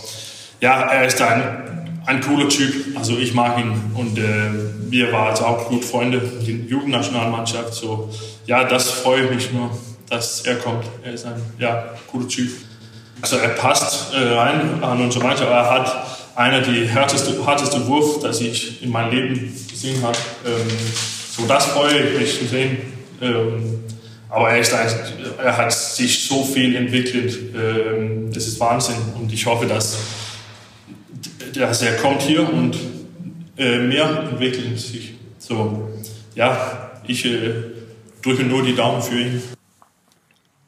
ja, 0.61 0.81
er 0.85 1.07
ist 1.07 1.21
ein, 1.21 2.01
ein 2.07 2.21
cooler 2.23 2.49
Typ. 2.49 2.97
Also 2.97 3.18
ich 3.18 3.35
mag 3.35 3.59
ihn. 3.59 3.73
Und 3.94 4.16
äh, 4.16 4.23
wir 4.88 5.12
waren 5.12 5.29
also 5.29 5.44
auch 5.44 5.68
gut 5.68 5.85
Freunde, 5.85 6.21
die 6.47 6.66
Jugendnationalmannschaft. 6.66 7.75
So, 7.75 8.09
ja, 8.47 8.64
das 8.64 8.88
freut 8.88 9.31
mich 9.35 9.53
nur, 9.53 9.71
dass 10.09 10.47
er 10.47 10.57
kommt. 10.57 10.87
Er 11.03 11.12
ist 11.12 11.27
ein 11.27 11.42
ja, 11.59 11.85
cooler 12.11 12.29
Typ. 12.29 12.51
Also 13.21 13.37
er 13.37 13.51
passt 13.51 14.14
äh, 14.14 14.35
rein 14.35 14.83
an 14.83 14.99
unsere 14.99 15.25
Mannschaft. 15.25 15.51
Er 15.51 15.71
hat 15.71 16.17
einer 16.38 16.61
der 16.61 16.87
härteste, 16.87 17.44
härteste 17.44 17.85
Wurf, 17.88 18.20
das 18.20 18.40
ich 18.40 18.81
in 18.81 18.90
meinem 18.90 19.11
Leben 19.11 19.53
gesehen 19.68 20.01
habe. 20.03 20.16
Ähm, 20.46 20.68
so 21.37 21.44
das 21.46 21.66
freue 21.66 21.98
ich 21.98 22.20
mich 22.20 22.38
zu 22.38 22.46
sehen. 22.46 22.79
Ähm, 23.20 23.81
aber 24.31 24.51
er, 24.51 24.61
ist, 24.61 24.72
er 24.72 25.57
hat 25.57 25.72
sich 25.72 26.29
so 26.29 26.44
viel 26.44 26.77
entwickelt. 26.77 27.37
Ähm, 27.57 28.33
das 28.33 28.46
ist 28.46 28.61
Wahnsinn. 28.61 28.94
Und 29.18 29.33
ich 29.33 29.44
hoffe, 29.46 29.66
dass, 29.66 29.98
dass 31.55 31.83
er 31.83 31.96
kommt 31.96 32.22
hier 32.22 32.48
und 32.48 32.77
äh, 33.57 33.79
mehr 33.79 34.29
entwickelt 34.31 34.79
sich. 34.79 35.14
So, 35.38 35.88
ja, 36.37 36.92
ich 37.09 37.24
äh, 37.24 37.51
drücke 38.22 38.44
nur 38.44 38.62
die 38.62 38.77
Daumen 38.77 39.03
für 39.03 39.18
ihn. 39.18 39.42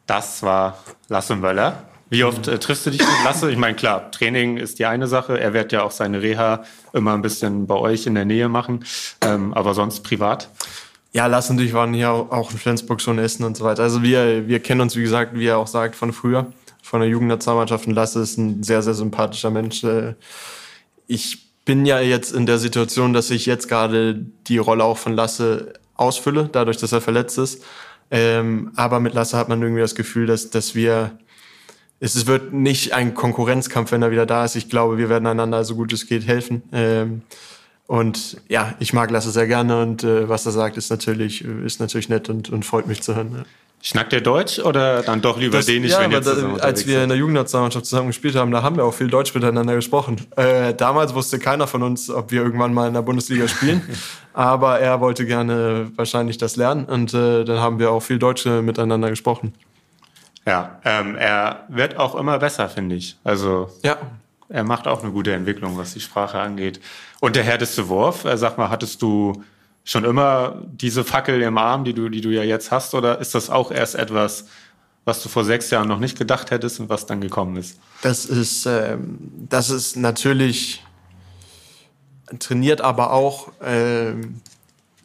Das 0.05 0.43
war 0.43 0.83
Lasse 1.09 1.37
Möller. 1.37 1.90
Wie 2.11 2.25
oft 2.25 2.49
äh, 2.49 2.59
triffst 2.59 2.85
du 2.85 2.91
dich 2.91 3.01
mit 3.01 3.25
Lasse? 3.25 3.51
Ich 3.53 3.57
meine, 3.57 3.77
klar, 3.77 4.11
Training 4.11 4.57
ist 4.57 4.81
die 4.81 4.87
eine 4.87 5.07
Sache. 5.07 5.39
Er 5.39 5.55
wird 5.55 5.71
ja 5.71 5.85
auch 5.85 5.93
seine 5.93 6.21
Reha 6.21 6.65
immer 6.93 7.15
ein 7.15 7.23
bisschen 7.23 7.69
bei 7.69 7.77
euch 7.77 8.07
in 8.07 8.17
der 8.17 8.25
Nähe 8.25 8.49
machen. 8.49 8.85
Ähm, 9.21 9.55
aber 9.55 9.75
sonst 9.75 10.01
privat? 10.01 10.51
Ja, 11.13 11.27
Lasse 11.27 11.53
und 11.53 11.61
ich 11.61 11.73
waren 11.73 11.95
hier 11.95 12.11
auch 12.11 12.51
in 12.51 12.59
Flensburg 12.59 13.01
schon 13.01 13.19
essen 13.21 13.45
und 13.45 13.57
so 13.57 13.65
weiter. 13.65 13.85
Also 13.85 14.03
wir, 14.03 14.49
wir 14.49 14.59
kennen 14.59 14.81
uns, 14.81 14.97
wie 14.97 15.03
gesagt, 15.03 15.35
wie 15.35 15.47
er 15.47 15.59
auch 15.59 15.69
sagt, 15.69 15.95
von 15.95 16.13
früher, 16.13 16.53
von 16.83 17.01
der 17.01 17.09
Jugendnationalmannschaft. 17.09 17.87
Und 17.87 17.95
Lasse 17.95 18.21
ist 18.21 18.39
ein 18.39 18.65
sehr, 18.65 18.83
sehr 18.83 18.95
sympathischer 18.95 19.51
Mensch. 19.51 19.85
Äh, 19.85 20.15
ich 21.07 21.47
bin 21.65 21.87
ja 21.87 22.01
jetzt 22.01 22.33
in 22.33 22.45
der 22.45 22.59
Situation, 22.59 23.13
dass 23.13 23.31
ich 23.31 23.47
jetzt 23.47 23.69
gerade 23.69 24.27
die 24.49 24.59
Rolle 24.59 24.83
auch 24.83 24.99
von 24.99 25.15
Lasse 25.15 25.75
ausfülle, 25.95 26.49
dadurch, 26.51 26.79
dass 26.79 26.91
er 26.91 27.01
verletzt 27.01 27.39
ist. 27.39 27.63
Ähm, 28.11 28.73
aber 28.75 28.99
mit 28.99 29.15
Lasse 29.15 29.37
hat 29.37 29.49
man 29.49 29.63
irgendwie 29.63 29.83
das 29.83 29.95
Gefühl, 29.95 30.27
dass, 30.27 30.51
dass 30.51 30.75
wir 30.75 31.13
es 32.01 32.27
wird 32.27 32.53
nicht 32.53 32.95
ein 32.95 33.15
Konkurrenzkampf, 33.15 33.93
wenn 33.93 34.03
er 34.03 34.11
wieder 34.11 34.27
da 34.27 34.45
ist. 34.45 34.57
Ich 34.57 34.69
glaube, 34.69 34.97
wir 34.99 35.09
werden 35.09 35.27
einander 35.27 35.65
so 35.65 35.77
gut 35.77 35.93
es 35.93 36.07
geht 36.07 36.27
helfen. 36.27 36.63
Ähm, 36.73 37.23
und 37.87 38.41
ja, 38.49 38.75
ich 38.79 38.93
mag 38.93 39.11
Lasse 39.11 39.31
sehr 39.31 39.47
gerne 39.47 39.83
und 39.83 40.05
äh, 40.05 40.29
was 40.29 40.47
er 40.47 40.53
sagt, 40.53 40.77
ist 40.77 40.91
natürlich, 40.91 41.45
ist 41.45 41.81
natürlich 41.81 42.09
nett 42.09 42.29
und, 42.29 42.49
und 42.49 42.65
freut 42.65 42.87
mich 42.87 43.03
zu 43.03 43.17
hören. 43.17 43.33
Ja. 43.37 43.43
Schnackt 43.83 44.13
der 44.13 44.21
Deutsch 44.21 44.59
oder 44.59 45.03
dann 45.03 45.23
doch 45.23 45.39
lieber 45.39 45.57
das, 45.57 45.67
Dänisch, 45.67 45.93
ja, 45.93 46.03
wenn 46.03 46.13
ihr 46.13 46.23
zusammen 46.23 46.59
da, 46.59 46.63
Als 46.63 46.87
wir 46.87 47.03
in 47.03 47.09
der 47.09 47.19
Jugendnationalmannschaft 47.19 47.87
zusammen 47.87 48.09
gespielt 48.09 48.37
haben, 48.37 48.51
da 48.51 48.63
haben 48.63 48.77
wir 48.77 48.85
auch 48.85 48.93
viel 48.93 49.09
Deutsch 49.09 49.35
miteinander 49.35 49.75
gesprochen. 49.75 50.21
Äh, 50.37 50.75
damals 50.75 51.15
wusste 51.15 51.39
keiner 51.39 51.67
von 51.67 51.83
uns, 51.83 52.11
ob 52.11 52.31
wir 52.31 52.43
irgendwann 52.43 52.75
mal 52.75 52.87
in 52.89 52.95
der 52.95 53.03
Bundesliga 53.03 53.49
spielen. 53.49 53.83
aber 54.35 54.79
er 54.79 55.01
wollte 55.01 55.27
gerne 55.27 55.91
wahrscheinlich 55.97 56.39
das 56.39 56.57
lernen 56.57 56.85
und 56.85 57.13
äh, 57.15 57.45
dann 57.45 57.59
haben 57.59 57.79
wir 57.79 57.91
auch 57.91 58.01
viel 58.01 58.19
Deutsch 58.19 58.45
miteinander 58.47 59.11
gesprochen. 59.11 59.55
Ja, 60.51 60.81
ähm, 60.85 61.15
er 61.15 61.65
wird 61.69 61.97
auch 61.97 62.17
immer 62.17 62.41
besser, 62.41 62.69
finde 62.69 62.97
ich. 62.97 63.17
Also 63.23 63.71
ja. 63.85 63.97
er 64.49 64.65
macht 64.65 64.89
auch 64.89 65.05
eine 65.05 65.13
gute 65.13 65.33
Entwicklung, 65.33 65.79
was 65.79 65.93
die 65.93 66.01
Sprache 66.01 66.41
angeht. 66.41 66.81
Und 67.21 67.37
der 67.37 67.45
härteste 67.45 67.89
Wurf, 67.89 68.25
äh, 68.25 68.37
sag 68.37 68.59
mal, 68.59 68.69
hattest 68.69 69.01
du 69.01 69.45
schon 69.85 70.05
immer 70.05 70.61
diese 70.67 71.05
Fackel 71.05 71.41
im 71.41 71.57
Arm, 71.57 71.85
die 71.85 71.95
du, 71.95 72.09
die 72.09 72.21
du 72.21 72.31
ja 72.31 72.43
jetzt 72.43 72.73
hast, 72.73 72.95
oder 72.97 73.21
ist 73.21 73.33
das 73.37 73.49
auch 73.49 73.71
erst 73.71 73.95
etwas, 73.95 74.47
was 75.05 75.23
du 75.23 75.29
vor 75.29 75.45
sechs 75.45 75.71
Jahren 75.71 75.87
noch 75.87 76.01
nicht 76.01 76.19
gedacht 76.19 76.51
hättest 76.51 76.81
und 76.81 76.89
was 76.89 77.07
dann 77.07 77.21
gekommen 77.21 77.57
ist? 77.57 77.79
Das 78.03 78.25
ist, 78.25 78.67
ähm, 78.67 79.19
das 79.49 79.71
ist 79.71 79.97
natürlich 79.97 80.83
trainiert, 82.41 82.81
aber 82.81 83.13
auch 83.13 83.53
ähm, 83.63 84.41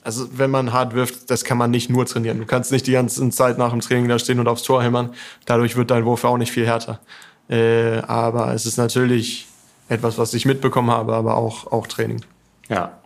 also 0.06 0.28
wenn 0.38 0.52
man 0.52 0.72
hart 0.72 0.94
wirft, 0.94 1.32
das 1.32 1.44
kann 1.44 1.58
man 1.58 1.72
nicht 1.72 1.89
nur 1.89 2.06
trainieren. 2.06 2.38
Du 2.38 2.46
kannst 2.46 2.72
nicht 2.72 2.86
die 2.86 2.91
ganze 2.91 3.28
Zeit 3.32 3.58
nach 3.58 3.72
dem 3.72 3.82
Training 3.82 4.08
da 4.08 4.20
stehen 4.20 4.39
und 4.39 4.48
aufs 4.48 4.63
Tor 4.63 4.84
hämmern. 4.84 5.13
Dadurch 5.46 5.76
wird 5.76 5.89
dein 5.89 6.06
Wurf 6.06 6.24
auch 6.24 6.38
nicht 6.38 6.52
viel 6.52 6.68
härter. 6.68 7.00
Äh, 7.50 7.98
aber 8.00 8.54
es 8.54 8.65
ist 8.65 8.78
natürlich 8.78 9.48
etwas, 9.89 10.18
was 10.18 10.34
ich 10.34 10.46
mitbekommen 10.46 10.91
habe, 10.91 11.13
aber 11.15 11.36
auch, 11.38 11.72
auch 11.72 11.88
Training. 11.88 12.22
Ja. 12.70 13.00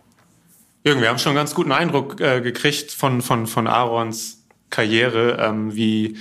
Jürgen, 0.84 1.00
wir 1.00 1.08
haben 1.08 1.18
schon 1.18 1.30
einen 1.30 1.38
ganz 1.38 1.54
guten 1.54 1.72
Eindruck 1.72 2.20
äh, 2.20 2.40
gekriegt 2.42 2.90
von, 2.90 3.22
von, 3.22 3.46
von 3.46 3.66
Aarons 3.66 4.42
Karriere, 4.68 5.38
ähm, 5.40 5.74
wie, 5.74 6.16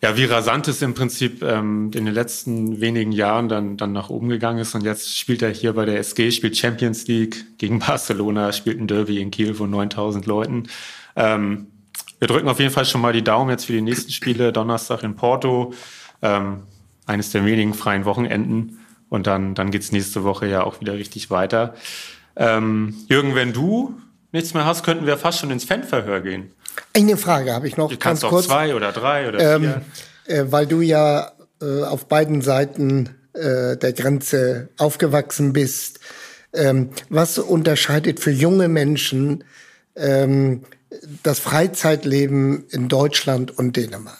ja, 0.00 0.16
wie 0.16 0.24
rasant 0.24 0.68
es 0.68 0.80
im 0.80 0.94
Prinzip 0.94 1.42
ähm, 1.42 1.90
in 1.94 2.04
den 2.04 2.14
letzten 2.14 2.80
wenigen 2.80 3.10
Jahren 3.10 3.48
dann, 3.48 3.76
dann 3.76 3.92
nach 3.92 4.10
oben 4.10 4.28
gegangen 4.28 4.60
ist. 4.60 4.74
Und 4.74 4.84
jetzt 4.84 5.18
spielt 5.18 5.42
er 5.42 5.50
hier 5.50 5.72
bei 5.72 5.84
der 5.84 5.98
SG, 5.98 6.30
spielt 6.30 6.56
Champions 6.56 7.08
League 7.08 7.58
gegen 7.58 7.78
Barcelona, 7.86 8.52
spielt 8.52 8.80
ein 8.80 8.86
Derby 8.86 9.20
in 9.20 9.30
Kiel 9.30 9.54
von 9.54 9.70
9000 9.70 10.26
Leuten. 10.26 10.68
Ähm, 11.16 11.66
wir 12.20 12.28
drücken 12.28 12.48
auf 12.48 12.60
jeden 12.60 12.72
Fall 12.72 12.84
schon 12.84 13.00
mal 13.00 13.12
die 13.12 13.24
Daumen 13.24 13.50
jetzt 13.50 13.64
für 13.64 13.72
die 13.72 13.80
nächsten 13.80 14.12
Spiele. 14.12 14.52
Donnerstag 14.52 15.02
in 15.02 15.16
Porto, 15.16 15.72
ähm, 16.22 16.62
eines 17.06 17.30
der 17.30 17.44
wenigen 17.44 17.74
freien 17.74 18.04
Wochenenden. 18.04 18.78
Und 19.08 19.26
dann, 19.26 19.54
dann 19.54 19.70
geht's 19.70 19.90
nächste 19.90 20.22
Woche 20.22 20.46
ja 20.46 20.62
auch 20.62 20.80
wieder 20.80 20.94
richtig 20.94 21.30
weiter. 21.30 21.74
Ähm, 22.36 22.94
Jürgen, 23.08 23.34
wenn 23.34 23.52
du 23.52 23.98
nichts 24.30 24.54
mehr 24.54 24.64
hast, 24.64 24.84
könnten 24.84 25.06
wir 25.06 25.16
fast 25.16 25.40
schon 25.40 25.50
ins 25.50 25.64
Fanverhör 25.64 26.20
gehen. 26.20 26.52
Eine 26.94 27.16
Frage 27.16 27.52
habe 27.52 27.68
ich 27.68 27.76
noch. 27.76 27.90
Du 27.90 27.96
kannst 27.96 28.24
auch 28.24 28.42
zwei 28.42 28.74
oder 28.74 28.92
drei 28.92 29.28
oder 29.28 29.56
ähm, 29.56 29.62
vier. 29.62 29.82
Äh, 30.36 30.52
weil 30.52 30.66
du 30.66 30.80
ja 30.80 31.32
äh, 31.60 31.82
auf 31.82 32.06
beiden 32.06 32.42
Seiten 32.42 33.10
äh, 33.32 33.76
der 33.76 33.92
Grenze 33.92 34.68
aufgewachsen 34.78 35.52
bist. 35.52 36.00
Ähm, 36.52 36.90
was 37.08 37.38
unterscheidet 37.38 38.20
für 38.20 38.30
junge 38.30 38.68
Menschen 38.68 39.44
ähm, 39.96 40.64
das 41.22 41.38
Freizeitleben 41.38 42.66
in 42.70 42.88
Deutschland 42.88 43.56
und 43.56 43.76
Dänemark? 43.76 44.16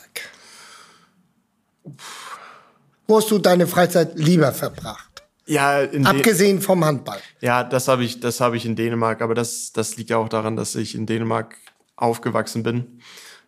Wo 3.07 3.17
hast 3.17 3.31
du 3.31 3.39
deine 3.39 3.65
Freizeit 3.65 4.17
lieber 4.19 4.51
verbracht? 4.51 5.23
Ja, 5.47 5.81
abgesehen 6.03 6.61
vom 6.61 6.85
Handball. 6.85 7.17
Ja, 7.41 7.63
das 7.63 7.87
habe 7.87 8.03
ich, 8.03 8.19
das 8.19 8.39
habe 8.39 8.55
ich 8.55 8.67
in 8.67 8.75
Dänemark, 8.75 9.23
aber 9.23 9.33
das, 9.33 9.73
das 9.73 9.97
liegt 9.97 10.11
ja 10.11 10.17
auch 10.17 10.29
daran, 10.29 10.55
dass 10.55 10.75
ich 10.75 10.93
in 10.93 11.07
Dänemark 11.07 11.55
aufgewachsen 12.01 12.63
bin 12.63 12.99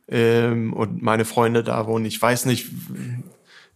ähm, 0.08 0.74
und 0.74 1.02
meine 1.02 1.26
Freunde 1.26 1.64
da 1.64 1.88
wohnen. 1.88 2.06
Ich 2.06 2.22
weiß 2.22 2.46
nicht, 2.46 2.68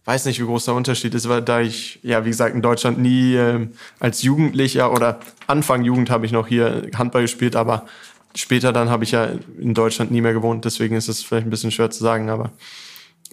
weiß 0.04 0.26
nicht, 0.26 0.40
wie 0.40 0.44
groß 0.44 0.66
der 0.66 0.74
Unterschied 0.74 1.14
ist, 1.14 1.28
weil 1.28 1.42
da 1.42 1.60
ich, 1.60 1.98
ja, 2.02 2.24
wie 2.24 2.30
gesagt, 2.30 2.54
in 2.54 2.62
Deutschland 2.62 2.98
nie 2.98 3.34
ähm, 3.34 3.72
als 3.98 4.22
Jugendlicher 4.22 4.92
oder 4.92 5.20
Anfang 5.46 5.82
Jugend 5.82 6.10
habe 6.10 6.26
ich 6.26 6.32
noch 6.32 6.46
hier 6.46 6.88
Handball 6.96 7.22
gespielt, 7.22 7.56
aber 7.56 7.86
später 8.34 8.72
dann 8.72 8.90
habe 8.90 9.04
ich 9.04 9.10
ja 9.10 9.30
in 9.58 9.74
Deutschland 9.74 10.10
nie 10.10 10.20
mehr 10.20 10.32
gewohnt, 10.32 10.64
deswegen 10.64 10.94
ist 10.94 11.08
es 11.08 11.22
vielleicht 11.22 11.46
ein 11.46 11.50
bisschen 11.50 11.72
schwer 11.72 11.90
zu 11.90 12.02
sagen, 12.02 12.30
aber 12.30 12.52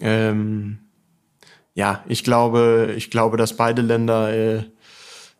ähm, 0.00 0.78
ja, 1.74 2.04
ich 2.08 2.24
glaube, 2.24 2.94
ich 2.96 3.10
glaube, 3.10 3.36
dass 3.36 3.56
beide 3.56 3.82
Länder, 3.82 4.32
äh, 4.32 4.64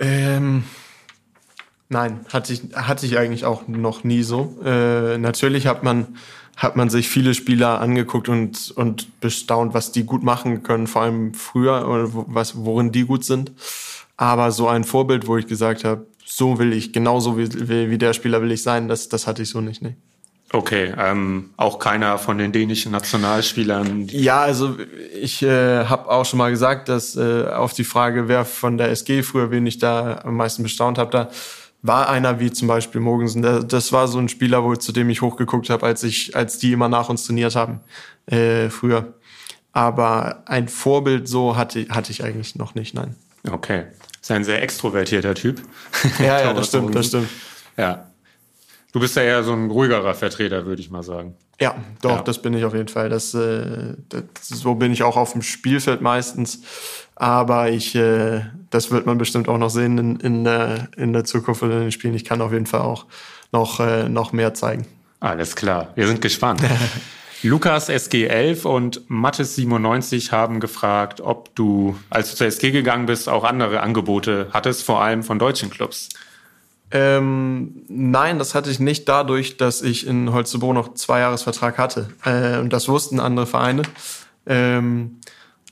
Ähm, 0.00 0.64
nein, 1.88 2.26
hatte 2.32 2.52
ich, 2.52 2.62
hatte 2.74 3.06
ich 3.06 3.18
eigentlich 3.18 3.44
auch 3.44 3.68
noch 3.68 4.02
nie 4.02 4.24
so. 4.24 4.58
Äh, 4.64 5.16
natürlich 5.18 5.68
hat 5.68 5.84
man, 5.84 6.16
hat 6.56 6.74
man 6.74 6.88
sich 6.88 7.08
viele 7.08 7.34
Spieler 7.34 7.80
angeguckt 7.80 8.28
und, 8.28 8.72
und 8.72 9.20
bestaunt, 9.20 9.74
was 9.74 9.92
die 9.92 10.04
gut 10.04 10.22
machen 10.22 10.62
können, 10.62 10.86
vor 10.86 11.02
allem 11.02 11.34
früher, 11.34 11.86
oder 11.86 12.08
was, 12.12 12.64
worin 12.64 12.92
die 12.92 13.04
gut 13.04 13.24
sind. 13.24 13.52
Aber 14.16 14.50
so 14.50 14.66
ein 14.66 14.84
Vorbild, 14.84 15.26
wo 15.26 15.36
ich 15.36 15.46
gesagt 15.46 15.84
habe, 15.84 16.06
so 16.24 16.58
will 16.58 16.72
ich, 16.72 16.94
genauso 16.94 17.36
wie, 17.36 17.68
wie, 17.68 17.90
wie 17.90 17.98
der 17.98 18.14
Spieler 18.14 18.40
will 18.40 18.50
ich 18.50 18.62
sein, 18.62 18.88
das, 18.88 19.10
das 19.10 19.26
hatte 19.26 19.42
ich 19.42 19.50
so 19.50 19.60
nicht. 19.60 19.82
Nee. 19.82 19.96
Okay, 20.52 20.94
ähm, 20.96 21.50
auch 21.56 21.78
keiner 21.78 22.18
von 22.18 22.38
den 22.38 22.52
dänischen 22.52 22.92
Nationalspielern. 22.92 24.06
Ja, 24.08 24.40
also 24.40 24.76
ich 25.20 25.42
äh, 25.42 25.84
habe 25.84 26.08
auch 26.08 26.24
schon 26.24 26.38
mal 26.38 26.50
gesagt, 26.50 26.88
dass 26.88 27.16
äh, 27.16 27.48
auf 27.48 27.74
die 27.74 27.84
Frage, 27.84 28.28
wer 28.28 28.44
von 28.44 28.78
der 28.78 28.90
SG 28.90 29.22
früher, 29.22 29.50
wen 29.50 29.66
ich 29.66 29.78
da 29.78 30.20
am 30.24 30.36
meisten 30.36 30.62
bestaunt 30.62 30.98
habe, 30.98 31.10
da 31.10 31.30
war 31.86 32.08
einer 32.08 32.40
wie 32.40 32.50
zum 32.50 32.68
Beispiel 32.68 33.00
Mogensen. 33.00 33.42
Das 33.68 33.92
war 33.92 34.08
so 34.08 34.18
ein 34.18 34.28
Spieler, 34.28 34.64
wo, 34.64 34.74
zu 34.76 34.92
dem 34.92 35.10
ich 35.10 35.22
hochgeguckt 35.22 35.70
habe, 35.70 35.86
als 35.86 36.02
ich, 36.02 36.34
als 36.36 36.58
die 36.58 36.72
immer 36.72 36.88
nach 36.88 37.08
uns 37.08 37.26
trainiert 37.26 37.56
haben 37.56 37.80
äh, 38.26 38.68
früher. 38.70 39.14
Aber 39.72 40.42
ein 40.46 40.68
Vorbild 40.68 41.28
so 41.28 41.56
hatte, 41.56 41.86
hatte 41.90 42.10
ich 42.10 42.24
eigentlich 42.24 42.56
noch 42.56 42.74
nicht, 42.74 42.94
nein. 42.94 43.14
Okay, 43.50 43.84
ist 44.20 44.30
ein 44.30 44.44
sehr 44.44 44.62
extrovertierter 44.62 45.34
Typ. 45.34 45.62
Ja, 46.18 46.40
ja, 46.40 46.52
das 46.54 46.68
stimmt, 46.68 46.94
das 46.94 47.08
stimmt. 47.08 47.28
Ja. 47.76 48.10
Du 48.92 49.00
bist 49.00 49.14
ja 49.16 49.22
eher 49.22 49.44
so 49.44 49.52
ein 49.52 49.70
ruhigerer 49.70 50.14
Vertreter, 50.14 50.64
würde 50.64 50.80
ich 50.80 50.90
mal 50.90 51.02
sagen. 51.02 51.36
Ja, 51.60 51.74
doch, 52.02 52.16
Ja. 52.16 52.22
das 52.22 52.42
bin 52.42 52.52
ich 52.54 52.64
auf 52.64 52.74
jeden 52.74 52.88
Fall. 52.88 53.08
Das, 53.08 53.32
äh, 53.34 53.94
das, 54.10 54.22
so 54.48 54.74
bin 54.74 54.92
ich 54.92 55.02
auch 55.02 55.16
auf 55.16 55.32
dem 55.32 55.42
Spielfeld 55.42 56.00
meistens. 56.02 56.60
Aber 57.14 57.70
ich, 57.70 57.94
äh, 57.94 58.42
das 58.70 58.90
wird 58.90 59.06
man 59.06 59.16
bestimmt 59.16 59.48
auch 59.48 59.56
noch 59.56 59.70
sehen 59.70 59.96
in, 59.96 60.16
in, 60.20 60.44
der, 60.44 60.88
in 60.96 61.12
der 61.14 61.24
Zukunft 61.24 61.62
oder 61.62 61.76
in 61.76 61.80
den 61.82 61.92
Spielen. 61.92 62.14
Ich 62.14 62.24
kann 62.26 62.42
auf 62.42 62.52
jeden 62.52 62.66
Fall 62.66 62.82
auch 62.82 63.06
noch, 63.52 63.80
äh, 63.80 64.08
noch 64.08 64.32
mehr 64.32 64.52
zeigen. 64.52 64.86
Alles 65.20 65.56
klar, 65.56 65.88
wir 65.94 66.06
sind 66.06 66.20
gespannt. 66.20 66.60
Lukas 67.42 67.88
SG11 67.88 68.66
und 68.66 69.02
Mattes97 69.08 70.32
haben 70.32 70.60
gefragt, 70.60 71.20
ob 71.20 71.54
du, 71.54 71.96
als 72.10 72.30
du 72.30 72.36
zur 72.36 72.46
SG 72.48 72.70
gegangen 72.70 73.06
bist, 73.06 73.28
auch 73.28 73.44
andere 73.44 73.80
Angebote 73.80 74.48
hattest, 74.52 74.82
vor 74.82 75.00
allem 75.02 75.22
von 75.22 75.38
deutschen 75.38 75.70
Clubs. 75.70 76.08
Ähm, 76.90 77.82
nein, 77.88 78.38
das 78.38 78.54
hatte 78.54 78.70
ich 78.70 78.78
nicht 78.78 79.08
dadurch, 79.08 79.56
dass 79.56 79.82
ich 79.82 80.06
in 80.06 80.32
Holstebro 80.32 80.72
noch 80.72 80.94
zwei 80.94 81.20
Jahresvertrag 81.20 81.78
hatte. 81.78 82.08
Äh, 82.24 82.58
und 82.58 82.72
das 82.72 82.88
wussten 82.88 83.18
andere 83.20 83.46
Vereine. 83.46 83.82
Ähm, 84.46 85.18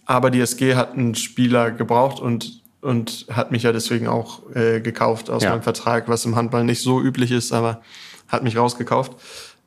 aber 0.07 0.31
die 0.31 0.41
SG 0.41 0.75
hat 0.75 0.93
einen 0.95 1.15
Spieler 1.15 1.71
gebraucht 1.71 2.21
und, 2.21 2.63
und 2.81 3.27
hat 3.31 3.53
mich 3.53 3.63
ja 3.63 3.73
deswegen 3.73 4.09
auch 4.09 4.43
äh, 4.55 4.81
gekauft 4.81 5.31
aus 5.31 5.45
Ja. 5.45 5.51
meinem 5.51 5.63
Vertrag, 5.63 6.09
was 6.09 6.25
im 6.25 6.37
Handball 6.37 6.65
nicht 6.65 6.83
so 6.83 7.01
üblich 7.01 7.31
ist, 7.31 7.53
aber 7.53 7.81
hat 8.29 8.43
mich 8.43 8.57
rausgekauft. 8.57 9.13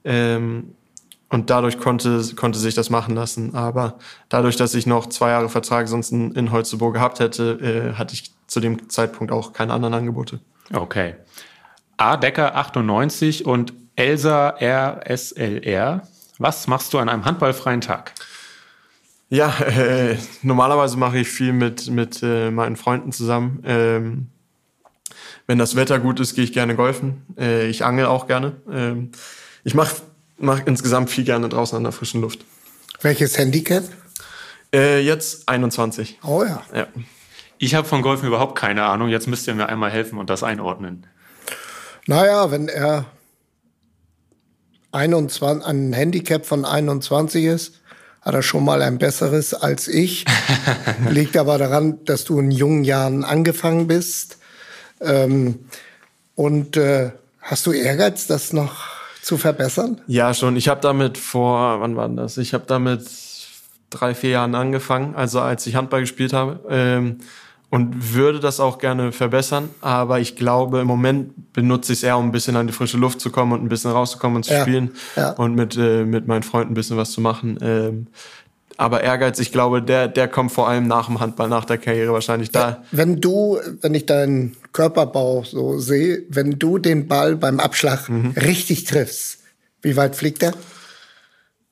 Ähm, 0.03 0.73
und 1.29 1.49
dadurch 1.49 1.77
konnte, 1.79 2.23
konnte 2.35 2.57
sich 2.59 2.73
das 2.75 2.89
machen 2.89 3.15
lassen. 3.15 3.53
Aber 3.55 3.97
dadurch, 4.29 4.55
dass 4.55 4.73
ich 4.75 4.85
noch 4.85 5.07
zwei 5.07 5.29
Jahre 5.31 5.49
Vertrag 5.49 5.87
sonst 5.87 6.11
in, 6.11 6.31
in 6.35 6.51
Holstebro 6.51 6.91
gehabt 6.91 7.19
hätte, 7.19 7.91
äh, 7.93 7.97
hatte 7.97 8.13
ich 8.13 8.31
zu 8.47 8.59
dem 8.61 8.89
Zeitpunkt 8.89 9.31
auch 9.33 9.51
keine 9.53 9.73
anderen 9.73 9.93
Angebote. 9.93 10.39
Okay. 10.73 11.15
A. 11.97 12.17
Decker 12.17 12.55
98 12.55 13.45
und 13.45 13.73
Elsa 13.95 14.55
RSLR. 14.61 16.07
Was 16.37 16.67
machst 16.67 16.93
du 16.93 16.99
an 16.99 17.09
einem 17.09 17.25
handballfreien 17.25 17.81
Tag? 17.81 18.13
Ja, 19.29 19.57
äh, 19.59 20.17
normalerweise 20.41 20.97
mache 20.97 21.17
ich 21.17 21.27
viel 21.27 21.51
mit, 21.51 21.89
mit 21.89 22.21
äh, 22.23 22.51
meinen 22.51 22.75
Freunden 22.75 23.11
zusammen. 23.11 23.63
Ähm, 23.65 24.27
wenn 25.47 25.57
das 25.57 25.75
Wetter 25.75 25.99
gut 25.99 26.19
ist, 26.19 26.35
gehe 26.35 26.43
ich 26.43 26.53
gerne 26.53 26.75
golfen. 26.75 27.25
Äh, 27.37 27.67
ich 27.67 27.83
angel 27.83 28.05
auch 28.05 28.27
gerne. 28.27 28.55
Ähm, 28.71 29.11
ich 29.63 29.73
mache 29.73 29.95
mach 30.37 30.65
insgesamt 30.65 31.09
viel 31.09 31.23
gerne 31.23 31.49
draußen 31.49 31.75
an 31.75 31.83
der 31.83 31.91
frischen 31.91 32.21
Luft. 32.21 32.45
Welches 33.01 33.37
Handicap? 33.37 33.83
Äh, 34.73 35.01
jetzt 35.01 35.49
21. 35.49 36.19
Oh 36.23 36.43
ja. 36.43 36.61
Ja. 36.73 36.87
Ich 37.57 37.73
habe 37.73 37.87
von 37.87 38.01
Golfen 38.01 38.27
überhaupt 38.27 38.57
keine 38.57 38.83
Ahnung. 38.83 39.09
Jetzt 39.09 39.27
müsst 39.27 39.47
ihr 39.47 39.55
mir 39.55 39.67
einmal 39.67 39.89
helfen 39.89 40.19
und 40.19 40.29
das 40.29 40.43
einordnen. 40.43 41.07
Naja, 42.07 42.51
wenn 42.51 42.69
er 42.69 43.05
21, 44.93 45.65
ein 45.67 45.91
Handicap 45.91 46.45
von 46.45 46.63
21 46.63 47.43
ist, 47.43 47.81
hat 48.21 48.33
er 48.33 48.41
schon 48.41 48.63
mal 48.63 48.81
ein 48.81 48.97
besseres 48.97 49.53
als 49.53 49.89
ich. 49.89 50.25
Liegt 51.09 51.35
aber 51.35 51.57
daran, 51.57 52.03
dass 52.05 52.23
du 52.23 52.39
in 52.39 52.49
jungen 52.49 52.85
Jahren 52.85 53.25
angefangen 53.25 53.87
bist. 53.87 54.37
Ähm, 55.01 55.65
und 56.35 56.77
äh, 56.77 57.11
hast 57.41 57.65
du 57.65 57.73
Ehrgeiz, 57.73 58.25
das 58.25 58.53
noch 58.53 58.85
zu 59.21 59.37
verbessern? 59.37 59.99
Ja, 60.07 60.33
schon. 60.33 60.55
Ich 60.55 60.69
habe 60.69 60.79
damit 60.79 61.17
vor, 61.17 61.81
wann 61.81 61.97
war 61.97 62.07
das? 62.07 62.37
Ich 62.37 62.53
habe 62.53 62.63
damit 62.67 63.05
drei, 63.89 64.15
vier 64.15 64.29
Jahren 64.31 64.55
angefangen, 64.55 65.13
also 65.15 65.41
als 65.41 65.67
ich 65.67 65.75
Handball 65.75 66.01
gespielt 66.01 66.31
habe. 66.31 66.59
Ähm, 66.69 67.19
und 67.69 68.13
würde 68.13 68.39
das 68.39 68.59
auch 68.59 68.77
gerne 68.77 69.11
verbessern. 69.11 69.69
Aber 69.81 70.19
ich 70.19 70.35
glaube, 70.35 70.79
im 70.79 70.87
Moment 70.87 71.53
benutze 71.53 71.93
ich 71.93 71.99
es 71.99 72.03
eher, 72.03 72.17
um 72.17 72.25
ein 72.25 72.31
bisschen 72.31 72.55
an 72.55 72.67
die 72.67 72.73
frische 72.73 72.97
Luft 72.97 73.19
zu 73.19 73.29
kommen 73.29 73.51
und 73.51 73.63
ein 73.63 73.69
bisschen 73.69 73.91
rauszukommen 73.91 74.37
und 74.37 74.43
zu 74.43 74.53
Ja, 74.53 74.61
spielen 74.61 74.91
ja. 75.15 75.31
und 75.31 75.55
mit, 75.55 75.75
äh, 75.77 76.05
mit 76.05 76.27
meinen 76.27 76.43
Freunden 76.43 76.71
ein 76.71 76.75
bisschen 76.75 76.97
was 76.97 77.11
zu 77.11 77.21
machen. 77.21 77.57
Ähm, 77.61 78.07
aber 78.77 79.01
Ehrgeiz, 79.01 79.39
ich 79.39 79.51
glaube, 79.51 79.81
der, 79.81 80.07
der 80.07 80.27
kommt 80.27 80.51
vor 80.51 80.69
allem 80.69 80.87
nach 80.87 81.07
dem 81.07 81.19
Handball, 81.19 81.49
nach 81.49 81.65
der 81.65 81.79
Karriere 81.79 82.13
wahrscheinlich 82.13 82.51
da. 82.51 82.83
Wenn 82.91 83.19
du, 83.19 83.59
wenn 83.81 83.95
ich 83.95 84.05
deinen 84.05 84.55
Körperbau 84.71 85.43
so 85.43 85.79
sehe, 85.79 86.23
wenn 86.29 86.59
du 86.59 86.77
den 86.77 87.07
Ball 87.07 87.35
beim 87.35 87.59
Abschlag 87.59 88.07
richtig 88.35 88.83
triffst, 88.83 89.39
wie 89.81 89.95
weit 89.97 90.15
fliegt 90.15 90.43
er? 90.43 90.53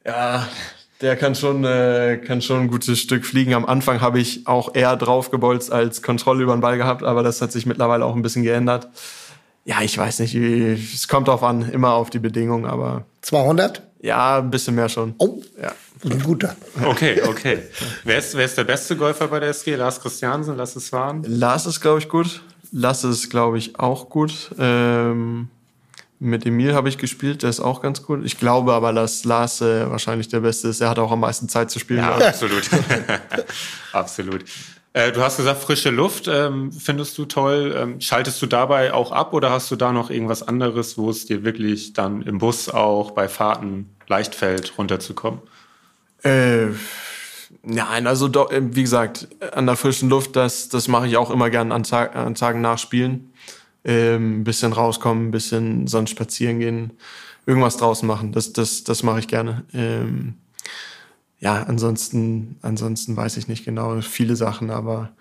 Ja, 0.05 0.47
der 1.01 1.15
kann 1.15 1.35
schon, 1.35 1.63
äh, 1.65 2.17
kann 2.25 2.41
schon 2.41 2.61
ein 2.61 2.67
gutes 2.67 2.99
Stück 2.99 3.25
fliegen. 3.25 3.53
Am 3.53 3.65
Anfang 3.65 4.01
habe 4.01 4.19
ich 4.19 4.47
auch 4.47 4.75
eher 4.75 4.95
draufgebolzt 4.95 5.71
als 5.71 6.01
Kontrolle 6.01 6.43
über 6.43 6.55
den 6.55 6.61
Ball 6.61 6.77
gehabt, 6.77 7.03
aber 7.03 7.21
das 7.23 7.41
hat 7.41 7.51
sich 7.51 7.65
mittlerweile 7.65 8.05
auch 8.05 8.15
ein 8.15 8.21
bisschen 8.21 8.43
geändert. 8.43 8.87
Ja, 9.65 9.81
ich 9.81 9.97
weiß 9.97 10.19
nicht, 10.19 10.35
es 10.35 11.07
kommt 11.07 11.27
drauf 11.27 11.41
an, 11.43 11.69
immer 11.71 11.93
auf 11.93 12.09
die 12.11 12.19
Bedingungen, 12.19 12.65
aber 12.65 13.05
200? 13.21 13.81
ja, 14.01 14.37
ein 14.37 14.51
bisschen 14.51 14.75
mehr 14.75 14.89
schon. 14.89 15.15
Oh, 15.17 15.41
Ja. 15.61 15.71
ein 16.03 16.21
guter. 16.21 16.55
Okay, 16.85 17.21
okay. 17.27 17.59
wer, 18.03 18.19
ist, 18.19 18.35
wer 18.37 18.45
ist 18.45 18.57
der 18.57 18.63
beste 18.63 18.95
Golfer 18.95 19.27
bei 19.27 19.39
der 19.39 19.49
SG? 19.49 19.75
Lars 19.75 19.99
Christiansen, 19.99 20.55
Lass 20.55 20.75
es 20.75 20.89
fahren? 20.89 21.23
Lars 21.27 21.65
ist, 21.65 21.81
glaube 21.81 21.97
ich, 21.99 22.07
gut. 22.09 22.41
Lass 22.71 23.03
ist, 23.03 23.29
glaube 23.31 23.57
ich, 23.57 23.79
auch 23.79 24.09
gut. 24.09 24.51
Ähm, 24.59 25.47
mit 26.19 26.45
Emil 26.45 26.73
habe 26.73 26.89
ich 26.89 26.97
gespielt, 26.97 27.43
der 27.43 27.49
ist 27.49 27.59
auch 27.59 27.81
ganz 27.81 28.03
gut. 28.03 28.25
Ich 28.25 28.37
glaube 28.37 28.73
aber, 28.73 28.93
dass 28.93 29.25
Lars 29.25 29.61
äh, 29.61 29.89
wahrscheinlich 29.89 30.29
der 30.29 30.39
Beste 30.39 30.69
ist. 30.69 30.81
Er 30.81 30.89
hat 30.89 30.99
auch 30.99 31.11
am 31.11 31.19
meisten 31.19 31.49
Zeit 31.49 31.71
zu 31.71 31.79
spielen. 31.79 31.99
Ja, 31.99 32.15
absolut. 32.15 32.69
absolut. 33.91 34.45
Äh, 34.93 35.11
du 35.11 35.21
hast 35.21 35.35
gesagt, 35.35 35.61
frische 35.61 35.89
Luft 35.89 36.29
ähm, 36.29 36.71
findest 36.71 37.17
du 37.17 37.25
toll. 37.25 37.75
Ähm, 37.77 37.99
schaltest 37.99 38.41
du 38.41 38.45
dabei 38.45 38.93
auch 38.93 39.11
ab 39.11 39.33
oder 39.33 39.51
hast 39.51 39.69
du 39.69 39.75
da 39.75 39.91
noch 39.91 40.09
irgendwas 40.09 40.41
anderes, 40.41 40.97
wo 40.97 41.09
es 41.09 41.25
dir 41.25 41.43
wirklich 41.43 41.91
dann 41.91 42.21
im 42.21 42.37
Bus 42.37 42.69
auch 42.69 43.11
bei 43.11 43.27
Fahrten 43.27 43.93
leicht 44.07 44.35
fällt, 44.35 44.77
runterzukommen? 44.77 45.41
Äh, 46.23 46.67
nein, 47.61 48.07
also 48.07 48.29
doch, 48.29 48.51
äh, 48.51 48.61
wie 48.73 48.83
gesagt, 48.83 49.27
an 49.51 49.65
der 49.65 49.75
frischen 49.75 50.09
Luft, 50.09 50.37
das, 50.37 50.69
das 50.69 50.87
mache 50.87 51.07
ich 51.07 51.17
auch 51.17 51.29
immer 51.29 51.49
gern 51.49 51.73
an, 51.73 51.83
Tag, 51.83 52.15
an 52.15 52.35
Tagen 52.35 52.61
nach 52.61 52.77
Spielen. 52.77 53.33
Ähm, 53.85 54.41
ein 54.41 54.43
bisschen 54.43 54.73
rauskommen, 54.73 55.27
ein 55.27 55.31
bisschen 55.31 55.87
sonst 55.87 56.09
spazieren 56.09 56.59
gehen. 56.59 56.91
irgendwas 57.45 57.77
draußen 57.77 58.07
machen. 58.07 58.31
Das, 58.31 58.51
das, 58.53 58.83
das 58.83 59.03
mache 59.03 59.19
ich 59.19 59.27
gerne. 59.27 59.63
Ähm, 59.73 60.35
ja, 61.39 61.63
ansonsten, 61.63 62.57
ansonsten 62.63 63.15
weiß 63.15 63.37
ich 63.37 63.47
nicht 63.47 63.65
genau 63.65 64.01
viele 64.01 64.35
Sachen, 64.35 64.71
aber 64.71 65.11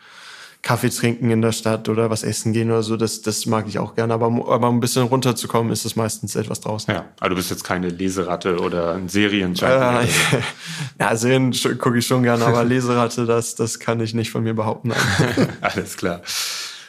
Kaffee 0.64 0.88
trinken 0.88 1.30
in 1.30 1.42
der 1.42 1.52
Stadt 1.52 1.90
oder 1.90 2.08
was 2.08 2.22
essen 2.22 2.54
gehen 2.54 2.70
oder 2.70 2.82
so, 2.82 2.96
das, 2.96 3.20
das 3.20 3.44
mag 3.44 3.68
ich 3.68 3.78
auch 3.78 3.94
gerne. 3.94 4.14
Aber, 4.14 4.26
aber 4.26 4.68
um 4.70 4.78
ein 4.78 4.80
bisschen 4.80 5.02
runterzukommen, 5.02 5.70
ist 5.70 5.84
es 5.84 5.94
meistens 5.94 6.36
etwas 6.36 6.60
draußen. 6.60 6.92
Ja, 6.92 7.04
aber 7.20 7.28
du 7.28 7.36
bist 7.36 7.50
jetzt 7.50 7.64
keine 7.64 7.90
Leseratte 7.90 8.58
oder 8.58 8.94
ein 8.94 9.10
Serienjunkie. 9.10 9.66
Äh, 9.66 10.08
ja, 10.98 11.14
Serien 11.14 11.52
gucke 11.78 11.98
ich 11.98 12.06
schon 12.06 12.22
gerne, 12.22 12.46
aber 12.46 12.64
Leseratte, 12.64 13.26
das, 13.26 13.54
das 13.54 13.78
kann 13.78 14.00
ich 14.00 14.14
nicht 14.14 14.30
von 14.30 14.42
mir 14.42 14.54
behaupten. 14.54 14.92
Alles 15.60 15.98
klar. 15.98 16.22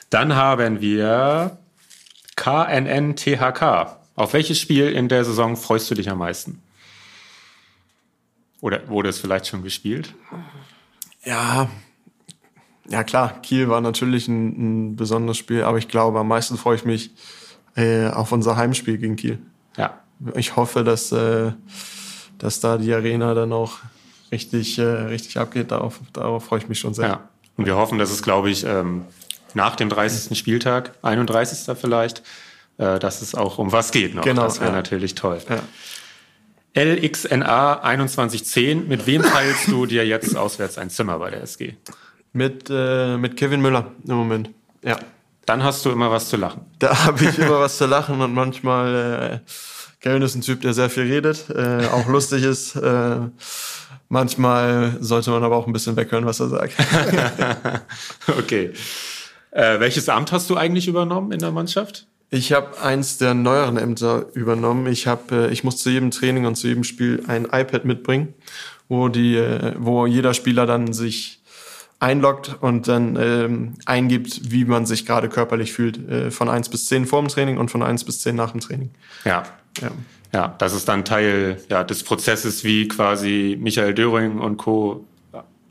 Dann 0.09 0.35
haben 0.35 0.79
wir 0.79 1.57
KNNTHK. 2.35 3.97
Auf 4.15 4.33
welches 4.33 4.59
Spiel 4.59 4.91
in 4.91 5.07
der 5.09 5.25
Saison 5.25 5.57
freust 5.57 5.89
du 5.91 5.95
dich 5.95 6.09
am 6.09 6.19
meisten? 6.19 6.61
Oder 8.61 8.87
wurde 8.87 9.09
es 9.09 9.19
vielleicht 9.19 9.47
schon 9.47 9.63
gespielt? 9.63 10.13
Ja, 11.23 11.69
ja 12.87 13.03
klar, 13.03 13.41
Kiel 13.41 13.69
war 13.69 13.81
natürlich 13.81 14.27
ein, 14.27 14.91
ein 14.91 14.95
besonderes 14.95 15.37
Spiel, 15.37 15.63
aber 15.63 15.77
ich 15.77 15.87
glaube, 15.87 16.19
am 16.19 16.27
meisten 16.27 16.57
freue 16.57 16.75
ich 16.75 16.85
mich 16.85 17.11
äh, 17.75 18.07
auf 18.07 18.31
unser 18.31 18.55
Heimspiel 18.55 18.97
gegen 18.97 19.15
Kiel. 19.15 19.39
Ja. 19.77 19.99
Ich 20.35 20.55
hoffe, 20.55 20.83
dass, 20.83 21.11
äh, 21.11 21.51
dass 22.37 22.59
da 22.59 22.77
die 22.77 22.93
Arena 22.93 23.33
dann 23.33 23.51
auch 23.51 23.79
richtig, 24.31 24.77
äh, 24.79 24.83
richtig 24.83 25.37
abgeht. 25.37 25.71
Darauf, 25.71 25.99
darauf 26.13 26.45
freue 26.45 26.59
ich 26.59 26.69
mich 26.69 26.79
schon 26.79 26.93
sehr. 26.93 27.07
Ja. 27.07 27.29
Und 27.57 27.65
wir 27.65 27.75
hoffen, 27.75 27.97
dass 27.97 28.11
es, 28.11 28.21
glaube 28.21 28.49
ich, 28.49 28.65
ähm, 28.65 29.05
nach 29.55 29.75
dem 29.75 29.89
30. 29.89 30.37
Spieltag, 30.37 30.91
31. 31.01 31.75
vielleicht, 31.77 32.21
äh, 32.77 32.99
dass 32.99 33.21
es 33.21 33.33
auch 33.35 33.57
um 33.57 33.71
was 33.71 33.91
geht 33.91 34.13
noch. 34.13 34.23
Genau, 34.23 34.43
das 34.43 34.59
wäre 34.59 34.71
ja. 34.71 34.75
natürlich 34.75 35.15
toll. 35.15 35.39
Ja. 35.49 35.61
LXNA 36.75 37.81
2110, 37.81 38.87
mit 38.87 39.07
wem 39.07 39.23
teilst 39.23 39.69
du 39.69 39.85
dir 39.85 40.05
jetzt 40.05 40.35
auswärts 40.35 40.77
ein 40.77 40.89
Zimmer 40.89 41.17
bei 41.19 41.31
der 41.31 41.41
SG? 41.41 41.75
Mit, 42.33 42.69
äh, 42.69 43.15
mit 43.17 43.37
Kevin 43.37 43.61
Müller 43.61 43.93
im 44.05 44.15
Moment. 44.15 44.49
Ja. 44.83 44.99
Dann 45.45 45.63
hast 45.63 45.85
du 45.85 45.91
immer 45.91 46.11
was 46.11 46.27
zu 46.27 46.35
lachen. 46.35 46.65
Da 46.79 47.05
habe 47.05 47.23
ich 47.23 47.39
immer 47.39 47.59
was 47.61 47.77
zu 47.77 47.85
lachen 47.85 48.19
und 48.19 48.33
manchmal, 48.33 49.41
äh, 49.45 49.49
Kevin 50.01 50.21
ist 50.21 50.35
ein 50.35 50.41
Typ, 50.41 50.61
der 50.61 50.73
sehr 50.73 50.89
viel 50.89 51.03
redet, 51.03 51.49
äh, 51.49 51.87
auch 51.87 52.07
lustig 52.07 52.43
ist. 52.43 52.75
Äh, 52.75 53.19
manchmal 54.09 54.97
sollte 54.99 55.29
man 55.29 55.43
aber 55.43 55.55
auch 55.55 55.67
ein 55.67 55.73
bisschen 55.73 55.95
weghören, 55.95 56.25
was 56.25 56.41
er 56.41 56.49
sagt. 56.49 56.73
okay. 58.37 58.73
Äh, 59.55 59.79
welches 59.79 60.09
Amt 60.09 60.33
hast 60.33 60.49
du 60.49 60.57
eigentlich 60.57 60.87
übernommen 60.87 61.31
in 61.31 61.39
der 61.39 61.51
Mannschaft? 61.51 62.07
Ich 62.29 62.51
habe 62.51 62.77
eins 62.81 63.17
der 63.17 63.33
neueren 63.33 63.77
Ämter 63.77 64.25
übernommen. 64.33 64.85
Ich 64.87 65.07
habe, 65.07 65.47
äh, 65.47 65.53
ich 65.53 65.63
muss 65.63 65.77
zu 65.77 65.89
jedem 65.89 66.11
Training 66.11 66.45
und 66.45 66.55
zu 66.55 66.67
jedem 66.67 66.83
Spiel 66.83 67.23
ein 67.27 67.45
iPad 67.45 67.85
mitbringen, 67.85 68.33
wo 68.89 69.07
die, 69.07 69.37
äh, 69.37 69.73
wo 69.77 70.05
jeder 70.05 70.33
Spieler 70.33 70.65
dann 70.65 70.91
sich 70.91 71.41
einloggt 72.01 72.57
und 72.59 72.89
dann 72.89 73.15
ähm, 73.17 73.75
eingibt, 73.85 74.51
wie 74.51 74.65
man 74.65 74.85
sich 74.85 75.05
gerade 75.05 75.29
körperlich 75.29 75.71
fühlt, 75.71 76.05
äh, 76.09 76.31
von 76.31 76.49
1 76.49 76.67
bis 76.67 76.87
10 76.87 77.05
vor 77.05 77.21
dem 77.21 77.29
Training 77.29 77.57
und 77.57 77.71
von 77.71 77.81
1 77.81 78.03
bis 78.03 78.19
10 78.19 78.35
nach 78.35 78.51
dem 78.51 78.59
Training. 78.59 78.91
Ja. 79.23 79.43
Ja. 79.81 79.91
Ja, 80.33 80.53
das 80.57 80.73
ist 80.73 80.89
dann 80.89 81.05
Teil 81.05 81.61
ja, 81.69 81.85
des 81.85 82.03
Prozesses, 82.03 82.65
wie 82.65 82.89
quasi 82.89 83.57
Michael 83.57 83.93
Döring 83.93 84.39
und 84.39 84.57
Co. 84.57 85.05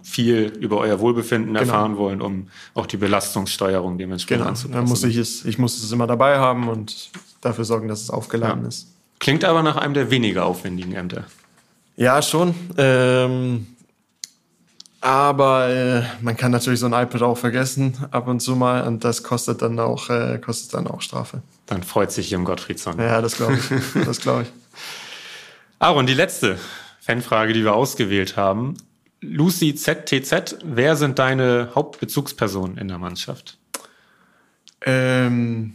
viel 0.05 0.53
über 0.61 0.77
euer 0.79 1.01
Wohlbefinden 1.01 1.57
erfahren 1.57 1.97
wollen, 1.97 2.21
um 2.21 2.49
auch 2.75 2.87
die 2.87 2.99
Belastungssteuerung 2.99 3.97
dementsprechend 3.99 4.43
Genau. 4.43 4.51
anzupassen. 4.51 4.75
Dann 4.79 4.89
muss 4.89 5.03
ich 5.03 5.17
es, 5.17 5.45
ich 5.47 5.59
muss 5.59 5.83
es 5.83 5.91
immer 5.91 6.07
dabei 6.07 6.39
haben 6.39 6.69
und 6.69 7.11
dafür 7.41 7.65
sorgen, 7.65 7.89
dass 7.89 8.03
es 8.03 8.11
aufgeladen 8.11 8.63
Ja. 8.63 8.69
ist. 8.69 8.89
Klingt 9.19 9.45
aber 9.45 9.63
nach 9.63 9.77
einem 9.77 9.95
der 9.95 10.11
weniger 10.11 10.45
aufwendigen 10.45 10.93
Ämter. 10.93 11.25
Ja, 11.97 12.21
schon. 12.21 12.55
Ähm, 12.77 13.67
aber 15.01 15.69
äh, 15.69 16.03
man 16.23 16.37
kann 16.37 16.51
natürlich 16.51 16.81
so 16.81 16.87
ein 16.87 16.93
iPad 16.93 17.23
auch 17.23 17.37
vergessen 17.39 17.97
ab 18.11 18.27
und 18.27 18.41
zu 18.41 18.57
mal 18.57 18.87
und 18.87 19.05
das 19.05 19.23
kostet 19.23 19.61
dann 19.63 19.79
auch, 19.79 20.09
äh, 20.11 20.39
kostet 20.39 20.75
dann 20.75 20.87
auch 20.87 21.03
Strafe. 21.03 21.43
Dann 21.67 21.83
freut 21.83 22.11
sich 22.13 22.31
Jim 22.31 22.45
Gottfriedson. 22.45 22.99
Ja, 22.99 23.21
das 23.21 23.37
glaube 23.37 23.55
ich. 23.55 24.05
Das 24.07 24.21
glaube 24.21 24.43
ich. 24.43 24.49
Aaron, 25.79 26.07
die 26.07 26.15
letzte 26.15 26.59
Fanfrage, 27.01 27.53
die 27.53 27.65
wir 27.65 27.75
ausgewählt 27.75 28.37
haben. 28.37 28.75
Lucy 29.31 29.75
ZTZ, 29.75 30.59
wer 30.65 30.97
sind 30.97 31.19
deine 31.19 31.71
Hauptbezugspersonen 31.75 32.79
in 32.79 32.89
der 32.89 32.99
Mannschaft? 32.99 33.59
Ähm, 34.83 35.75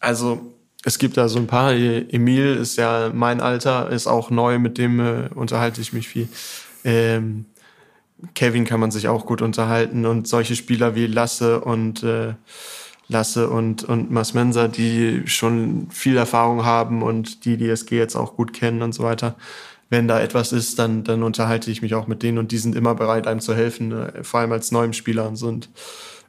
also 0.00 0.54
es 0.84 0.98
gibt 0.98 1.16
da 1.16 1.28
so 1.28 1.38
ein 1.38 1.46
paar. 1.46 1.72
Emil 1.72 2.56
ist 2.56 2.76
ja 2.76 3.10
mein 3.12 3.40
Alter, 3.40 3.90
ist 3.90 4.06
auch 4.06 4.30
neu, 4.30 4.58
mit 4.58 4.78
dem 4.78 5.00
äh, 5.00 5.28
unterhalte 5.34 5.80
ich 5.80 5.92
mich 5.92 6.08
viel. 6.08 6.28
Ähm, 6.84 7.46
Kevin 8.34 8.64
kann 8.64 8.80
man 8.80 8.90
sich 8.90 9.08
auch 9.08 9.26
gut 9.26 9.42
unterhalten 9.42 10.06
und 10.06 10.26
solche 10.26 10.56
Spieler 10.56 10.94
wie 10.94 11.06
Lasse 11.06 11.60
und 11.60 12.02
äh, 12.02 12.34
Lasse 13.08 13.48
und 13.48 13.84
und 13.84 14.10
Masmensa, 14.10 14.68
die 14.68 15.22
schon 15.26 15.88
viel 15.90 16.16
Erfahrung 16.16 16.64
haben 16.64 17.02
und 17.02 17.44
die 17.44 17.56
die 17.56 17.68
SG 17.68 17.96
jetzt 17.96 18.16
auch 18.16 18.36
gut 18.36 18.52
kennen 18.52 18.82
und 18.82 18.92
so 18.92 19.02
weiter. 19.02 19.36
Wenn 19.90 20.08
da 20.08 20.20
etwas 20.20 20.52
ist, 20.52 20.78
dann 20.78 21.04
dann 21.04 21.22
unterhalte 21.22 21.70
ich 21.70 21.82
mich 21.82 21.94
auch 21.94 22.06
mit 22.06 22.22
denen 22.22 22.38
und 22.38 22.52
die 22.52 22.58
sind 22.58 22.74
immer 22.74 22.94
bereit, 22.94 23.26
einem 23.26 23.40
zu 23.40 23.54
helfen, 23.54 23.92
äh, 23.92 24.24
vor 24.24 24.40
allem 24.40 24.52
als 24.52 24.72
neuem 24.72 24.92
Spieler 24.92 25.28
und 25.28 25.36
sind 25.36 25.68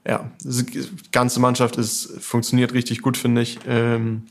ja, 0.08 0.32
die 0.44 0.90
ganze 1.12 1.40
Mannschaft 1.40 1.76
ist 1.76 2.22
funktioniert 2.22 2.74
richtig 2.74 3.02
gut, 3.02 3.18
finde 3.18 3.42
ich. 3.42 3.60
Ähm, 3.68 4.28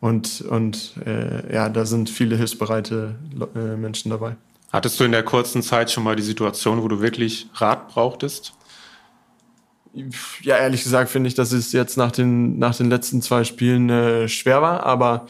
und 0.00 0.40
und 0.40 0.94
äh, 1.06 1.54
ja, 1.54 1.68
da 1.68 1.84
sind 1.84 2.10
viele 2.10 2.36
hilfsbereite 2.36 3.14
äh, 3.54 3.76
Menschen 3.76 4.10
dabei. 4.10 4.36
Hattest 4.72 4.98
du 4.98 5.04
in 5.04 5.12
der 5.12 5.22
kurzen 5.22 5.62
Zeit 5.62 5.90
schon 5.90 6.02
mal 6.02 6.16
die 6.16 6.22
Situation, 6.22 6.82
wo 6.82 6.88
du 6.88 7.00
wirklich 7.00 7.46
Rat 7.54 7.88
brauchtest? 7.88 8.54
Ja, 10.40 10.56
ehrlich 10.56 10.82
gesagt 10.82 11.10
finde 11.10 11.28
ich, 11.28 11.34
dass 11.34 11.52
es 11.52 11.72
jetzt 11.72 11.98
nach 11.98 12.10
den, 12.10 12.58
nach 12.58 12.74
den 12.74 12.88
letzten 12.88 13.20
zwei 13.20 13.44
Spielen 13.44 13.90
äh, 13.90 14.28
schwer 14.28 14.62
war, 14.62 14.84
aber 14.84 15.26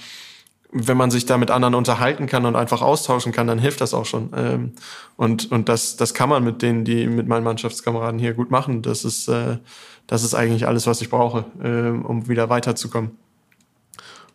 wenn 0.73 0.97
man 0.97 1.11
sich 1.11 1.27
da 1.27 1.37
mit 1.37 1.51
anderen 1.51 1.75
unterhalten 1.75 2.27
kann 2.27 2.47
und 2.47 2.57
einfach 2.57 2.81
austauschen 2.81 3.31
kann, 3.31 3.47
dann 3.47 3.59
hilft 3.59 3.83
das 3.83 3.93
auch 3.93 4.07
schon. 4.07 4.31
Ähm, 4.35 4.73
und 5.17 5.53
und 5.53 5.69
das, 5.69 5.97
das 5.97 6.15
kann 6.15 6.31
man 6.31 6.43
mit 6.43 6.63
denen, 6.63 6.85
die 6.85 7.07
mit 7.07 7.29
meinen 7.29 7.45
Mannschaftskameraden 7.45 8.19
hier 8.19 8.33
gut 8.33 8.51
machen. 8.51 8.81
Das 8.81 9.05
ist, 9.05 9.29
äh, 9.29 9.59
das 10.07 10.25
ist 10.25 10.35
eigentlich 10.35 10.67
alles, 10.67 10.87
was 10.87 11.03
ich 11.03 11.11
brauche, 11.11 11.45
ähm, 11.63 12.05
um 12.07 12.27
wieder 12.27 12.49
weiterzukommen. 12.49 13.13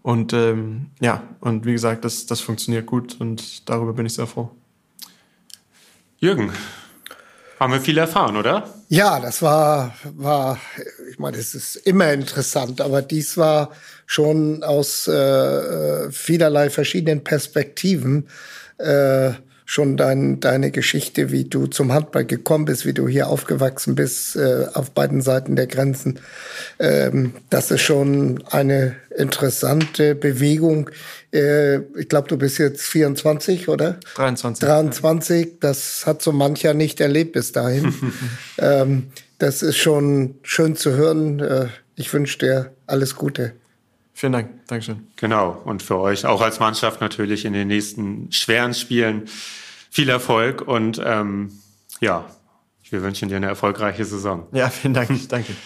Und 0.04 0.32
ähm, 0.32 0.92
ja, 1.02 1.24
und 1.42 1.66
wie 1.66 1.74
gesagt, 1.74 2.06
das, 2.06 2.28
das 2.28 2.40
funktioniert 2.40 2.86
gut 2.86 3.20
und 3.20 3.68
darüber 3.68 3.94
bin 3.94 4.06
ich 4.06 4.14
sehr 4.14 4.28
froh. 4.28 4.52
Jürgen, 6.20 6.52
haben 7.60 7.74
wir 7.74 7.82
viel 7.82 7.98
erfahren, 7.98 8.38
oder? 8.38 8.70
Ja, 8.90 9.20
das 9.20 9.42
war, 9.42 9.96
war, 10.16 10.60
ich 11.10 11.20
meine, 11.20 11.38
es 11.38 11.56
ist 11.56 11.76
immer 11.76 12.14
interessant, 12.14 12.82
aber 12.82 13.02
dies 13.02 13.38
war 13.38 13.72
schon 14.06 14.64
aus 14.64 15.08
äh, 15.08 16.12
vielerlei 16.12 16.70
verschiedenen 16.70 17.24
Perspektiven 17.24 18.28
äh, 18.78 19.32
schon 19.70 19.98
dein, 19.98 20.40
deine 20.40 20.72
Geschichte, 20.72 21.30
wie 21.30 21.44
du 21.44 21.68
zum 21.68 21.94
Handball 21.94 22.24
gekommen 22.24 22.64
bist, 22.64 22.86
wie 22.86 22.94
du 22.94 23.06
hier 23.06 23.28
aufgewachsen 23.28 23.96
bist, 23.96 24.38
äh, 24.38 24.66
auf 24.74 24.92
beiden 24.92 25.22
Seiten 25.22 25.58
der 25.58 25.68
Grenzen. 25.68 26.22
Ähm, 26.80 27.34
das 27.50 27.70
ist 27.70 27.82
schon 27.82 28.42
eine 28.50 28.96
interessante 29.14 30.16
Bewegung. 30.16 30.90
Äh, 31.34 31.80
ich 32.00 32.08
glaube, 32.08 32.30
du 32.30 32.38
bist 32.38 32.60
jetzt 32.60 32.84
24, 32.84 33.68
oder? 33.68 34.00
23. 34.16 34.66
23, 34.66 35.60
das 35.60 36.06
hat 36.06 36.22
so 36.22 36.32
mancher 36.32 36.74
nicht 36.74 37.02
erlebt 37.02 37.34
bis 37.34 37.52
dahin. 37.52 37.94
ähm, 38.58 39.08
das 39.38 39.64
ist 39.64 39.78
schon 39.78 40.36
schön 40.44 40.78
zu 40.78 40.94
hören. 40.94 41.42
Äh, 41.42 41.68
ich 41.98 42.14
wünsche 42.14 42.38
dir 42.40 42.72
alles 42.86 43.16
Gute. 43.16 43.52
Vielen 44.18 44.32
Dank. 44.32 44.66
Dankeschön. 44.66 45.06
Genau. 45.16 45.62
Und 45.64 45.84
für 45.84 46.00
euch 46.00 46.26
auch 46.26 46.42
als 46.42 46.60
Mannschaft 46.60 47.02
natürlich 47.02 47.46
in 47.46 47.54
den 47.54 47.68
nächsten 47.68 48.32
schweren 48.32 48.74
Spielen 48.74 49.30
viel 49.92 50.10
Erfolg 50.10 50.64
und 50.64 51.00
ähm, 51.06 51.52
ja, 52.02 52.26
wir 52.90 53.04
wünschen 53.04 53.30
dir 53.30 53.36
eine 53.36 53.46
erfolgreiche 53.46 54.06
Saison. 54.06 54.48
Ja, 54.54 54.72
vielen 54.72 54.96
Dank. 54.96 55.30
Danke. 55.30 55.54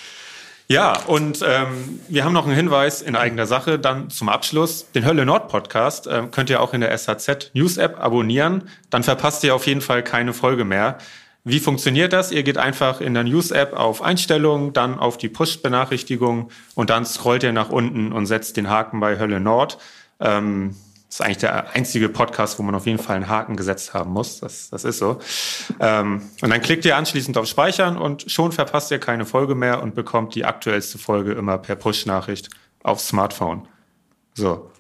Ja, 0.68 0.98
und 1.02 1.44
ähm, 1.46 2.00
wir 2.08 2.24
haben 2.24 2.32
noch 2.32 2.46
einen 2.46 2.56
Hinweis 2.56 3.02
in 3.02 3.18
eigener 3.18 3.46
Sache 3.46 3.78
dann 3.78 4.10
zum 4.10 4.30
Abschluss. 4.30 4.90
Den 4.94 5.04
Hölle 5.04 5.26
Nord 5.26 5.50
Podcast 5.50 6.08
ähm, 6.10 6.32
könnt 6.32 6.50
ihr 6.50 6.62
auch 6.62 6.74
in 6.74 6.80
der 6.80 6.98
SHZ 6.98 7.52
News 7.54 7.76
App 7.76 8.00
abonnieren. 8.00 8.70
Dann 8.90 9.04
verpasst 9.04 9.44
ihr 9.44 9.54
auf 9.54 9.68
jeden 9.68 9.82
Fall 9.82 10.02
keine 10.02 10.32
Folge 10.32 10.64
mehr. 10.64 10.98
Wie 11.44 11.60
funktioniert 11.60 12.14
das? 12.14 12.32
Ihr 12.32 12.44
geht 12.44 12.58
einfach 12.58 13.02
in 13.02 13.16
der 13.16 13.24
News 13.24 13.50
App 13.50 13.74
auf 13.74 14.02
Einstellungen, 14.04 14.74
dann 14.74 15.00
auf 15.00 15.18
die 15.18 15.30
Push-Benachrichtigung 15.30 16.52
und 16.76 16.90
dann 16.92 17.06
scrollt 17.06 17.42
ihr 17.44 17.52
nach 17.52 17.70
unten 17.70 18.12
und 18.12 18.28
setzt 18.28 18.58
den 18.58 18.70
Haken 18.70 19.00
bei 19.00 19.18
Hölle 19.18 19.40
Nord. 19.40 19.80
Ähm, 20.20 20.76
das 21.08 21.20
ist 21.20 21.26
eigentlich 21.26 21.38
der 21.40 21.76
einzige 21.76 22.08
Podcast, 22.08 22.58
wo 22.58 22.64
man 22.64 22.74
auf 22.76 22.86
jeden 22.86 23.00
Fall 23.00 23.18
einen 23.18 23.28
Haken 23.28 23.58
gesetzt 23.58 23.94
haben 23.94 24.12
muss. 24.12 24.40
Das, 24.40 24.70
das 24.70 24.86
ist 24.86 25.00
so. 25.00 25.20
Ähm, 25.80 26.22
und 26.42 26.50
dann 26.50 26.62
klickt 26.62 26.86
ihr 26.86 26.96
anschließend 26.96 27.38
auf 27.38 27.48
Speichern 27.48 27.98
und 27.98 28.32
schon 28.32 28.52
verpasst 28.52 28.92
ihr 28.92 29.00
keine 29.00 29.26
Folge 29.26 29.56
mehr 29.56 29.82
und 29.84 29.94
bekommt 29.94 30.36
die 30.36 30.46
aktuellste 30.46 31.00
Folge 31.00 31.34
immer 31.34 31.58
per 31.58 31.76
Push-Nachricht 31.76 32.50
aufs 32.84 33.10
Smartphone. 33.10 33.68
So. 34.36 34.72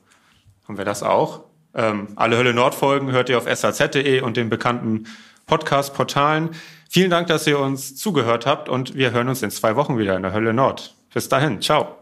Haben 0.68 0.78
wir 0.78 0.86
das 0.86 1.03
auch? 1.03 1.41
Ähm, 1.74 2.09
alle 2.16 2.38
Hölle 2.38 2.53
Nord 2.53 2.76
Folgen 2.76 3.12
hört 3.12 3.30
ihr 3.30 3.38
auf 3.38 3.53
saz.de 3.53 4.22
und 4.22 4.38
den 4.38 4.49
bekannten 4.49 5.07
Podcast-Portalen. 5.52 6.52
Vielen 6.89 7.10
Dank, 7.10 7.28
dass 7.28 7.45
ihr 7.45 7.60
uns 7.60 7.97
zugehört 7.97 8.45
habt 8.45 8.70
und 8.70 8.95
wir 8.95 9.12
hören 9.12 9.28
uns 9.28 9.43
in 9.43 9.52
zwei 9.52 9.76
Wochen 9.76 9.97
wieder 9.97 10.16
in 10.16 10.24
der 10.24 10.32
Hölle 10.32 10.54
Nord. 10.54 10.95
Bis 11.14 11.28
dahin, 11.28 11.62
ciao. 11.62 11.97